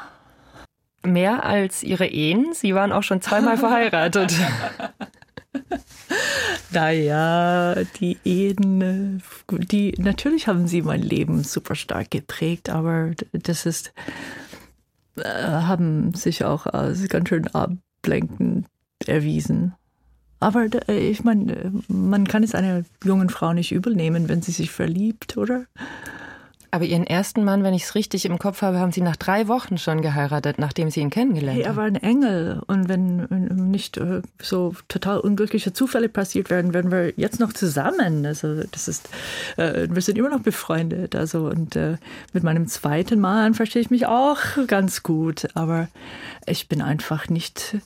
Mehr 1.05 1.45
als 1.45 1.83
Ihre 1.83 2.07
Ehen? 2.07 2.53
Sie 2.53 2.75
waren 2.75 2.93
auch 2.93 3.03
schon 3.03 3.21
zweimal 3.21 3.57
verheiratet. 3.59 4.35
Naja, 6.71 7.75
die 8.01 8.17
Ehen, 8.25 9.23
die 9.51 9.93
natürlich 9.99 10.49
haben 10.49 10.67
sie 10.67 10.81
mein 10.81 11.03
Leben 11.03 11.45
super 11.45 11.75
stark 11.75 12.11
geprägt, 12.11 12.71
aber 12.71 13.11
das 13.33 13.67
ist 13.67 13.93
äh, 15.17 15.25
haben 15.25 16.15
sich 16.15 16.45
auch 16.45 16.67
als 16.67 17.07
ganz 17.09 17.29
schön 17.29 17.47
ablenkend 17.49 18.67
erwiesen. 19.07 19.75
Aber 20.41 20.67
äh, 20.89 21.11
ich 21.11 21.23
meine, 21.23 21.73
man 21.89 22.27
kann 22.27 22.43
es 22.43 22.55
einer 22.55 22.85
jungen 23.05 23.29
Frau 23.29 23.53
nicht 23.53 23.73
übel 23.73 23.95
nehmen, 23.95 24.29
wenn 24.29 24.43
sie 24.43 24.53
sich 24.53 24.71
verliebt, 24.71 25.37
oder? 25.37 25.67
Aber 26.75 26.87
Ihren 26.87 27.07
ersten 27.07 27.45
Mann, 27.45 27.65
wenn 27.65 27.75
ich 27.75 27.83
es 27.83 27.95
richtig 27.95 28.25
im 28.25 28.39
Kopf 28.39 28.63
habe, 28.63 28.79
haben 28.79 28.93
Sie 28.93 29.03
nach 29.03 29.17
drei 29.17 29.47
Wochen 29.47 29.77
schon 29.77 30.01
geheiratet, 30.01 30.59
nachdem 30.59 30.91
Sie 30.91 31.01
ihn 31.01 31.11
kennengelernt 31.11 31.59
hey, 31.59 31.65
haben. 31.67 31.73
Er 31.73 31.77
war 31.77 31.85
ein 31.85 31.97
Engel. 31.97 32.63
Und 32.67 32.89
wenn 32.89 33.27
nicht 33.71 33.99
äh, 33.99 34.23
so 34.41 34.75
total 34.89 35.21
unglückliche 35.21 35.75
Zufälle 35.75 36.09
passiert 36.09 36.49
werden, 36.49 36.73
werden 36.73 36.91
wir 36.91 37.13
jetzt 37.19 37.41
noch 37.41 37.53
zusammen. 37.53 38.25
Also 38.25 38.63
das 38.71 38.89
ist, 38.89 39.11
äh, 39.59 39.87
wir 39.91 40.01
sind 40.01 40.17
immer 40.17 40.31
noch 40.31 40.41
befreundet. 40.41 41.15
Also 41.15 41.45
und 41.45 41.77
äh, 41.77 41.99
mit 42.33 42.43
meinem 42.43 42.67
zweiten 42.69 43.21
Mann 43.21 43.53
verstehe 43.53 43.83
ich 43.83 43.91
mich 43.91 44.07
auch 44.07 44.39
ganz 44.67 45.03
gut. 45.03 45.49
Aber 45.53 45.89
ich 46.47 46.69
bin 46.69 46.81
einfach 46.81 47.29
nicht 47.29 47.77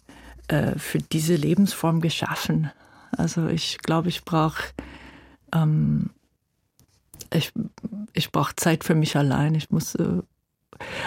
für 0.76 0.99
diese 0.99 1.34
Lebensform 1.34 2.01
geschaffen. 2.01 2.70
Also 3.11 3.49
ich 3.49 3.78
glaube, 3.78 4.11
ich 4.11 4.24
brauche 4.24 4.62
ähm, 5.53 6.11
ich, 7.33 7.53
ich 8.12 8.33
brauche 8.33 8.57
Zeit 8.57 8.85
für 8.85 8.95
mich 8.95 9.16
allein. 9.16 9.55
Ich 9.55 9.70
muss, 9.70 9.95
äh, 9.95 10.22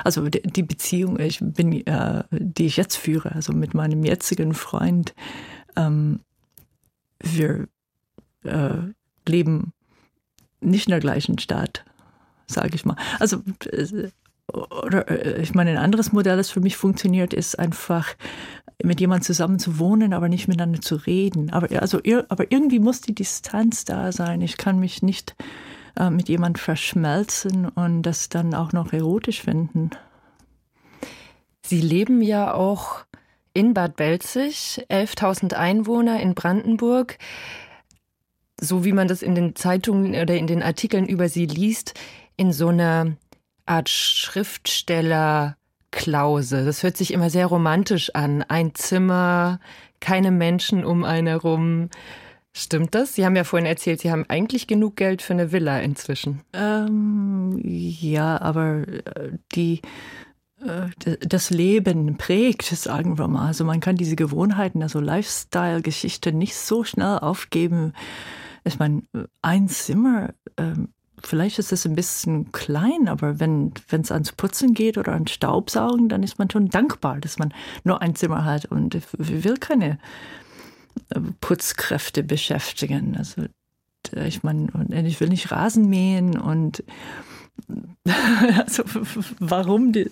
also 0.04 0.28
die 0.30 0.64
Beziehung, 0.64 1.20
ich 1.20 1.40
bin, 1.42 1.86
äh, 1.86 2.24
die 2.32 2.66
ich 2.66 2.78
jetzt 2.78 2.96
führe, 2.96 3.34
also 3.34 3.54
mit 3.54 3.74
meinem 3.74 4.04
jetzigen 4.04 4.54
Freund, 4.54 5.14
ähm, 5.76 6.20
wir 7.22 7.68
äh, 8.44 8.78
leben 9.28 9.74
nicht 10.62 10.88
in 10.88 10.92
der 10.92 11.00
gleichen 11.00 11.40
Stadt, 11.40 11.86
sage 12.48 12.76
ich 12.76 12.86
mal. 12.86 12.96
Also 13.20 13.42
oder 14.52 15.40
ich 15.40 15.54
meine, 15.54 15.72
ein 15.72 15.78
anderes 15.78 16.12
Modell, 16.12 16.38
das 16.38 16.50
für 16.50 16.60
mich 16.60 16.76
funktioniert, 16.76 17.34
ist 17.34 17.60
einfach 17.60 18.16
mit 18.82 19.00
jemandem 19.00 19.26
zusammen 19.26 19.60
zu 19.60 19.80
wohnen, 19.80 20.14
aber 20.14 20.30
nicht 20.30 20.48
miteinander 20.48 20.82
zu 20.82 20.96
reden. 20.96 21.52
Aber 21.52 21.82
also 21.82 22.00
aber 22.30 22.52
irgendwie 22.52 22.80
muss 22.80 23.02
die 23.02 23.14
Distanz 23.16 23.86
da 23.86 24.12
sein. 24.12 24.42
Ich 24.42 24.58
kann 24.58 24.80
mich 24.80 25.02
nicht 25.02 25.36
äh, 25.98 26.10
mit 26.10 26.30
jemand 26.30 26.60
verschmelzen 26.60 27.68
und 27.68 28.04
das 28.04 28.30
dann 28.30 28.54
auch 28.54 28.74
noch 28.74 28.94
erotisch 28.94 29.42
finden. 29.42 29.90
Sie 31.62 31.82
leben 31.82 32.22
ja 32.22 32.54
auch 32.54 33.06
in 33.54 33.74
Bad 33.74 33.96
Belzig, 33.96 34.86
11.000 34.90 35.54
Einwohner 35.54 36.20
in 36.20 36.34
Brandenburg. 36.34 37.18
So 38.60 38.84
wie 38.86 38.94
man 38.94 39.08
das 39.08 39.22
in 39.22 39.36
den 39.36 39.56
Zeitungen 39.56 40.16
oder 40.16 40.36
in 40.36 40.48
den 40.48 40.64
Artikeln 40.64 41.08
über 41.08 41.30
Sie 41.30 41.46
liest, 41.46 41.94
in 42.38 42.52
so 42.54 42.70
einer 42.70 43.14
Art 43.66 43.90
Schriftstellerklause. 43.90 46.66
Das 46.66 46.82
hört 46.84 46.98
sich 46.98 47.14
immer 47.14 47.30
sehr 47.30 47.46
romantisch 47.46 48.16
an. 48.16 48.42
Ein 48.44 48.74
Zimmer, 48.76 49.60
keine 50.00 50.32
Menschen 50.32 50.84
um 50.84 51.04
einen 51.04 51.28
herum. 51.28 51.90
Stimmt 52.52 52.96
das? 52.96 53.14
Sie 53.14 53.26
haben 53.26 53.36
ja 53.36 53.44
vorhin 53.44 53.68
erzählt, 53.68 54.02
Sie 54.02 54.12
haben 54.12 54.26
eigentlich 54.28 54.68
genug 54.68 54.96
Geld 54.96 55.22
für 55.22 55.34
eine 55.34 55.52
Villa 55.52 55.80
inzwischen. 55.80 56.42
Ähm, 56.54 57.60
ja, 57.64 58.42
aber 58.42 58.88
äh, 58.88 59.38
die 59.54 59.82
äh, 60.62 60.90
das 61.20 61.52
Leben 61.52 62.18
prägt, 62.18 62.64
sagen 62.64 63.18
wir 63.18 63.28
mal. 63.28 63.48
Also 63.48 63.64
man 63.64 63.80
kann 63.80 63.96
diese 63.96 64.16
Gewohnheiten, 64.16 64.82
also 64.82 65.00
Lifestyle-Geschichte 65.00 66.34
nicht 66.34 66.56
so 66.56 66.84
schnell 66.84 67.20
aufgeben. 67.20 67.94
Ich 68.64 68.80
meine, 68.80 69.04
ein 69.42 69.68
Zimmer, 69.68 70.34
ähm, 70.58 70.90
vielleicht 71.24 71.60
ist 71.60 71.72
es 71.72 71.86
ein 71.86 71.96
bisschen 71.96 72.52
klein, 72.52 73.08
aber 73.08 73.40
wenn 73.40 73.74
es 73.90 74.12
ans 74.12 74.32
Putzen 74.32 74.74
geht 74.74 74.98
oder 74.98 75.14
ans 75.14 75.32
Staubsaugen, 75.32 76.10
dann 76.10 76.24
ist 76.24 76.40
man 76.40 76.50
schon 76.50 76.70
dankbar, 76.70 77.20
dass 77.20 77.40
man 77.40 77.54
nur 77.84 78.02
ein 78.02 78.16
Zimmer 78.16 78.44
hat 78.44 78.66
und 78.66 79.00
will 79.18 79.58
keine 79.58 80.00
Putzkräfte 81.42 82.24
beschäftigen. 82.24 83.16
Also 83.18 83.44
ich 84.16 84.44
meine, 84.44 84.70
ich 85.06 85.20
will 85.20 85.30
nicht 85.30 85.52
Rasen 85.52 85.90
mähen 85.90 86.38
und 86.40 86.84
also 88.58 88.84
warum 89.40 89.92
die, 89.92 90.10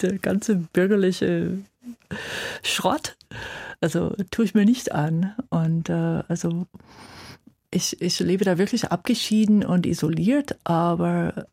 der 0.00 0.18
ganze 0.18 0.56
bürgerliche 0.56 1.58
Schrott? 2.62 3.16
Also 3.80 4.14
tue 4.30 4.44
ich 4.44 4.54
mir 4.54 4.64
nicht 4.64 4.92
an. 4.92 5.34
Und 5.50 5.88
äh, 5.88 6.22
also 6.28 6.66
ich, 7.70 8.00
ich 8.00 8.18
lebe 8.20 8.44
da 8.44 8.58
wirklich 8.58 8.90
abgeschieden 8.90 9.64
und 9.64 9.86
isoliert, 9.86 10.58
aber 10.64 11.46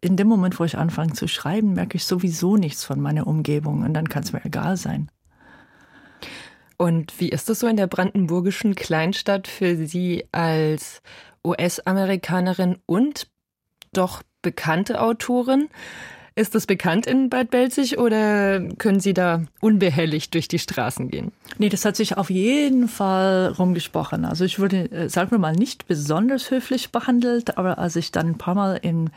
in 0.00 0.16
dem 0.16 0.28
Moment, 0.28 0.60
wo 0.60 0.64
ich 0.64 0.76
anfange 0.76 1.14
zu 1.14 1.28
schreiben, 1.28 1.72
merke 1.72 1.96
ich 1.96 2.04
sowieso 2.04 2.56
nichts 2.56 2.84
von 2.84 3.00
meiner 3.00 3.26
Umgebung 3.26 3.82
und 3.82 3.94
dann 3.94 4.08
kann 4.08 4.22
es 4.22 4.32
mir 4.32 4.44
egal 4.44 4.76
sein. 4.76 5.10
Und 6.76 7.18
wie 7.20 7.28
ist 7.28 7.48
das 7.48 7.60
so 7.60 7.66
in 7.66 7.76
der 7.76 7.86
brandenburgischen 7.86 8.74
Kleinstadt 8.74 9.48
für 9.48 9.76
Sie 9.76 10.26
als 10.32 11.02
US-Amerikanerin 11.44 12.78
und 12.86 13.28
doch 13.92 14.22
bekannte 14.42 15.00
Autorin? 15.00 15.68
Ist 16.34 16.54
das 16.54 16.66
bekannt 16.66 17.06
in 17.06 17.28
Bad 17.28 17.50
Belzig 17.50 17.98
oder 17.98 18.60
können 18.78 19.00
Sie 19.00 19.12
da 19.12 19.42
unbehelligt 19.60 20.32
durch 20.32 20.48
die 20.48 20.58
Straßen 20.58 21.10
gehen? 21.10 21.32
Nee, 21.58 21.68
das 21.68 21.84
hat 21.84 21.96
sich 21.96 22.16
auf 22.16 22.30
jeden 22.30 22.88
Fall 22.88 23.48
rumgesprochen. 23.58 24.24
Also 24.24 24.44
ich 24.44 24.58
wurde, 24.58 24.90
äh, 24.90 25.08
sagen 25.10 25.30
wir 25.30 25.38
mal, 25.38 25.52
nicht 25.52 25.86
besonders 25.86 26.50
höflich 26.50 26.90
behandelt, 26.90 27.58
aber 27.58 27.78
als 27.78 27.96
ich 27.96 28.12
dann 28.12 28.28
ein 28.28 28.38
paar 28.38 28.54
Mal 28.54 28.78
in 28.80 29.10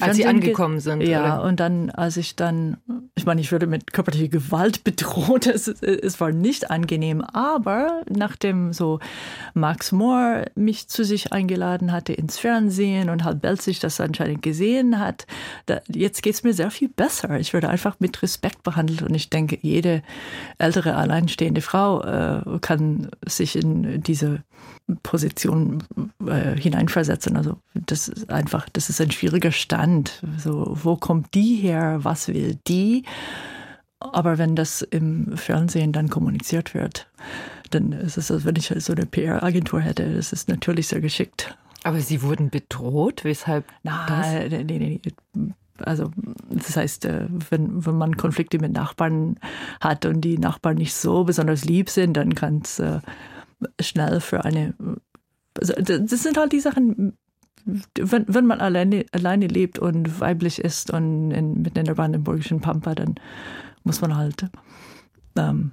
Als 0.00 0.16
Sie 0.16 0.24
angekommen 0.24 0.80
sind. 0.80 1.02
Ja, 1.02 1.36
oder? 1.36 1.48
und 1.48 1.60
dann, 1.60 1.90
als 1.90 2.16
ich 2.16 2.34
dann, 2.34 2.78
ich 3.14 3.26
meine, 3.26 3.42
ich 3.42 3.52
wurde 3.52 3.66
mit 3.66 3.92
körperlicher 3.92 4.28
Gewalt 4.28 4.84
bedroht. 4.84 5.46
Es, 5.46 5.68
es 5.68 6.20
war 6.20 6.32
nicht 6.32 6.70
angenehm, 6.70 7.20
aber 7.20 8.02
nachdem 8.08 8.72
so 8.72 9.00
Max 9.52 9.92
Moore 9.92 10.46
mich 10.54 10.88
zu 10.88 11.04
sich 11.04 11.32
eingeladen 11.32 11.92
hatte 11.92 12.14
ins 12.14 12.38
Fernsehen 12.38 13.10
und 13.10 13.24
halt 13.24 13.42
Belzig 13.42 13.80
das 13.80 14.00
anscheinend 14.00 14.40
gesehen 14.40 14.98
hat, 14.98 15.26
da, 15.66 15.80
jetzt 15.88 16.22
geht's 16.22 16.42
mir 16.42 16.53
sehr 16.54 16.70
viel 16.70 16.88
besser. 16.88 17.38
Ich 17.38 17.52
werde 17.52 17.68
einfach 17.68 17.96
mit 18.00 18.22
Respekt 18.22 18.62
behandelt 18.62 19.02
und 19.02 19.14
ich 19.14 19.30
denke, 19.30 19.58
jede 19.60 20.02
ältere 20.58 20.96
alleinstehende 20.96 21.60
Frau 21.60 22.02
äh, 22.02 22.58
kann 22.60 23.10
sich 23.26 23.56
in 23.56 24.02
diese 24.02 24.42
Position 25.02 25.82
äh, 26.26 26.58
hineinversetzen. 26.58 27.36
Also 27.36 27.58
das 27.74 28.08
ist 28.08 28.30
einfach, 28.30 28.68
das 28.72 28.90
ist 28.90 29.00
ein 29.00 29.10
schwieriger 29.10 29.52
Stand. 29.52 30.22
So, 30.38 30.76
wo 30.82 30.96
kommt 30.96 31.34
die 31.34 31.56
her? 31.56 32.00
Was 32.02 32.28
will 32.28 32.58
die? 32.66 33.04
Aber 34.00 34.38
wenn 34.38 34.54
das 34.54 34.82
im 34.82 35.36
Fernsehen 35.36 35.92
dann 35.92 36.10
kommuniziert 36.10 36.74
wird, 36.74 37.08
dann 37.70 37.92
ist 37.92 38.18
es, 38.18 38.30
als 38.30 38.44
wenn 38.44 38.56
ich 38.56 38.72
so 38.76 38.92
eine 38.92 39.06
PR-Agentur 39.06 39.80
hätte. 39.80 40.14
Das 40.14 40.32
ist 40.32 40.48
natürlich 40.48 40.88
sehr 40.88 41.00
geschickt. 41.00 41.56
Aber 41.84 42.00
Sie 42.00 42.22
wurden 42.22 42.50
bedroht? 42.50 43.24
Weshalb? 43.24 43.66
Nein, 43.82 44.66
nee, 44.66 45.00
nee. 45.34 45.52
Also 45.78 46.10
das 46.50 46.76
heißt, 46.76 47.04
äh, 47.06 47.26
wenn, 47.50 47.84
wenn 47.84 47.96
man 47.96 48.16
Konflikte 48.16 48.58
mit 48.58 48.72
Nachbarn 48.72 49.36
hat 49.80 50.06
und 50.06 50.20
die 50.20 50.38
Nachbarn 50.38 50.76
nicht 50.76 50.94
so 50.94 51.24
besonders 51.24 51.64
lieb 51.64 51.90
sind, 51.90 52.16
dann 52.16 52.34
kann 52.34 52.60
es 52.62 52.78
äh, 52.78 53.00
schnell 53.80 54.20
für 54.20 54.44
eine... 54.44 54.74
Also 55.58 55.74
das 55.74 56.22
sind 56.22 56.36
halt 56.36 56.52
die 56.52 56.60
Sachen, 56.60 57.16
wenn, 57.64 58.24
wenn 58.28 58.46
man 58.46 58.60
alleine, 58.60 59.06
alleine 59.12 59.46
lebt 59.46 59.78
und 59.78 60.20
weiblich 60.20 60.60
ist 60.60 60.92
und 60.92 61.30
in, 61.30 61.62
mitten 61.62 61.78
in 61.78 61.86
der 61.86 61.94
brandenburgischen 61.94 62.60
Pampa, 62.60 62.94
dann 62.94 63.14
muss 63.84 64.00
man 64.00 64.16
halt 64.16 64.48
ähm, 65.36 65.72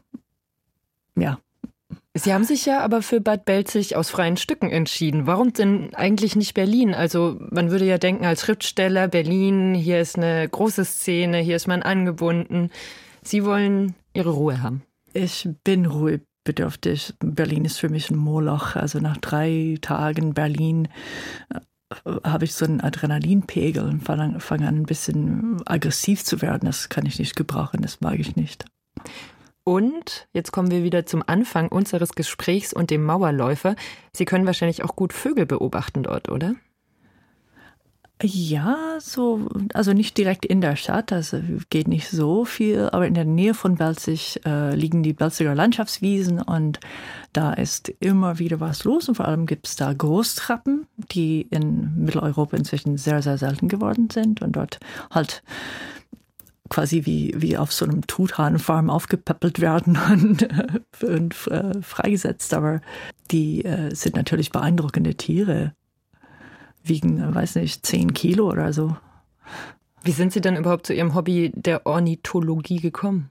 ja 1.16 1.40
Sie 2.14 2.34
haben 2.34 2.44
sich 2.44 2.66
ja 2.66 2.82
aber 2.82 3.02
für 3.02 3.22
Bad 3.22 3.46
Belzig 3.46 3.96
aus 3.96 4.10
freien 4.10 4.36
Stücken 4.36 4.70
entschieden. 4.70 5.28
Warum 5.28 5.54
denn 5.54 5.96
eigentlich 5.96 6.36
nicht 6.36 6.54
Berlin? 6.54 6.94
Also 6.94 7.38
man 7.52 7.72
würde 7.72 7.86
ja 7.86 7.98
denken, 7.98 8.26
als 8.26 8.42
Schriftsteller 8.42 9.08
Berlin, 9.08 9.74
hier 9.74 10.02
ist 10.02 10.18
eine 10.18 10.48
große 10.48 10.84
Szene, 10.84 11.38
hier 11.38 11.56
ist 11.56 11.68
man 11.68 11.84
angebunden. 11.84 12.70
Sie 13.22 13.46
wollen 13.46 13.96
Ihre 14.14 14.32
Ruhe 14.32 14.62
haben. 14.62 14.84
Ich 15.14 15.48
bin 15.64 15.86
ruhebedürftig. 15.86 17.14
Berlin 17.20 17.64
ist 17.64 17.80
für 17.80 17.90
mich 17.90 18.10
ein 18.10 18.18
Moloch. 18.18 18.76
Also 18.76 19.00
nach 19.00 19.18
drei 19.18 19.78
Tagen 19.82 20.34
Berlin 20.34 20.90
äh, 21.50 21.60
habe 22.26 22.44
ich 22.44 22.54
so 22.54 22.66
einen 22.66 22.82
Adrenalinpegel 22.82 23.84
und 23.84 24.02
fange 24.02 24.42
fang 24.42 24.66
an, 24.66 24.82
ein 24.82 24.86
bisschen 24.86 25.62
aggressiv 25.66 26.26
zu 26.26 26.42
werden. 26.42 26.66
Das 26.66 26.90
kann 26.90 27.06
ich 27.06 27.20
nicht 27.20 27.38
gebrauchen, 27.38 27.82
das 27.82 28.02
mag 28.02 28.20
ich 28.20 28.36
nicht. 28.36 28.66
Und 29.64 30.28
jetzt 30.34 30.52
kommen 30.52 30.72
wir 30.72 30.84
wieder 30.84 31.06
zum 31.06 31.24
Anfang 31.26 31.68
unseres 31.68 32.14
Gesprächs 32.14 32.74
und 32.74 32.90
dem 32.90 33.04
Mauerläufer. 33.04 33.76
Sie 34.14 34.26
können 34.26 34.46
wahrscheinlich 34.46 34.84
auch 34.84 34.96
gut 34.96 35.14
Vögel 35.14 35.46
beobachten 35.46 36.04
dort, 36.04 36.30
oder? 36.30 36.56
Ja, 38.24 38.98
so, 39.00 39.50
also 39.74 39.94
nicht 39.94 40.16
direkt 40.16 40.46
in 40.46 40.62
der 40.62 40.76
Stadt, 40.76 41.12
also 41.12 41.42
geht 41.72 41.88
nicht 41.88 42.08
so 42.08 42.46
viel, 42.46 42.90
aber 42.92 43.08
in 43.08 43.16
der 43.16 43.26
Nähe 43.26 43.56
von 43.56 43.78
Belzig 43.78 44.40
äh, 44.46 44.76
liegen 44.76 45.02
die 45.02 45.14
Belziger 45.14 45.56
Landschaftswiesen 45.56 46.40
und 46.40 46.80
da 47.34 47.54
ist 47.54 47.90
immer 48.00 48.38
wieder 48.38 48.60
was 48.60 48.84
los 48.84 49.10
und 49.10 49.16
vor 49.16 49.28
allem 49.28 49.48
gibt 49.48 49.68
es 49.68 49.76
da 49.76 49.92
Großtrappen, 49.92 50.86
die 51.12 51.48
in 51.50 51.96
Mitteleuropa 51.96 52.58
inzwischen 52.58 52.98
sehr, 52.98 53.24
sehr 53.24 53.40
selten 53.40 53.68
geworden 53.68 54.10
sind 54.12 54.44
und 54.44 54.56
dort 54.56 54.80
halt 55.10 55.42
quasi 56.72 57.06
wie, 57.06 57.34
wie 57.36 57.58
auf 57.58 57.74
so 57.74 57.84
einem 57.84 58.08
Truthahnfarm 58.08 58.90
aufgepäppelt 58.90 59.60
werden 59.60 60.00
und, 60.12 60.48
und 61.04 61.48
äh, 61.48 61.82
freigesetzt. 61.82 62.54
Aber 62.54 62.80
die 63.30 63.66
äh, 63.66 63.94
sind 63.94 64.16
natürlich 64.16 64.52
beeindruckende 64.52 65.16
Tiere 65.16 65.74
wiegen, 66.82 67.36
weiß 67.36 67.56
nicht, 67.56 67.86
zehn 67.86 68.14
Kilo 68.14 68.50
oder 68.50 68.72
so. 68.72 68.96
Wie 70.04 70.14
sind 70.14 70.32
Sie 70.32 70.42
denn 70.42 70.56
überhaupt 70.56 70.88
zu 70.88 70.94
Ihrem 70.94 71.14
Hobby 71.14 71.52
der 71.54 71.86
Ornithologie 71.86 72.78
gekommen? 72.78 73.30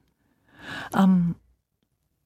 Ähm, 0.94 1.34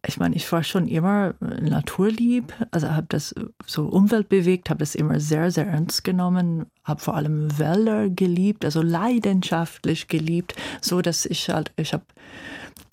ich 0.07 0.19
meine, 0.19 0.35
ich 0.35 0.51
war 0.53 0.63
schon 0.63 0.87
immer 0.87 1.35
naturlieb, 1.41 2.53
also 2.71 2.91
habe 2.91 3.07
das 3.09 3.35
so 3.67 3.87
umweltbewegt, 3.87 4.71
habe 4.71 4.81
das 4.81 4.95
immer 4.95 5.21
sehr, 5.21 5.51
sehr 5.51 5.67
ernst 5.67 6.05
genommen, 6.05 6.67
habe 6.85 7.01
vor 7.01 7.15
allem 7.17 7.59
Wälder 7.59 8.09
geliebt, 8.11 8.65
also 8.65 8.83
leidenschaftlich 8.83 10.09
geliebt, 10.09 10.55
so 10.81 11.01
dass 11.01 11.27
ich 11.27 11.49
halt, 11.49 11.73
ich 11.77 11.93
habe 11.93 12.05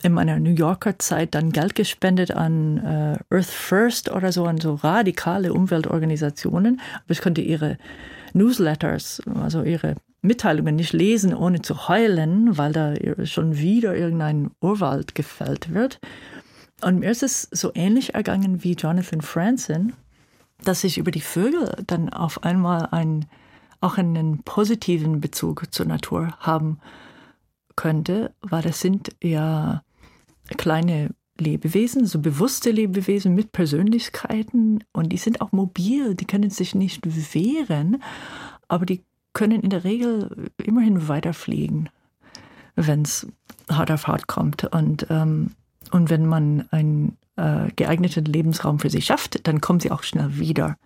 in 0.04 0.14
meiner 0.14 0.40
New 0.40 0.54
Yorker 0.54 0.98
Zeit 1.00 1.36
dann 1.36 1.52
Geld 1.52 1.76
gespendet 1.76 2.32
an 2.32 2.78
äh, 2.78 3.36
Earth 3.36 3.46
First 3.46 4.12
oder 4.12 4.32
so, 4.32 4.46
an 4.46 4.60
so 4.60 4.76
radikale 4.76 5.54
Umweltorganisationen, 5.54 6.82
aber 6.96 7.12
ich 7.12 7.22
konnte 7.22 7.42
ihre 7.42 7.78
Newsletters, 8.34 9.22
also 9.42 9.64
ihre 9.64 9.96
Mitteilungen 10.22 10.76
nicht 10.76 10.94
lesen, 10.94 11.34
ohne 11.34 11.62
zu 11.62 11.88
heulen, 11.88 12.58
weil 12.58 12.72
da 12.72 12.94
schon 13.26 13.58
wieder 13.58 13.96
irgendein 13.96 14.52
Urwald 14.62 15.16
gefällt 15.16 15.74
wird. 15.74 16.00
Und 16.84 17.00
mir 17.00 17.12
ist 17.12 17.24
es 17.24 17.48
so 17.52 17.72
ähnlich 17.76 18.14
ergangen 18.14 18.64
wie 18.64 18.74
Jonathan 18.74 19.22
Franzen, 19.22 19.94
dass 20.64 20.84
ich 20.84 20.98
über 20.98 21.12
die 21.12 21.22
Vögel 21.22 21.76
dann 21.88 22.10
auf 22.10 22.44
einmal 22.44 22.88
einen, 22.92 23.26
auch 23.80 23.98
einen 23.98 24.44
positiven 24.44 25.22
Bezug 25.22 25.66
zur 25.72 25.86
Natur 25.86 26.36
haben 26.40 26.80
könnte, 27.76 28.34
weil 28.42 28.62
das 28.62 28.80
sind 28.80 29.10
ja 29.24 29.84
kleine 30.58 31.10
Lebewesen, 31.40 32.06
so 32.06 32.20
bewusste 32.20 32.72
Lebewesen 32.72 33.34
mit 33.34 33.52
Persönlichkeiten 33.52 34.84
und 34.94 35.10
die 35.10 35.18
sind 35.18 35.42
auch 35.42 35.52
mobil, 35.52 36.14
die 36.14 36.26
können 36.26 36.50
sich 36.50 36.76
nicht 36.76 37.06
wehren, 37.34 38.04
aber 38.68 38.86
die 38.86 39.04
können 39.34 39.62
in 39.62 39.70
der 39.70 39.84
Regel 39.84 40.52
immerhin 40.58 41.08
weiterfliegen, 41.08 41.90
wenn 42.76 43.04
es 43.04 43.28
hart 43.70 43.92
auf 43.92 44.08
hart 44.08 44.28
kommt. 44.28 44.66
Und, 44.66 45.08
ähm, 45.10 45.52
und 45.92 46.10
wenn 46.10 46.26
man 46.26 46.68
einen 46.72 47.18
äh, 47.36 47.72
geeigneten 47.76 48.26
Lebensraum 48.26 48.80
für 48.80 48.90
sie 48.90 49.02
schafft, 49.02 49.48
dann 49.48 49.62
kommen 49.62 49.80
sie 49.80 49.92
auch 49.92 50.04
schnell 50.04 50.38
wieder. 50.38 50.78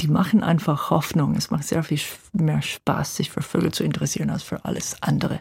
Die 0.00 0.08
machen 0.08 0.42
einfach 0.42 0.90
Hoffnung. 0.90 1.34
Es 1.36 1.50
macht 1.50 1.64
sehr 1.64 1.82
viel 1.82 2.00
mehr 2.32 2.62
Spaß, 2.62 3.16
sich 3.16 3.30
für 3.30 3.42
Vögel 3.42 3.72
zu 3.72 3.84
interessieren 3.84 4.30
als 4.30 4.42
für 4.42 4.64
alles 4.64 5.02
andere 5.02 5.40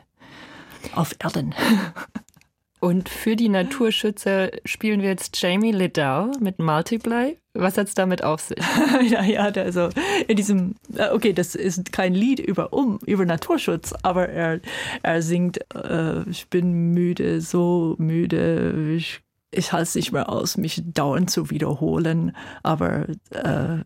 auf 0.95 1.15
Erden. 1.19 1.53
Und 2.79 3.09
für 3.09 3.35
die 3.35 3.49
Naturschützer 3.49 4.51
spielen 4.63 5.01
wir 5.01 5.09
jetzt 5.09 5.41
Jamie 5.41 5.73
Liddell 5.73 6.31
mit 6.39 6.59
Multiply. 6.59 7.37
Was 7.59 7.77
hat's 7.77 7.93
damit 7.93 8.23
auf 8.23 8.41
sich? 8.41 8.57
ja, 9.09 9.23
ja, 9.23 9.43
also 9.43 9.89
in 10.27 10.35
diesem, 10.37 10.75
äh, 10.95 11.09
okay, 11.09 11.33
das 11.33 11.55
ist 11.55 11.91
kein 11.91 12.13
Lied 12.13 12.39
über 12.39 12.73
um 12.73 12.99
über 13.05 13.25
Naturschutz, 13.25 13.93
aber 14.01 14.29
er 14.29 14.59
er 15.03 15.21
singt, 15.21 15.59
äh, 15.75 16.29
ich 16.29 16.47
bin 16.47 16.93
müde, 16.93 17.41
so 17.41 17.95
müde, 17.97 18.93
ich 18.95 19.21
ich 19.51 19.71
halte 19.71 19.83
es 19.83 19.95
nicht 19.95 20.11
mehr 20.11 20.29
aus, 20.29 20.57
mich 20.57 20.83
dauernd 20.85 21.29
zu 21.31 21.49
wiederholen, 21.49 22.35
aber 22.61 23.07
äh, 23.31 23.83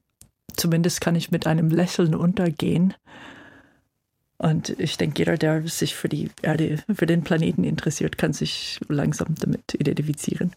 zumindest 0.55 1.01
kann 1.01 1.15
ich 1.15 1.32
mit 1.32 1.47
einem 1.47 1.69
Lächeln 1.69 2.15
untergehen. 2.15 2.93
Und 4.38 4.78
ich 4.78 4.97
denke, 4.97 5.19
jeder, 5.19 5.38
der 5.38 5.65
sich 5.67 5.95
für 5.95 6.09
die 6.09 6.30
Erde, 6.41 6.84
für 6.93 7.05
den 7.05 7.24
Planeten 7.24 7.63
interessiert, 7.63 8.17
kann 8.17 8.34
sich 8.34 8.80
langsam 8.89 9.36
damit 9.39 9.74
identifizieren. 9.74 10.53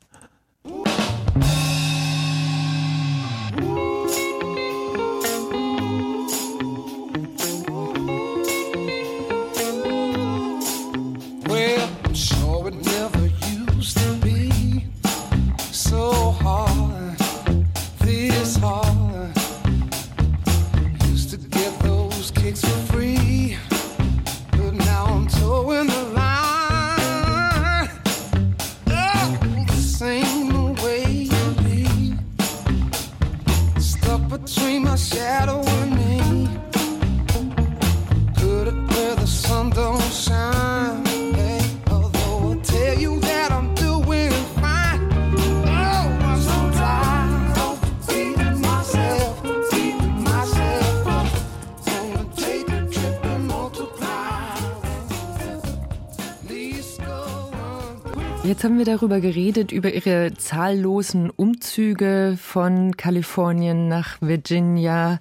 Haben 58.66 58.78
wir 58.78 58.84
darüber 58.84 59.20
geredet, 59.20 59.70
über 59.70 59.92
Ihre 59.94 60.34
zahllosen 60.34 61.30
Umzüge 61.30 62.36
von 62.36 62.96
Kalifornien 62.96 63.86
nach 63.86 64.20
Virginia, 64.20 65.20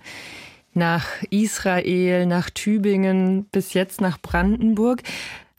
nach 0.74 1.06
Israel, 1.30 2.26
nach 2.26 2.50
Tübingen, 2.50 3.46
bis 3.52 3.76
jetzt 3.76 4.02
nach 4.02 4.20
Brandenburg. 4.20 5.04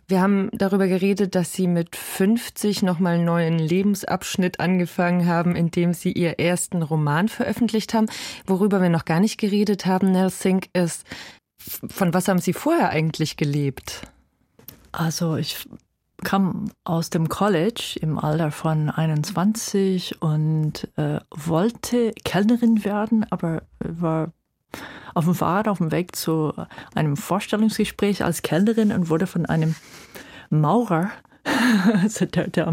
Wir 0.09 0.21
haben 0.21 0.51
darüber 0.53 0.89
geredet, 0.89 1.37
dass 1.37 1.53
Sie 1.53 1.69
mit 1.69 1.95
50 1.95 2.83
nochmal 2.83 3.15
einen 3.15 3.25
neuen 3.25 3.59
Lebensabschnitt 3.61 4.59
angefangen 4.59 5.29
haben, 5.29 5.55
indem 5.55 5.95
Sie 5.95 6.11
Ihr 6.11 6.41
ersten 6.41 6.83
Roman 6.83 7.29
veröffentlicht 7.29 7.95
haben. 7.95 8.07
Worüber 8.49 8.83
wir 8.83 8.89
noch 8.89 9.05
gar 9.05 9.21
nicht 9.21 9.39
geredet 9.39 9.87
haben, 9.87 10.11
Nell 10.11 10.31
Sink, 10.31 10.71
ist, 10.73 11.05
von 11.57 12.13
was 12.13 12.27
haben 12.27 12.41
Sie 12.41 12.53
vorher 12.53 12.91
eigentlich 12.91 13.37
gelebt? 13.37 14.03
Also 14.91 15.37
ich 15.37 15.69
kam 16.25 16.71
aus 16.85 17.11
dem 17.11 17.29
College 17.29 17.99
im 18.01 18.19
Alter 18.19 18.51
von 18.51 18.91
21 18.91 20.23
und 20.23 20.89
äh, 20.97 21.21
wollte 21.31 22.13
Kellnerin 22.25 22.85
werden, 22.85 23.27
aber 23.31 23.63
war 23.79 24.33
auf 25.15 25.25
dem 25.25 25.35
Fahrrad 25.35 25.69
auf 25.69 25.79
dem 25.79 25.93
Weg 25.93 26.17
zu 26.17 26.53
einem 26.95 27.17
Vorstellungsgespräch 27.17 28.25
als 28.25 28.43
Kellnerin 28.43 28.93
und 28.93 29.09
wurde 29.09 29.27
von 29.27 29.47
einem 29.47 29.75
Maurer 30.51 31.11
also 32.03 32.27
der, 32.27 32.49
der, 32.49 32.67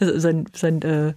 also 0.00 0.18
sein, 0.18 0.46
sein, 0.52 0.82
äh, 0.82 1.14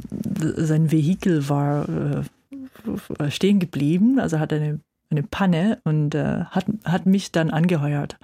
sein 0.00 0.90
Vehikel 0.90 1.48
war 1.48 1.88
äh, 1.88 3.30
stehen 3.30 3.60
geblieben, 3.60 4.18
also 4.18 4.38
hat 4.38 4.52
eine, 4.52 4.80
eine 5.10 5.22
Panne 5.22 5.80
und 5.84 6.14
äh, 6.14 6.44
hat, 6.46 6.66
hat 6.84 7.06
mich 7.06 7.32
dann 7.32 7.50
angeheuert 7.50 8.18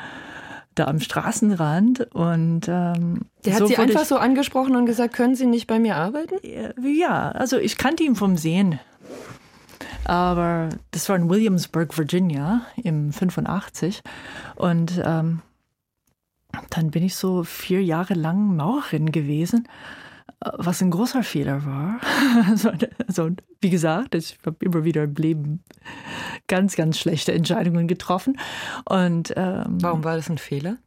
da 0.79 0.87
am 0.87 1.01
Straßenrand 1.01 2.15
und 2.15 2.69
ähm, 2.69 3.23
der 3.45 3.55
hat 3.55 3.61
so 3.61 3.67
Sie 3.67 3.77
einfach 3.77 4.05
so 4.05 4.17
angesprochen 4.17 4.77
und 4.77 4.87
gesagt, 4.87 5.15
können 5.15 5.35
Sie 5.35 5.47
nicht 5.47 5.67
bei 5.67 5.79
mir 5.79 5.97
arbeiten? 5.97 6.37
Ja, 6.83 7.31
also 7.31 7.59
ich 7.59 7.77
kannte 7.77 8.03
ihn 8.05 8.17
vom 8.17 8.37
Sehen. 8.37 8.79
Aber 10.05 10.71
das 10.91 11.09
war 11.09 11.17
in 11.17 11.29
Williamsburg, 11.29 11.97
Virginia 11.99 12.63
im 12.83 13.13
85 13.13 14.03
und 14.57 15.01
ähm, 15.05 15.43
dann 16.71 16.91
bin 16.91 17.03
ich 17.03 17.15
so 17.15 17.45
vier 17.45 17.83
Jahre 17.83 18.15
lang 18.15 18.57
Maurerin 18.57 19.13
gewesen 19.13 19.69
was 20.41 20.83
ein 20.83 20.91
großer 20.91 21.23
Fehler 21.23 21.65
war. 21.65 22.01
also, 22.49 22.71
also, 23.07 23.31
wie 23.61 23.71
gesagt, 23.71 24.15
ich 24.15 24.39
habe 24.45 24.65
immer 24.65 24.85
wieder 24.85 25.05
im 25.05 25.15
Leben 25.15 25.65
ganz, 26.47 26.77
ganz 26.77 26.99
schlechte 26.99 27.33
Entscheidungen 27.33 27.89
getroffen. 27.89 28.39
Und 28.85 29.33
ähm, 29.37 29.79
warum 29.81 30.05
war 30.05 30.17
das 30.17 30.31
ein 30.31 30.39
Fehler? 30.39 30.79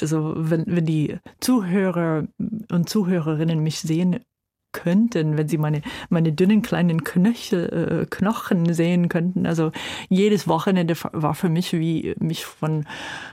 Also 0.00 0.34
wenn, 0.36 0.64
wenn 0.66 0.86
die 0.86 1.18
Zuhörer 1.40 2.24
und 2.38 2.88
Zuhörerinnen 2.88 3.62
mich 3.62 3.80
sehen 3.80 4.20
könnten, 4.72 5.36
wenn 5.36 5.48
sie 5.48 5.58
meine, 5.58 5.82
meine 6.08 6.32
dünnen 6.32 6.62
kleinen 6.62 7.04
Knöchel, 7.04 8.02
äh, 8.02 8.06
Knochen 8.06 8.72
sehen 8.74 9.08
könnten. 9.08 9.46
Also 9.46 9.72
jedes 10.08 10.46
Wochenende 10.46 10.94
war 11.12 11.34
für 11.34 11.48
mich 11.48 11.72
wie 11.72 12.14
mich 12.18 12.44
von 12.44 12.84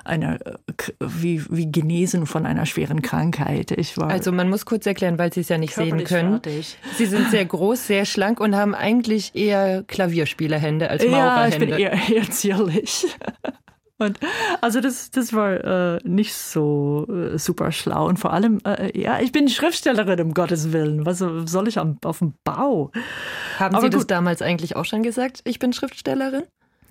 einer, 0.03 0.39
wie, 0.99 1.43
wie 1.49 1.71
genesen 1.71 2.25
von 2.25 2.45
einer 2.45 2.65
schweren 2.65 3.01
Krankheit. 3.01 3.71
Ich 3.71 3.97
war 3.97 4.09
also 4.09 4.31
man 4.31 4.49
muss 4.49 4.65
kurz 4.65 4.86
erklären, 4.86 5.19
weil 5.19 5.33
Sie 5.33 5.41
es 5.41 5.49
ja 5.49 5.57
nicht 5.57 5.75
sehen 5.75 6.03
können. 6.03 6.41
Fertig. 6.41 6.77
Sie 6.95 7.05
sind 7.05 7.29
sehr 7.29 7.45
groß, 7.45 7.88
sehr 7.88 8.05
schlank 8.05 8.39
und 8.39 8.55
haben 8.55 8.73
eigentlich 8.73 9.36
eher 9.36 9.83
Klavierspielerhände 9.83 10.89
als 10.89 11.05
Maurerhände. 11.05 11.79
Ja, 11.79 11.89
ich 11.89 11.93
bin 11.99 12.09
eher, 12.09 12.17
eher 12.17 12.29
zierlich. 12.31 13.05
Und 13.98 14.20
also 14.62 14.82
das, 14.82 15.10
das 15.12 15.32
war 15.32 15.96
äh, 15.96 16.00
nicht 16.04 16.34
so 16.34 17.08
äh, 17.08 17.38
super 17.38 17.72
schlau. 17.72 18.08
Und 18.08 18.18
vor 18.18 18.34
allem, 18.34 18.60
äh, 18.66 18.98
ja, 19.00 19.20
ich 19.22 19.32
bin 19.32 19.48
Schriftstellerin, 19.48 20.20
um 20.22 20.34
Gottes 20.34 20.74
Willen. 20.74 21.06
Was 21.06 21.20
soll 21.20 21.68
ich 21.68 21.80
am, 21.80 21.98
auf 22.04 22.20
dem 22.20 22.34
Bau? 22.43 22.91
Haben 23.58 23.76
Aber 23.76 23.86
Sie 23.86 23.89
gut. 23.89 24.02
das 24.02 24.08
damals 24.08 24.41
eigentlich 24.41 24.76
auch 24.76 24.86
schon 24.86 25.02
gesagt? 25.02 25.41
Ich 25.46 25.60
bin 25.60 25.72
Schriftstellerin? 25.72 26.43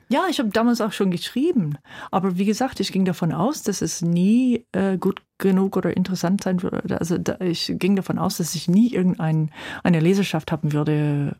Ja, 0.08 0.24
ich 0.30 0.38
habe 0.38 0.50
damals 0.50 0.80
auch 0.80 0.92
schon 0.92 1.10
geschrieben. 1.10 1.78
Aber 2.10 2.38
wie 2.38 2.44
gesagt, 2.44 2.80
ich 2.80 2.92
ging 2.92 3.04
davon 3.04 3.32
aus, 3.32 3.62
dass 3.62 3.82
es 3.82 4.02
nie 4.02 4.64
äh, 4.72 4.98
gut 4.98 5.22
genug 5.38 5.76
oder 5.76 5.96
interessant 5.96 6.42
sein 6.42 6.62
würde. 6.62 6.98
Also 6.98 7.18
da, 7.18 7.38
ich 7.40 7.72
ging 7.76 7.96
davon 7.96 8.18
aus, 8.18 8.36
dass 8.36 8.54
ich 8.54 8.68
nie 8.68 8.92
irgendeine 8.92 9.50
Leserschaft 9.84 10.52
haben 10.52 10.72
würde 10.72 11.36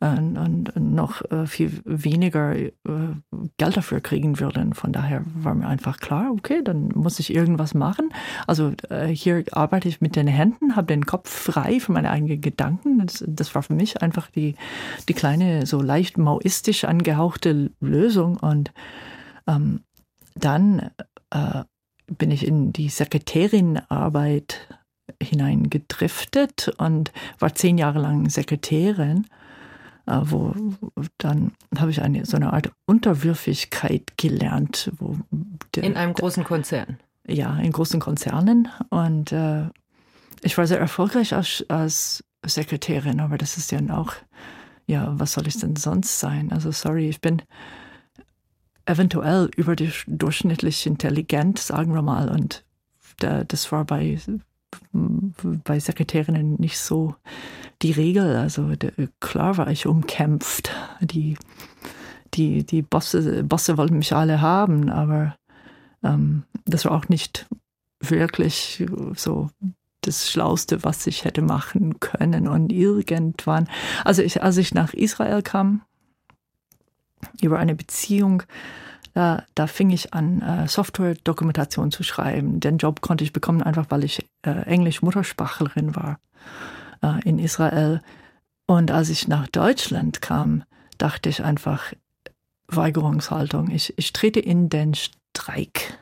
und 0.00 0.72
noch 0.76 1.22
äh, 1.30 1.46
viel 1.46 1.80
weniger 1.84 2.56
äh, 2.56 2.70
Geld 3.56 3.76
dafür 3.76 4.00
kriegen 4.00 4.40
würde. 4.40 4.60
Und 4.60 4.74
von 4.74 4.92
daher 4.92 5.22
war 5.34 5.54
mir 5.54 5.66
einfach 5.66 5.98
klar, 5.98 6.30
okay, 6.32 6.62
dann 6.62 6.88
muss 6.94 7.18
ich 7.18 7.34
irgendwas 7.34 7.74
machen. 7.74 8.10
Also 8.46 8.72
äh, 8.90 9.08
hier 9.08 9.44
arbeite 9.52 9.88
ich 9.88 10.00
mit 10.00 10.16
den 10.16 10.26
Händen, 10.26 10.76
habe 10.76 10.88
den 10.88 11.06
Kopf 11.06 11.30
frei 11.30 11.80
für 11.80 11.92
meine 11.92 12.10
eigenen 12.10 12.40
Gedanken. 12.40 12.98
Das, 12.98 13.24
das 13.26 13.54
war 13.54 13.62
für 13.62 13.74
mich 13.74 14.02
einfach 14.02 14.30
die, 14.30 14.56
die 15.08 15.14
kleine, 15.14 15.66
so 15.66 15.80
leicht 15.80 16.18
maoistisch 16.18 16.84
angehauchte 16.84 17.70
Lösung. 17.80 18.36
Und 18.36 18.72
ähm, 19.46 19.80
dann 20.34 20.90
äh, 21.30 21.64
bin 22.06 22.30
ich 22.30 22.46
in 22.46 22.72
die 22.72 22.88
Sekretärinarbeit 22.88 24.68
hineingedriftet 25.22 26.74
und 26.78 27.12
war 27.38 27.54
zehn 27.54 27.78
Jahre 27.78 28.00
lang 28.00 28.28
Sekretärin, 28.28 29.26
wo 30.06 30.54
dann 31.18 31.52
habe 31.78 31.90
ich 31.90 32.02
eine 32.02 32.26
so 32.26 32.36
eine 32.36 32.52
Art 32.52 32.72
Unterwürfigkeit 32.86 34.16
gelernt. 34.16 34.92
Wo 34.98 35.18
der, 35.74 35.84
in 35.84 35.96
einem 35.96 36.14
großen 36.14 36.44
Konzern. 36.44 36.98
Ja, 37.26 37.56
in 37.58 37.72
großen 37.72 38.00
Konzernen 38.00 38.68
und 38.90 39.32
äh, 39.32 39.68
ich 40.42 40.58
war 40.58 40.66
sehr 40.66 40.78
erfolgreich 40.78 41.34
als, 41.34 41.64
als 41.68 42.22
Sekretärin, 42.44 43.20
aber 43.20 43.38
das 43.38 43.56
ist 43.56 43.72
ja 43.72 43.80
auch, 43.90 44.12
ja, 44.86 45.18
was 45.18 45.32
soll 45.32 45.46
ich 45.46 45.58
denn 45.58 45.76
sonst 45.76 46.20
sein? 46.20 46.52
Also 46.52 46.70
sorry, 46.70 47.08
ich 47.08 47.22
bin 47.22 47.40
eventuell 48.84 49.50
überdurchschnittlich 49.56 50.86
intelligent, 50.86 51.58
sagen 51.58 51.94
wir 51.94 52.02
mal. 52.02 52.28
Und 52.28 52.64
das 53.18 53.72
war 53.72 53.84
bei, 53.86 54.18
bei 54.92 55.78
Sekretärinnen 55.78 56.56
nicht 56.58 56.78
so 56.78 57.14
die 57.82 57.92
Regel. 57.92 58.36
Also 58.36 58.72
klar 59.20 59.56
war 59.56 59.68
ich 59.68 59.86
umkämpft. 59.86 60.70
Die, 61.00 61.36
die, 62.34 62.64
die 62.64 62.82
Bosse, 62.82 63.44
Bosse 63.44 63.76
wollten 63.76 63.98
mich 63.98 64.14
alle 64.14 64.40
haben, 64.40 64.90
aber 64.90 65.36
ähm, 66.02 66.44
das 66.64 66.84
war 66.84 66.92
auch 66.92 67.08
nicht 67.08 67.46
wirklich 68.00 68.84
so 69.14 69.50
das 70.02 70.30
Schlauste, 70.30 70.84
was 70.84 71.06
ich 71.06 71.24
hätte 71.24 71.42
machen 71.42 71.98
können. 72.00 72.48
Und 72.48 72.72
irgendwann, 72.72 73.68
also 74.04 74.22
ich, 74.22 74.42
als 74.42 74.56
ich 74.56 74.74
nach 74.74 74.92
Israel 74.92 75.42
kam, 75.42 75.82
über 77.40 77.58
eine 77.58 77.74
Beziehung. 77.74 78.42
Da, 79.14 79.44
da 79.54 79.68
fing 79.68 79.90
ich 79.90 80.12
an, 80.12 80.42
äh, 80.42 80.66
Software-Dokumentation 80.68 81.92
zu 81.92 82.02
schreiben. 82.02 82.58
Den 82.58 82.78
Job 82.78 83.00
konnte 83.00 83.22
ich 83.22 83.32
bekommen, 83.32 83.62
einfach 83.62 83.86
weil 83.88 84.02
ich 84.02 84.28
äh, 84.42 84.50
Englisch-Muttersprachlerin 84.50 85.94
war 85.94 86.18
äh, 87.00 87.20
in 87.28 87.38
Israel. 87.38 88.02
Und 88.66 88.90
als 88.90 89.10
ich 89.10 89.28
nach 89.28 89.46
Deutschland 89.48 90.20
kam, 90.20 90.64
dachte 90.98 91.28
ich 91.28 91.44
einfach, 91.44 91.92
Weigerungshaltung. 92.66 93.70
Ich, 93.70 93.96
ich 93.96 94.12
trete 94.12 94.40
in 94.40 94.68
den 94.68 94.94
Streik. 94.94 95.98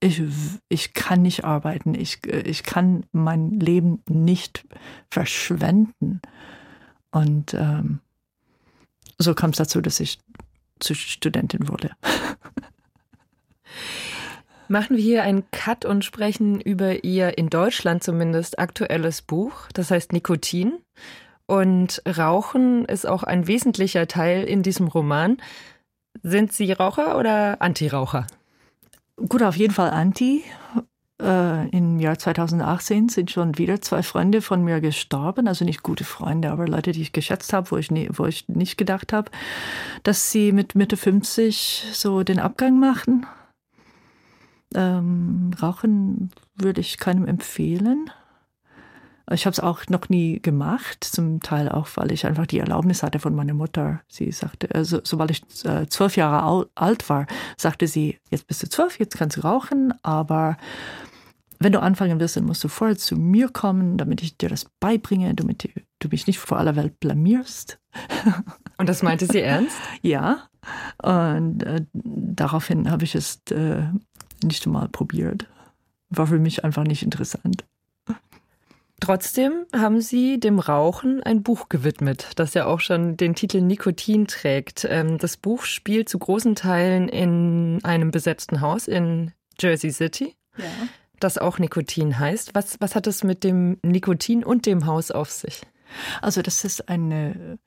Ich, 0.00 0.22
ich 0.68 0.92
kann 0.92 1.22
nicht 1.22 1.44
arbeiten. 1.44 1.94
Ich, 1.94 2.26
ich 2.26 2.62
kann 2.64 3.04
mein 3.12 3.60
Leben 3.60 4.02
nicht 4.08 4.66
verschwenden. 5.10 6.20
Und 7.10 7.54
ähm, 7.54 8.00
so 9.18 9.34
kam 9.34 9.50
es 9.50 9.56
dazu, 9.56 9.80
dass 9.80 10.00
ich 10.00 10.18
zur 10.80 10.96
Studentin 10.96 11.68
wurde. 11.68 11.90
Machen 14.68 14.96
wir 14.96 15.02
hier 15.02 15.22
einen 15.22 15.44
Cut 15.52 15.84
und 15.84 16.04
sprechen 16.04 16.60
über 16.60 17.04
Ihr 17.04 17.38
in 17.38 17.48
Deutschland 17.50 18.02
zumindest 18.02 18.58
aktuelles 18.58 19.22
Buch, 19.22 19.68
das 19.74 19.90
heißt 19.90 20.12
Nikotin. 20.12 20.78
Und 21.46 22.02
Rauchen 22.06 22.84
ist 22.86 23.06
auch 23.06 23.22
ein 23.22 23.46
wesentlicher 23.46 24.08
Teil 24.08 24.42
in 24.44 24.62
diesem 24.62 24.88
Roman. 24.88 25.36
Sind 26.22 26.52
Sie 26.52 26.72
Raucher 26.72 27.16
oder 27.16 27.62
Antiraucher? 27.62 28.26
Gut, 29.28 29.42
auf 29.42 29.56
jeden 29.56 29.72
Fall 29.72 29.90
Anti 29.90 30.44
äh, 31.22 31.68
im 31.70 31.98
Jahr 31.98 32.18
2018 32.18 33.08
sind 33.08 33.30
schon 33.30 33.56
wieder 33.58 33.80
zwei 33.80 34.02
Freunde 34.02 34.42
von 34.42 34.62
mir 34.62 34.80
gestorben, 34.80 35.48
also 35.48 35.64
nicht 35.64 35.82
gute 35.82 36.04
Freunde, 36.04 36.50
aber 36.50 36.66
Leute, 36.66 36.92
die 36.92 37.02
ich 37.02 37.12
geschätzt 37.12 37.52
habe, 37.52 37.70
wo 37.70 37.76
wo 37.76 38.26
ich 38.26 38.48
nicht 38.48 38.76
gedacht 38.76 39.12
habe, 39.12 39.30
dass 40.02 40.30
sie 40.30 40.52
mit 40.52 40.74
Mitte 40.74 40.96
50 40.96 41.86
so 41.92 42.22
den 42.22 42.38
Abgang 42.38 42.78
machen. 42.78 43.26
Ähm, 44.76 45.50
Rauchen 45.60 46.30
würde 46.54 46.80
ich 46.80 46.98
keinem 46.98 47.26
empfehlen. 47.26 48.10
Ich 49.32 49.44
habe 49.44 49.52
es 49.52 49.60
auch 49.60 49.80
noch 49.88 50.08
nie 50.08 50.40
gemacht, 50.40 51.02
zum 51.02 51.40
Teil 51.40 51.68
auch, 51.68 51.88
weil 51.96 52.12
ich 52.12 52.26
einfach 52.26 52.46
die 52.46 52.60
Erlaubnis 52.60 53.02
hatte 53.02 53.18
von 53.18 53.34
meiner 53.34 53.54
Mutter. 53.54 54.00
Sie 54.06 54.30
sagte, 54.30 54.72
also, 54.72 55.00
sobald 55.02 55.32
ich 55.32 55.42
äh, 55.64 55.88
zwölf 55.88 56.16
Jahre 56.16 56.68
alt 56.76 57.08
war, 57.08 57.26
sagte 57.56 57.88
sie, 57.88 58.20
jetzt 58.30 58.46
bist 58.46 58.62
du 58.62 58.68
zwölf, 58.68 59.00
jetzt 59.00 59.16
kannst 59.16 59.38
du 59.38 59.40
rauchen, 59.40 59.92
aber 60.04 60.56
wenn 61.58 61.72
du 61.72 61.80
anfangen 61.80 62.20
wirst, 62.20 62.36
dann 62.36 62.44
musst 62.44 62.62
du 62.62 62.68
vorher 62.68 62.96
zu 62.96 63.16
mir 63.16 63.48
kommen, 63.48 63.96
damit 63.96 64.22
ich 64.22 64.36
dir 64.36 64.48
das 64.48 64.66
beibringe, 64.78 65.34
damit 65.34 65.70
du 65.98 66.08
mich 66.08 66.26
nicht 66.26 66.38
vor 66.38 66.58
aller 66.58 66.76
Welt 66.76 67.00
blamierst. 67.00 67.78
Und 68.78 68.88
das 68.88 69.02
meinte 69.02 69.26
sie 69.26 69.40
ernst? 69.40 69.76
ja. 70.02 70.48
Und 71.02 71.62
äh, 71.62 71.84
daraufhin 71.94 72.90
habe 72.90 73.04
ich 73.04 73.14
es 73.14 73.40
äh, 73.50 73.84
nicht 74.42 74.66
mal 74.66 74.88
probiert. 74.88 75.46
War 76.10 76.26
für 76.26 76.38
mich 76.38 76.64
einfach 76.64 76.84
nicht 76.84 77.02
interessant. 77.02 77.64
Trotzdem 78.98 79.66
haben 79.74 80.00
Sie 80.00 80.40
dem 80.40 80.58
Rauchen 80.58 81.22
ein 81.22 81.42
Buch 81.42 81.68
gewidmet, 81.68 82.30
das 82.36 82.54
ja 82.54 82.64
auch 82.64 82.80
schon 82.80 83.18
den 83.18 83.34
Titel 83.34 83.60
Nikotin 83.60 84.26
trägt. 84.26 84.86
Ähm, 84.88 85.18
das 85.18 85.36
Buch 85.36 85.64
spielt 85.64 86.08
zu 86.08 86.18
großen 86.18 86.54
Teilen 86.54 87.08
in 87.08 87.80
einem 87.82 88.10
besetzten 88.10 88.62
Haus 88.62 88.88
in 88.88 89.32
Jersey 89.60 89.90
City. 89.90 90.34
Ja 90.56 90.64
das 91.20 91.38
auch 91.38 91.58
Nikotin 91.58 92.18
heißt. 92.18 92.54
Was, 92.54 92.80
was 92.80 92.94
hat 92.94 93.06
es 93.06 93.24
mit 93.24 93.44
dem 93.44 93.78
Nikotin 93.82 94.44
und 94.44 94.66
dem 94.66 94.86
Haus 94.86 95.10
auf 95.10 95.30
sich? 95.30 95.62
Also 96.20 96.42
das 96.42 96.64
ist 96.64 96.88
eine 96.88 97.58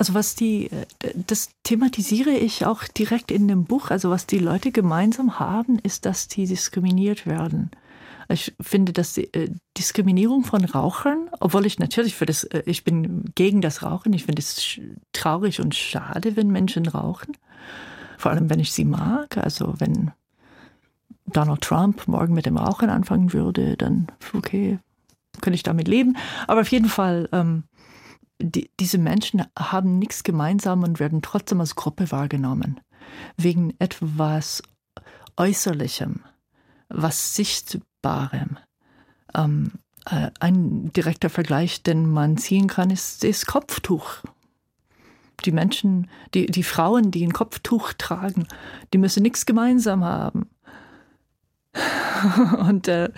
Also 0.00 0.14
was 0.14 0.34
die, 0.34 0.70
äh, 0.70 0.86
das 1.14 1.50
thematisiere 1.62 2.30
ich 2.30 2.64
auch 2.64 2.84
direkt 2.84 3.30
in 3.30 3.48
dem 3.48 3.64
Buch. 3.64 3.90
Also 3.90 4.08
was 4.08 4.24
die 4.24 4.38
Leute 4.38 4.72
gemeinsam 4.72 5.38
haben, 5.38 5.78
ist, 5.78 6.06
dass 6.06 6.26
die 6.26 6.46
diskriminiert 6.46 7.26
werden. 7.26 7.70
Ich 8.30 8.54
finde, 8.58 8.94
dass 8.94 9.12
die 9.12 9.24
äh, 9.34 9.50
Diskriminierung 9.76 10.44
von 10.44 10.64
Rauchern, 10.64 11.28
obwohl 11.38 11.66
ich 11.66 11.78
natürlich 11.78 12.14
für 12.14 12.24
das, 12.24 12.44
äh, 12.44 12.62
ich 12.64 12.82
bin 12.82 13.26
gegen 13.34 13.60
das 13.60 13.82
Rauchen. 13.82 14.14
Ich 14.14 14.24
finde 14.24 14.40
es 14.40 14.80
traurig 15.12 15.60
und 15.60 15.74
schade, 15.74 16.34
wenn 16.34 16.48
Menschen 16.48 16.88
rauchen. 16.88 17.36
Vor 18.16 18.30
allem, 18.30 18.48
wenn 18.48 18.58
ich 18.58 18.72
sie 18.72 18.86
mag. 18.86 19.36
Also 19.36 19.74
wenn 19.80 20.12
Donald 21.26 21.60
Trump 21.60 22.08
morgen 22.08 22.32
mit 22.32 22.46
dem 22.46 22.56
Rauchen 22.56 22.88
anfangen 22.88 23.34
würde, 23.34 23.76
dann 23.76 24.06
okay, 24.32 24.78
könnte 25.42 25.56
ich 25.56 25.62
damit 25.62 25.88
leben. 25.88 26.16
Aber 26.46 26.62
auf 26.62 26.72
jeden 26.72 26.88
Fall 26.88 27.28
ähm, 27.32 27.64
die, 28.40 28.70
diese 28.80 28.98
Menschen 28.98 29.44
haben 29.58 29.98
nichts 29.98 30.22
gemeinsam 30.22 30.82
und 30.82 31.00
werden 31.00 31.22
trotzdem 31.22 31.60
als 31.60 31.74
Gruppe 31.74 32.10
wahrgenommen. 32.10 32.80
Wegen 33.36 33.74
etwas 33.78 34.62
Äußerlichem, 35.36 36.20
was 36.88 37.34
Sichtbarem. 37.34 38.58
Ähm, 39.34 39.72
äh, 40.06 40.30
ein 40.40 40.92
direkter 40.92 41.30
Vergleich, 41.30 41.82
den 41.82 42.10
man 42.10 42.36
ziehen 42.36 42.66
kann, 42.66 42.90
ist 42.90 43.24
das 43.24 43.46
Kopftuch. 43.46 44.18
Die 45.44 45.52
Menschen, 45.52 46.08
die, 46.34 46.46
die 46.46 46.62
Frauen, 46.62 47.10
die 47.10 47.24
ein 47.24 47.32
Kopftuch 47.32 47.92
tragen, 47.94 48.46
die 48.92 48.98
müssen 48.98 49.22
nichts 49.22 49.46
gemeinsam 49.46 50.04
haben. 50.04 50.50
und, 52.68 52.88
äh, 52.88 53.10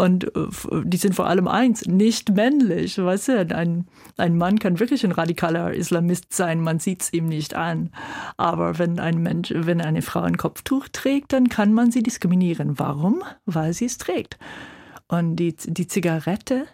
und 0.00 0.34
äh, 0.34 0.46
die 0.84 0.96
sind 0.96 1.14
vor 1.14 1.26
allem 1.26 1.46
eins, 1.46 1.84
nicht 1.84 2.30
männlich. 2.30 2.96
Weißt 2.96 3.28
du, 3.28 3.54
ein, 3.54 3.86
ein 4.16 4.38
Mann 4.38 4.58
kann 4.58 4.80
wirklich 4.80 5.04
ein 5.04 5.12
radikaler 5.12 5.74
Islamist 5.74 6.32
sein, 6.32 6.62
man 6.62 6.78
sieht 6.78 7.02
es 7.02 7.12
ihm 7.12 7.26
nicht 7.26 7.54
an. 7.54 7.90
Aber 8.38 8.78
wenn 8.78 8.98
ein 8.98 9.18
Mensch, 9.18 9.52
wenn 9.54 9.82
eine 9.82 10.00
Frau 10.00 10.20
ein 10.20 10.38
Kopftuch 10.38 10.88
trägt, 10.88 11.34
dann 11.34 11.50
kann 11.50 11.74
man 11.74 11.90
sie 11.90 12.02
diskriminieren. 12.02 12.78
Warum? 12.78 13.22
Weil 13.44 13.74
sie 13.74 13.84
es 13.84 13.98
trägt. 13.98 14.38
Und 15.06 15.36
die, 15.36 15.54
die 15.54 15.86
Zigarette, 15.86 16.64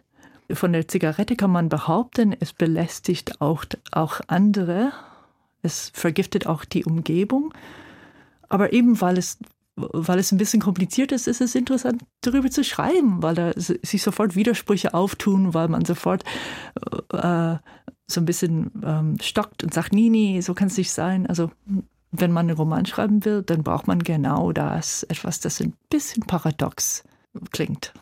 von 0.52 0.72
der 0.72 0.86
Zigarette 0.86 1.34
kann 1.34 1.50
man 1.50 1.68
behaupten, 1.68 2.32
es 2.38 2.52
belästigt 2.52 3.40
auch, 3.40 3.64
auch 3.90 4.20
andere, 4.28 4.92
es 5.62 5.90
vergiftet 5.94 6.46
auch 6.46 6.64
die 6.64 6.84
Umgebung. 6.84 7.52
Aber 8.48 8.72
eben 8.72 9.00
weil 9.00 9.18
es 9.18 9.38
weil 9.76 10.18
es 10.18 10.32
ein 10.32 10.38
bisschen 10.38 10.60
kompliziert 10.60 11.12
ist, 11.12 11.26
ist 11.28 11.40
es 11.40 11.54
interessant, 11.54 12.02
darüber 12.22 12.50
zu 12.50 12.64
schreiben, 12.64 13.22
weil 13.22 13.34
da 13.34 13.52
sich 13.56 14.02
sofort 14.02 14.34
Widersprüche 14.34 14.94
auftun, 14.94 15.52
weil 15.52 15.68
man 15.68 15.84
sofort 15.84 16.24
äh, 17.12 17.56
so 18.06 18.20
ein 18.20 18.24
bisschen 18.24 18.70
ähm, 18.82 19.18
stockt 19.20 19.62
und 19.62 19.74
sagt, 19.74 19.92
nee, 19.92 20.08
nee, 20.08 20.40
so 20.40 20.54
kann 20.54 20.68
es 20.68 20.78
nicht 20.78 20.92
sein. 20.92 21.26
Also 21.26 21.50
wenn 22.10 22.32
man 22.32 22.48
einen 22.48 22.56
Roman 22.56 22.86
schreiben 22.86 23.24
will, 23.24 23.42
dann 23.42 23.62
braucht 23.62 23.86
man 23.86 24.02
genau 24.02 24.52
das, 24.52 25.02
etwas, 25.04 25.40
das 25.40 25.60
ein 25.60 25.74
bisschen 25.90 26.22
paradox 26.22 27.04
klingt. 27.50 27.92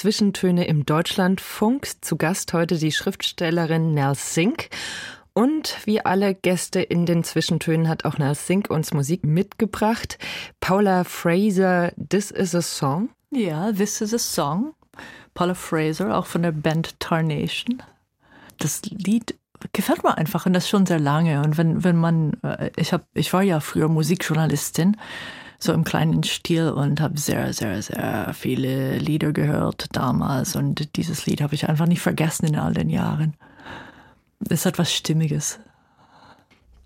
Zwischentöne 0.00 0.66
im 0.66 0.86
Deutschlandfunk. 0.86 1.86
Zu 2.00 2.16
Gast 2.16 2.54
heute 2.54 2.78
die 2.78 2.90
Schriftstellerin 2.90 3.92
Nell 3.92 4.14
Sink. 4.14 4.70
Und 5.34 5.76
wie 5.84 6.02
alle 6.02 6.34
Gäste 6.34 6.80
in 6.80 7.04
den 7.04 7.22
Zwischentönen 7.22 7.86
hat 7.86 8.06
auch 8.06 8.16
Nell 8.16 8.34
Sink 8.34 8.70
uns 8.70 8.94
Musik 8.94 9.24
mitgebracht. 9.24 10.18
Paula 10.58 11.04
Fraser, 11.04 11.92
This 11.98 12.30
is 12.30 12.54
a 12.54 12.62
Song. 12.62 13.10
Ja, 13.30 13.72
This 13.72 14.00
is 14.00 14.14
a 14.14 14.18
Song. 14.18 14.72
Paula 15.34 15.52
Fraser, 15.52 16.16
auch 16.16 16.24
von 16.24 16.44
der 16.44 16.52
Band 16.52 16.98
Tarnation. 16.98 17.82
Das 18.56 18.80
Lied 18.84 19.34
gefällt 19.74 20.02
mir 20.02 20.16
einfach 20.16 20.46
und 20.46 20.54
das 20.54 20.66
schon 20.66 20.86
sehr 20.86 20.98
lange. 20.98 21.42
Und 21.42 21.58
wenn, 21.58 21.84
wenn 21.84 21.96
man, 21.96 22.38
äh, 22.42 22.70
ich 22.76 22.94
habe, 22.94 23.04
ich 23.12 23.34
war 23.34 23.42
ja 23.42 23.60
früher 23.60 23.88
Musikjournalistin 23.88 24.96
so 25.62 25.72
im 25.72 25.84
kleinen 25.84 26.22
Stil 26.22 26.70
und 26.70 27.00
habe 27.00 27.18
sehr, 27.18 27.52
sehr, 27.52 27.82
sehr 27.82 28.32
viele 28.34 28.98
Lieder 28.98 29.32
gehört 29.32 29.86
damals. 29.92 30.56
Und 30.56 30.96
dieses 30.96 31.26
Lied 31.26 31.42
habe 31.42 31.54
ich 31.54 31.68
einfach 31.68 31.86
nicht 31.86 32.00
vergessen 32.00 32.46
in 32.46 32.56
all 32.56 32.72
den 32.72 32.88
Jahren. 32.88 33.34
Es 34.48 34.64
hat 34.64 34.78
was 34.78 34.92
Stimmiges. 34.92 35.60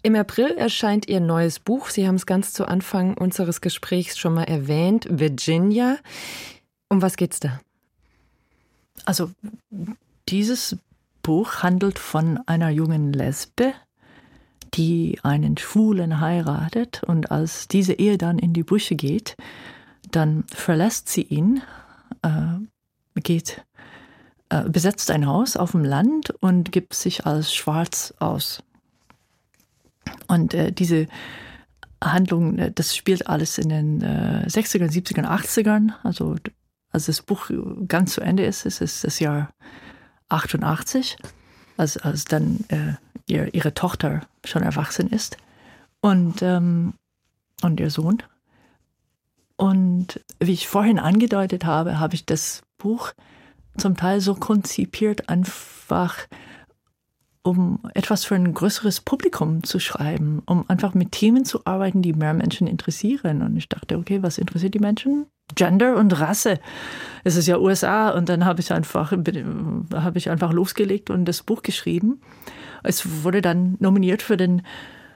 Im 0.02 0.16
April 0.16 0.50
erscheint 0.56 1.08
Ihr 1.08 1.20
neues 1.20 1.60
Buch. 1.60 1.88
Sie 1.88 2.06
haben 2.06 2.16
es 2.16 2.26
ganz 2.26 2.52
zu 2.52 2.66
Anfang 2.66 3.16
unseres 3.16 3.60
Gesprächs 3.60 4.18
schon 4.18 4.34
mal 4.34 4.44
erwähnt, 4.44 5.06
Virginia. 5.08 5.96
Um 6.90 7.00
was 7.00 7.16
geht's 7.16 7.40
da? 7.40 7.60
Also, 9.06 9.30
dieses 10.28 10.76
Buch 11.22 11.62
handelt 11.62 11.98
von 11.98 12.38
einer 12.46 12.68
jungen 12.68 13.12
Lesbe, 13.12 13.72
die 14.74 15.18
einen 15.22 15.56
Schwulen 15.56 16.20
heiratet 16.20 17.02
und 17.04 17.30
als 17.30 17.68
diese 17.68 17.94
Ehe 17.94 18.18
dann 18.18 18.38
in 18.38 18.52
die 18.52 18.64
Brüche 18.64 18.96
geht, 18.96 19.36
dann 20.10 20.44
verlässt 20.48 21.08
sie 21.08 21.22
ihn, 21.22 21.62
äh, 22.22 23.20
geht, 23.20 23.64
äh, 24.48 24.68
besetzt 24.68 25.10
ein 25.10 25.26
Haus 25.26 25.56
auf 25.56 25.72
dem 25.72 25.84
Land 25.84 26.30
und 26.40 26.72
gibt 26.72 26.94
sich 26.94 27.26
als 27.26 27.54
schwarz 27.54 28.14
aus. 28.18 28.62
Und 30.26 30.54
äh, 30.54 30.72
diese 30.72 31.06
Handlung, 32.02 32.58
äh, 32.58 32.72
das 32.72 32.96
spielt 32.96 33.26
alles 33.28 33.58
in 33.58 33.68
den 33.68 34.02
äh, 34.02 34.46
60ern, 34.48 34.90
70ern, 34.90 35.26
80ern. 35.26 35.92
Also 36.02 36.36
als 36.90 37.06
das 37.06 37.22
Buch 37.22 37.50
ganz 37.88 38.14
zu 38.14 38.20
Ende 38.20 38.44
ist, 38.44 38.66
ist 38.66 38.80
es 38.80 39.02
das 39.02 39.20
Jahr 39.20 39.50
88, 40.28 41.16
als, 41.76 41.96
als 41.96 42.24
dann 42.24 42.64
äh, 42.68 42.94
ihr, 43.26 43.54
ihre 43.54 43.74
Tochter 43.74 44.22
schon 44.44 44.62
erwachsen 44.62 45.08
ist 45.08 45.36
und, 46.00 46.42
ähm, 46.42 46.94
und 47.62 47.80
ihr 47.80 47.90
Sohn. 47.90 48.22
Und 49.56 50.20
wie 50.40 50.52
ich 50.52 50.68
vorhin 50.68 50.98
angedeutet 50.98 51.64
habe, 51.64 52.00
habe 52.00 52.14
ich 52.14 52.26
das 52.26 52.62
Buch 52.76 53.12
zum 53.76 53.96
Teil 53.96 54.20
so 54.20 54.34
konzipiert, 54.34 55.28
einfach 55.28 56.16
um 57.42 57.80
etwas 57.92 58.24
für 58.24 58.34
ein 58.34 58.54
größeres 58.54 59.02
Publikum 59.02 59.64
zu 59.64 59.78
schreiben, 59.78 60.42
um 60.46 60.68
einfach 60.68 60.94
mit 60.94 61.12
Themen 61.12 61.44
zu 61.44 61.66
arbeiten, 61.66 62.00
die 62.00 62.14
mehr 62.14 62.32
Menschen 62.32 62.66
interessieren. 62.66 63.42
Und 63.42 63.56
ich 63.56 63.68
dachte, 63.68 63.98
okay, 63.98 64.22
was 64.22 64.38
interessiert 64.38 64.72
die 64.72 64.78
Menschen? 64.78 65.26
Gender 65.54 65.96
und 65.96 66.18
Rasse. 66.18 66.58
Es 67.22 67.36
ist 67.36 67.46
ja 67.46 67.58
USA 67.58 68.10
und 68.10 68.30
dann 68.30 68.46
habe 68.46 68.60
ich 68.60 68.72
einfach 68.72 69.12
habe 69.12 70.18
ich 70.18 70.30
einfach 70.30 70.52
losgelegt 70.52 71.10
und 71.10 71.26
das 71.26 71.42
Buch 71.42 71.62
geschrieben. 71.62 72.22
Es 72.84 73.24
wurde 73.24 73.42
dann 73.42 73.76
nominiert 73.80 74.22
für 74.22 74.36
den 74.36 74.62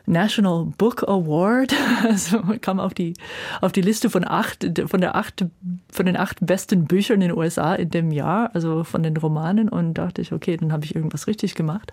National 0.06 0.72
Book 0.76 1.04
Award. 1.06 1.74
Also 2.02 2.42
kam 2.60 2.80
auf 2.80 2.94
die, 2.94 3.14
auf 3.60 3.72
die 3.72 3.82
Liste 3.82 4.08
von 4.10 4.26
acht, 4.26 4.66
von 4.86 5.00
der 5.00 5.16
acht, 5.16 5.44
von 5.92 6.06
den 6.06 6.16
acht 6.16 6.38
besten 6.40 6.86
Büchern 6.86 7.20
in 7.20 7.28
den 7.28 7.36
USA 7.36 7.74
in 7.74 7.90
dem 7.90 8.10
Jahr, 8.10 8.54
also 8.54 8.84
von 8.84 9.02
den 9.02 9.16
Romanen 9.16 9.68
und 9.68 9.94
dachte 9.94 10.22
ich, 10.22 10.32
okay, 10.32 10.56
dann 10.56 10.72
habe 10.72 10.84
ich 10.84 10.94
irgendwas 10.94 11.26
richtig 11.26 11.54
gemacht. 11.54 11.92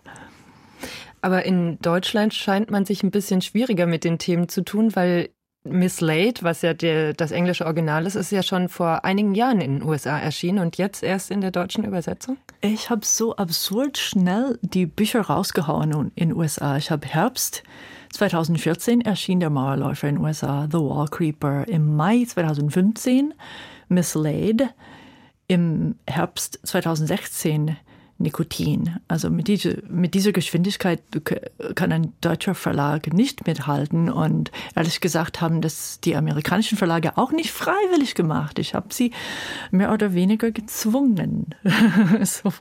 Aber 1.21 1.43
in 1.43 1.80
Deutschland 1.82 2.34
scheint 2.34 2.69
man 2.69 2.86
sich 2.86 3.01
ein 3.01 3.11
bisschen 3.11 3.41
schwieriger 3.41 3.88
mit 3.88 4.03
den 4.03 4.19
Themen 4.19 4.47
zu 4.47 4.63
tun, 4.63 4.95
weil 4.95 5.30
Miss 5.68 5.99
was 5.99 6.61
ja 6.61 6.76
der, 6.76 7.13
das 7.13 7.32
englische 7.32 7.66
Original 7.66 8.05
ist, 8.05 8.16
ist 8.16 8.32
ja 8.32 8.43
schon 8.43 8.70
vor 8.70 9.03
einigen 9.03 9.34
Jahren 9.34 9.59
in 9.59 9.80
den 9.80 9.88
USA 9.88 10.20
erschienen 10.20 10.59
und 10.59 10.78
jetzt 10.78 11.01
erst 11.01 11.32
in 11.32 11.41
der 11.41 11.49
deutschen 11.49 11.84
Übersetzung. 11.84 12.38
Ich 12.61 12.91
habe 12.91 13.03
so 13.03 13.36
absurd 13.36 13.97
schnell 13.97 14.59
die 14.61 14.86
Bücher 14.86 15.22
rausgehauen 15.22 16.11
in 16.16 16.30
den 16.30 16.38
USA. 16.38 16.78
Ich 16.78 16.91
habe 16.91 17.07
Herbst 17.07 17.63
2014 18.13 19.01
erschien 19.01 19.39
der 19.39 19.49
Mauerläufer 19.49 20.07
in 20.07 20.16
den 20.16 20.24
USA, 20.24 20.68
The 20.72 20.78
Wall 20.78 21.07
Creeper. 21.07 21.68
Im 21.68 21.95
Mai 21.95 22.26
2015 22.26 23.34
Miss. 23.89 24.18
Im 25.47 25.95
Herbst 26.07 26.59
2016 26.63 27.76
Nikotin. 28.18 28.97
Also 29.07 29.30
mit, 29.30 29.47
diese, 29.47 29.84
mit 29.89 30.13
dieser 30.13 30.32
Geschwindigkeit 30.32 31.01
kann 31.76 31.91
ein 31.91 32.13
deutscher 32.22 32.55
Verlag 32.55 33.13
nicht 33.13 33.45
mithalten. 33.45 34.09
Und 34.09 34.51
ehrlich 34.76 35.01
gesagt 35.01 35.41
haben 35.41 35.61
das 35.61 35.99
die 35.99 36.16
amerikanischen 36.16 36.78
Verlage 36.78 37.18
auch 37.18 37.32
nicht 37.32 37.51
freiwillig 37.51 38.16
gemacht. 38.16 38.59
Ich 38.59 38.74
habe 38.74 38.93
sie 38.93 39.11
mehr 39.72 39.91
oder 39.91 40.13
weniger 40.13 40.51
gezwungen. 40.51 41.55
so. 42.24 42.53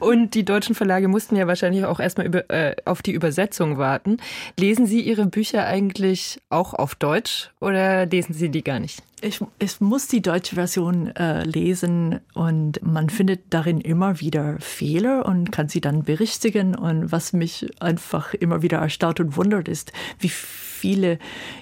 Und 0.00 0.34
die 0.34 0.44
deutschen 0.44 0.74
Verlage 0.74 1.08
mussten 1.08 1.36
ja 1.36 1.46
wahrscheinlich 1.46 1.84
auch 1.84 2.00
erstmal 2.00 2.26
über, 2.26 2.48
äh, 2.50 2.74
auf 2.84 3.02
die 3.02 3.12
Übersetzung 3.12 3.78
warten. 3.78 4.16
Lesen 4.58 4.86
Sie 4.86 5.00
Ihre 5.00 5.26
Bücher 5.26 5.66
eigentlich 5.66 6.40
auch 6.48 6.72
auf 6.74 6.94
Deutsch 6.94 7.50
oder 7.60 8.06
lesen 8.06 8.32
Sie 8.32 8.48
die 8.48 8.64
gar 8.64 8.80
nicht? 8.80 9.02
Ich, 9.22 9.40
ich 9.58 9.80
muss 9.80 10.08
die 10.08 10.20
deutsche 10.20 10.56
Version 10.56 11.06
äh, 11.16 11.42
lesen 11.44 12.20
und 12.34 12.82
man 12.82 13.08
findet 13.08 13.44
darin 13.48 13.80
immer 13.80 14.20
wieder 14.20 14.60
Fehler 14.60 15.24
und 15.24 15.50
kann 15.52 15.70
sie 15.70 15.80
dann 15.80 16.02
berichtigen. 16.02 16.74
Und 16.74 17.12
was 17.12 17.32
mich 17.32 17.66
einfach 17.80 18.34
immer 18.34 18.60
wieder 18.60 18.76
erstaunt 18.76 19.18
und 19.18 19.38
wundert, 19.38 19.68
ist, 19.68 19.92
wie 20.18 20.28
viele 20.28 21.18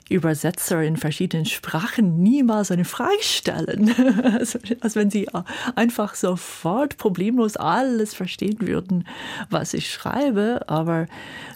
Übersetzer 0.08 0.82
in 0.82 0.96
verschiedenen 0.96 1.46
Sprachen 1.46 2.22
niemals 2.22 2.72
eine 2.72 2.84
Frage 2.84 3.22
stellen. 3.22 3.94
Also, 4.34 4.58
als 4.80 4.96
wenn 4.96 5.10
sie 5.10 5.28
einfach 5.76 6.14
sofort 6.14 6.96
problemlos 6.96 7.56
alles 7.56 8.14
verstehen 8.14 8.56
würden, 8.60 9.06
was 9.48 9.74
ich 9.74 9.90
schreibe. 9.90 10.62
Aber 10.66 11.06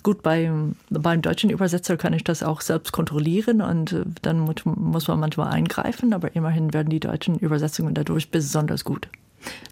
gut, 0.03 0.23
beim, 0.23 0.77
beim 0.91 1.23
deutschen 1.23 1.51
Übersetzer 1.51 1.97
kann 1.97 2.13
ich 2.13 2.25
das 2.25 2.43
auch 2.43 2.61
selbst 2.61 2.93
kontrollieren 2.93 3.61
und 3.63 3.93
äh, 3.93 4.05
dann 4.23 4.41
muss 4.41 5.09
man 5.09 5.21
manchmal 5.21 5.53
eingreifen. 5.53 5.88
Aber 6.13 6.35
immerhin 6.35 6.73
werden 6.73 6.91
die 6.91 7.01
deutschen 7.01 7.39
Übersetzungen 7.39 7.95
dadurch 7.95 8.31
besonders 8.31 8.85
gut. 8.85 9.09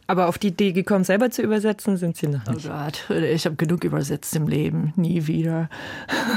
Aber 0.07 0.29
auf 0.29 0.39
die 0.39 0.49
Idee 0.49 0.73
gekommen, 0.73 1.05
selber 1.05 1.31
zu 1.31 1.43
übersetzen, 1.43 1.97
sind 1.97 2.17
Sie 2.17 2.29
noch 2.29 2.47
nicht. 2.47 2.67
Oh 2.67 2.71
Gott, 2.71 3.11
ich 3.11 3.45
habe 3.47 3.57
genug 3.57 3.85
übersetzt 3.85 4.35
im 4.37 4.47
Leben, 4.47 4.93
nie 4.97 5.27
wieder. 5.27 5.69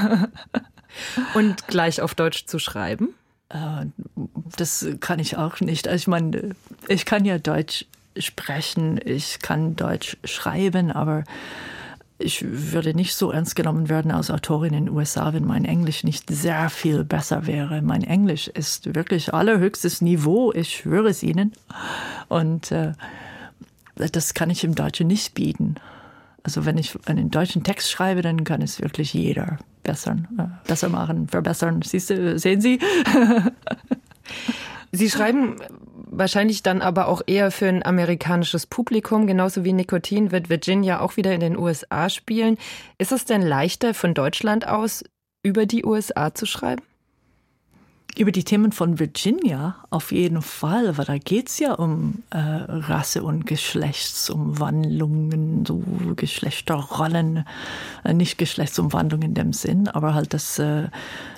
Und 1.36 1.68
gleich 1.68 2.02
auf 2.02 2.16
Deutsch 2.16 2.46
zu 2.46 2.58
schreiben? 2.58 3.10
Äh, 3.50 3.86
das 4.58 4.88
kann 5.00 5.20
ich 5.20 5.38
auch 5.38 5.60
nicht. 5.60 5.88
Also 5.88 5.98
ich 5.98 6.08
meine, 6.08 6.56
ich 6.88 7.06
kann 7.06 7.26
ja 7.26 7.38
Deutsch 7.38 7.86
sprechen, 8.18 9.00
ich 9.04 9.40
kann 9.40 9.76
Deutsch 9.76 10.18
schreiben, 10.24 10.92
aber 10.92 11.24
ich 12.20 12.44
würde 12.46 12.94
nicht 12.94 13.16
so 13.16 13.32
ernst 13.32 13.56
genommen 13.56 13.88
werden 13.88 14.12
als 14.12 14.30
Autorin 14.30 14.74
in 14.74 14.86
den 14.86 14.94
USA, 14.94 15.34
wenn 15.34 15.48
mein 15.48 15.64
Englisch 15.64 16.04
nicht 16.04 16.30
sehr 16.30 16.70
viel 16.70 17.06
besser 17.06 17.48
wäre. 17.48 17.82
Mein 17.82 18.04
Englisch 18.04 18.50
ist 18.50 18.94
wirklich 18.94 19.34
allerhöchstes 19.34 20.02
Niveau, 20.02 20.52
ich 20.52 20.76
schwöre 20.76 21.10
es 21.10 21.24
Ihnen. 21.24 21.54
Und 22.28 22.74
äh, 22.74 22.92
das 23.96 24.34
kann 24.34 24.50
ich 24.50 24.66
im 24.66 24.76
Deutschen 24.76 25.08
nicht 25.08 25.34
bieten. 25.34 25.76
Also 26.44 26.66
wenn 26.66 26.78
ich 26.78 26.98
einen 27.08 27.32
deutschen 27.32 27.64
Text 27.64 27.90
schreibe, 27.90 28.22
dann 28.22 28.44
kann 28.44 28.62
es 28.62 28.82
wirklich 28.82 29.14
jeder 29.14 29.58
bessern, 29.84 30.28
äh, 30.38 30.68
besser 30.68 30.90
machen, 30.90 31.30
verbessern. 31.30 31.82
Siehst 31.84 32.10
du, 32.10 32.38
sehen 32.38 32.60
Sie? 32.60 32.80
Sie 34.92 35.10
schreiben 35.10 35.56
wahrscheinlich 36.10 36.64
dann 36.64 36.82
aber 36.82 37.08
auch 37.08 37.22
eher 37.26 37.52
für 37.52 37.68
ein 37.68 37.86
amerikanisches 37.86 38.66
Publikum, 38.66 39.28
genauso 39.28 39.64
wie 39.64 39.74
Nikotin 39.74 40.32
wird 40.32 40.50
Virginia 40.50 41.00
auch 41.00 41.18
wieder 41.18 41.34
in 41.34 41.40
den 41.40 41.58
USA 41.58 42.10
spielen. 42.10 42.58
Ist 42.98 43.12
es 43.12 43.26
denn 43.26 43.42
leichter 43.42 43.94
von 43.94 44.14
Deutschland 44.14 44.68
aus 44.68 45.04
über 45.44 45.66
die 45.66 45.86
USA 45.86 46.34
zu 46.34 46.46
schreiben? 46.46 46.82
Über 48.18 48.32
die 48.32 48.44
Themen 48.44 48.72
von 48.72 48.98
Virginia 48.98 49.76
auf 49.92 50.12
jeden 50.12 50.42
Fall, 50.42 50.98
weil 50.98 51.06
da 51.06 51.20
geht's 51.20 51.60
ja 51.60 51.74
um 51.74 52.24
äh, 52.32 52.40
Rasse 52.40 53.22
und 53.24 53.46
Geschlechtsumwandlungen, 53.46 55.64
so 55.66 55.84
Geschlechterrollen, 56.16 57.46
äh, 58.04 58.14
nicht 58.14 58.40
Geschlechtsumwandlung 58.40 59.22
in 59.22 59.36
dem 59.36 59.54
Sinn, 59.54 59.88
aber 59.88 60.16
halt, 60.16 60.34
dass, 60.34 60.58
äh, 60.58 60.88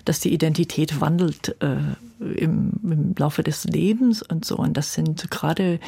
dass 0.06 0.22
die 0.22 0.34
Identität 0.34 1.02
wandelt. 1.02 1.58
Im, 2.22 2.74
im 2.84 3.16
Laufe 3.18 3.42
des 3.42 3.64
Lebens 3.64 4.22
und 4.22 4.46
so. 4.46 4.56
Und 4.58 4.78
das 4.78 4.94
sind 4.94 5.32
gerade 5.32 5.80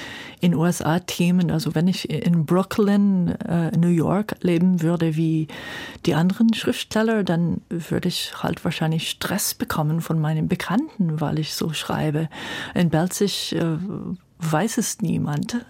in 0.41 0.55
USA 0.55 0.99
Themen. 0.99 1.51
Also 1.51 1.75
wenn 1.75 1.88
ich 1.88 2.09
in 2.09 2.45
Brooklyn, 2.45 3.29
äh, 3.47 3.69
New 3.77 3.89
York 3.89 4.36
leben 4.41 4.81
würde 4.81 5.15
wie 5.15 5.47
die 6.05 6.15
anderen 6.15 6.53
Schriftsteller, 6.53 7.23
dann 7.23 7.61
würde 7.69 8.07
ich 8.07 8.34
halt 8.41 8.63
wahrscheinlich 8.65 9.09
Stress 9.09 9.53
bekommen 9.53 10.01
von 10.01 10.19
meinen 10.19 10.47
Bekannten, 10.47 11.21
weil 11.21 11.38
ich 11.38 11.53
so 11.53 11.71
schreibe. 11.73 12.29
In 12.73 12.89
Belzig 12.89 13.55
äh, 13.55 13.77
weiß 14.39 14.79
es 14.79 15.01
niemand. 15.01 15.63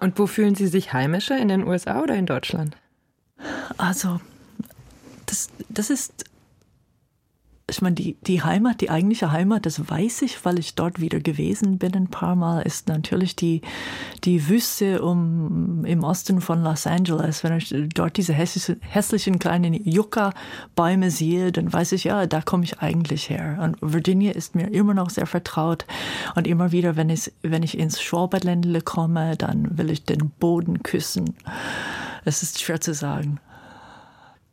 Und 0.00 0.18
wo 0.18 0.26
fühlen 0.26 0.54
Sie 0.54 0.66
sich 0.66 0.92
heimischer, 0.92 1.38
in 1.38 1.48
den 1.48 1.66
USA 1.66 2.02
oder 2.02 2.16
in 2.16 2.26
Deutschland? 2.26 2.76
Also, 3.78 4.20
das, 5.26 5.48
das 5.68 5.90
ist 5.90 6.24
ich 7.72 7.80
meine, 7.80 7.94
die, 7.94 8.16
die 8.26 8.42
Heimat, 8.42 8.82
die 8.82 8.90
eigentliche 8.90 9.32
Heimat, 9.32 9.64
das 9.64 9.88
weiß 9.88 10.22
ich, 10.22 10.44
weil 10.44 10.58
ich 10.58 10.74
dort 10.74 11.00
wieder 11.00 11.20
gewesen 11.20 11.78
bin 11.78 11.94
ein 11.94 12.08
paar 12.08 12.36
Mal, 12.36 12.60
ist 12.62 12.88
natürlich 12.88 13.34
die, 13.34 13.62
die 14.24 14.48
Wüste 14.48 15.02
um, 15.02 15.84
im 15.86 16.04
Osten 16.04 16.42
von 16.42 16.62
Los 16.62 16.86
Angeles. 16.86 17.42
Wenn 17.42 17.56
ich 17.56 17.74
dort 17.94 18.18
diese 18.18 18.34
hässlichen, 18.34 18.76
hässlichen 18.82 19.38
kleinen 19.38 19.72
Yucca-Bäume 19.72 21.10
sehe, 21.10 21.50
dann 21.50 21.72
weiß 21.72 21.92
ich, 21.92 22.04
ja, 22.04 22.26
da 22.26 22.42
komme 22.42 22.64
ich 22.64 22.80
eigentlich 22.80 23.30
her. 23.30 23.58
Und 23.62 23.78
Virginia 23.80 24.32
ist 24.32 24.54
mir 24.54 24.70
immer 24.70 24.92
noch 24.92 25.08
sehr 25.08 25.26
vertraut. 25.26 25.86
Und 26.34 26.46
immer 26.46 26.72
wieder, 26.72 26.96
wenn 26.96 27.08
ich, 27.08 27.32
wenn 27.40 27.62
ich 27.62 27.78
ins 27.78 28.02
Schwaberländle 28.02 28.82
komme, 28.82 29.36
dann 29.38 29.78
will 29.78 29.90
ich 29.90 30.04
den 30.04 30.30
Boden 30.38 30.82
küssen. 30.82 31.34
Es 32.26 32.42
ist 32.42 32.60
schwer 32.60 32.82
zu 32.82 32.92
sagen. 32.92 33.40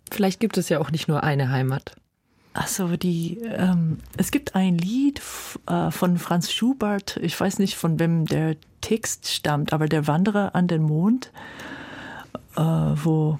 Vielleicht 0.09 0.39
gibt 0.39 0.57
es 0.57 0.69
ja 0.69 0.79
auch 0.79 0.89
nicht 0.89 1.09
nur 1.09 1.23
eine 1.23 1.51
Heimat. 1.51 1.95
Also 2.53 2.97
die, 2.97 3.37
ähm, 3.43 3.99
es 4.17 4.31
gibt 4.31 4.55
ein 4.55 4.77
Lied 4.77 5.21
äh, 5.67 5.91
von 5.91 6.17
Franz 6.17 6.51
Schubert, 6.51 7.17
ich 7.21 7.39
weiß 7.39 7.59
nicht 7.59 7.75
von 7.75 7.99
wem 7.99 8.25
der 8.25 8.55
Text 8.81 9.29
stammt, 9.29 9.71
aber 9.71 9.87
der 9.87 10.07
Wanderer 10.07 10.55
an 10.55 10.67
den 10.67 10.81
Mond, 10.81 11.31
äh, 12.55 12.61
wo, 12.61 13.39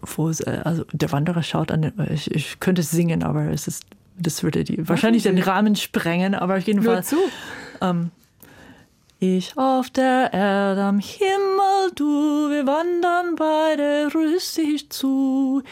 wo 0.00 0.30
äh, 0.30 0.60
also 0.64 0.84
der 0.92 1.12
Wanderer 1.12 1.42
schaut 1.42 1.70
an 1.70 1.82
den, 1.82 1.92
ich, 2.12 2.30
ich 2.30 2.60
könnte 2.60 2.80
es 2.80 2.90
singen, 2.90 3.22
aber 3.22 3.50
es 3.50 3.68
ist, 3.68 3.84
das 4.16 4.42
würde 4.42 4.64
die 4.64 4.88
wahrscheinlich 4.88 5.24
den 5.24 5.38
Rahmen 5.38 5.76
sprengen, 5.76 6.34
aber 6.34 6.56
auf 6.56 6.62
jeden 6.66 6.82
Fall. 6.82 7.02
Ähm, 7.80 8.10
ich 9.24 9.56
auf 9.56 9.88
der 9.88 10.34
Erde 10.34 10.82
am 10.82 10.98
Himmel, 10.98 11.92
du, 11.94 12.50
wir 12.50 12.66
wandern 12.66 13.36
beide 13.36 14.14
rüstig 14.14 14.90
zu. 14.90 15.62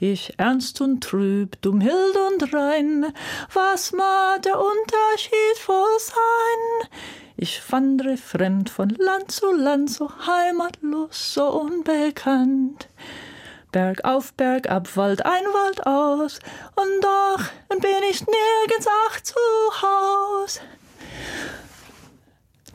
Ich 0.00 0.32
ernst 0.38 0.80
und 0.80 1.02
trüb, 1.02 1.60
du 1.60 1.72
mild 1.72 2.16
und 2.32 2.54
rein, 2.54 3.12
was 3.52 3.92
mag 3.92 4.42
der 4.42 4.58
Unterschied 4.58 5.68
wohl 5.68 5.98
sein? 5.98 6.88
Ich 7.36 7.60
wandre 7.70 8.16
fremd 8.16 8.70
von 8.70 8.88
Land 8.88 9.30
zu 9.30 9.52
Land, 9.52 9.90
so 9.90 10.10
heimatlos, 10.26 11.34
so 11.34 11.48
unbekannt. 11.48 12.88
Berg 13.72 14.04
auf, 14.04 14.32
Berg 14.34 14.70
ab, 14.70 14.96
Wald 14.96 15.24
ein, 15.24 15.44
Wald 15.52 15.86
aus, 15.86 16.38
und 16.76 17.04
doch 17.04 17.44
bin 17.78 18.10
ich 18.10 18.20
nirgends 18.20 18.86
ach 19.08 19.20
zu 19.20 19.34
Haus. 19.82 20.60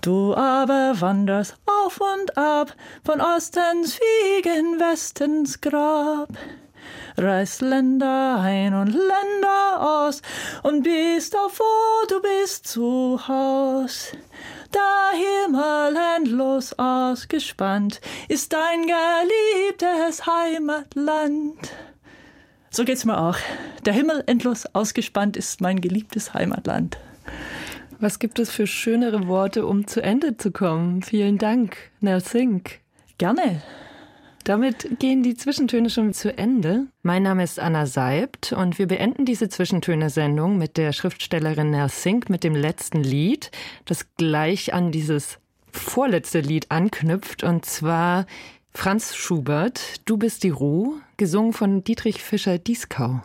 Du 0.08 0.34
aber 0.34 0.94
wanderst 1.02 1.58
auf 1.66 2.00
und 2.00 2.38
ab 2.38 2.74
von 3.04 3.20
Ostens 3.20 4.00
Wiegen, 4.00 4.80
Westens 4.80 5.60
Grab. 5.60 6.30
Reißt 7.18 7.60
Länder 7.60 8.40
ein 8.40 8.74
und 8.74 8.88
Länder 8.88 10.06
aus 10.06 10.22
und 10.64 10.84
bist 10.84 11.36
auf 11.36 11.60
wo 11.60 12.08
du 12.08 12.22
bist 12.22 12.70
zu 12.70 13.20
Haus. 13.28 14.14
Der 14.74 15.20
Himmel 15.20 15.98
endlos 16.16 16.72
ausgespannt 16.80 18.00
ist 18.30 18.54
dein 18.54 18.84
geliebtes 18.84 20.26
Heimatland. 20.26 21.70
So 22.70 22.86
geht's 22.86 23.04
mir 23.04 23.20
auch. 23.20 23.36
Der 23.84 23.92
Himmel 23.92 24.24
endlos 24.26 24.68
ausgespannt 24.68 25.36
ist 25.36 25.60
mein 25.60 25.82
geliebtes 25.82 26.34
Heimatland. 26.34 26.98
Was 28.00 28.20
gibt 28.20 28.38
es 28.38 28.52
für 28.52 28.68
schönere 28.68 29.28
Worte, 29.28 29.66
um 29.66 29.88
zu 29.88 30.04
Ende 30.04 30.38
zu 30.38 30.52
kommen? 30.52 31.02
Vielen 31.02 31.40
Dank, 31.40 31.78
Nell 32.00 32.22
Sink. 32.22 32.80
Gerne. 33.18 33.64
Damit 34.44 35.00
gehen 35.00 35.24
die 35.24 35.36
Zwischentöne 35.36 35.90
schon 35.90 36.14
zu 36.14 36.38
Ende. 36.38 36.86
Mein 37.02 37.24
Name 37.24 37.44
ist 37.44 37.60
Anna 37.60 37.88
Seibt 37.88 38.54
und 38.54 38.78
wir 38.78 38.88
beenden 38.88 39.26
diese 39.26 39.50
Zwischentöne-Sendung 39.50 40.60
mit 40.60 40.78
der 40.78 40.94
Schriftstellerin 40.94 41.72
Nell 41.72 41.90
Sink 41.90 42.30
mit 42.30 42.44
dem 42.44 42.56
letzten 42.56 43.02
Lied, 43.02 43.50
das 43.86 44.06
gleich 44.16 44.76
an 44.76 44.92
dieses 44.92 45.40
vorletzte 45.72 46.42
Lied 46.42 46.70
anknüpft 46.70 47.44
und 47.44 47.66
zwar 47.66 48.28
Franz 48.74 49.16
Schubert, 49.16 49.82
Du 50.06 50.18
bist 50.18 50.44
die 50.44 50.52
Ruhe, 50.52 51.02
gesungen 51.18 51.52
von 51.52 51.84
Dietrich 51.84 52.22
Fischer-Dieskau. 52.22 53.24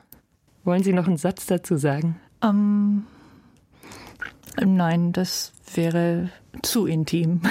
Wollen 0.65 0.83
Sie 0.83 0.95
noch 0.95 1.07
einen 1.07 1.19
Satz 1.19 1.45
dazu 1.45 1.77
sagen? 1.77 2.19
Um, 2.43 3.07
nein, 4.61 5.13
das 5.13 5.53
wäre 5.75 6.31
zu 6.63 6.87
intim. 6.87 7.43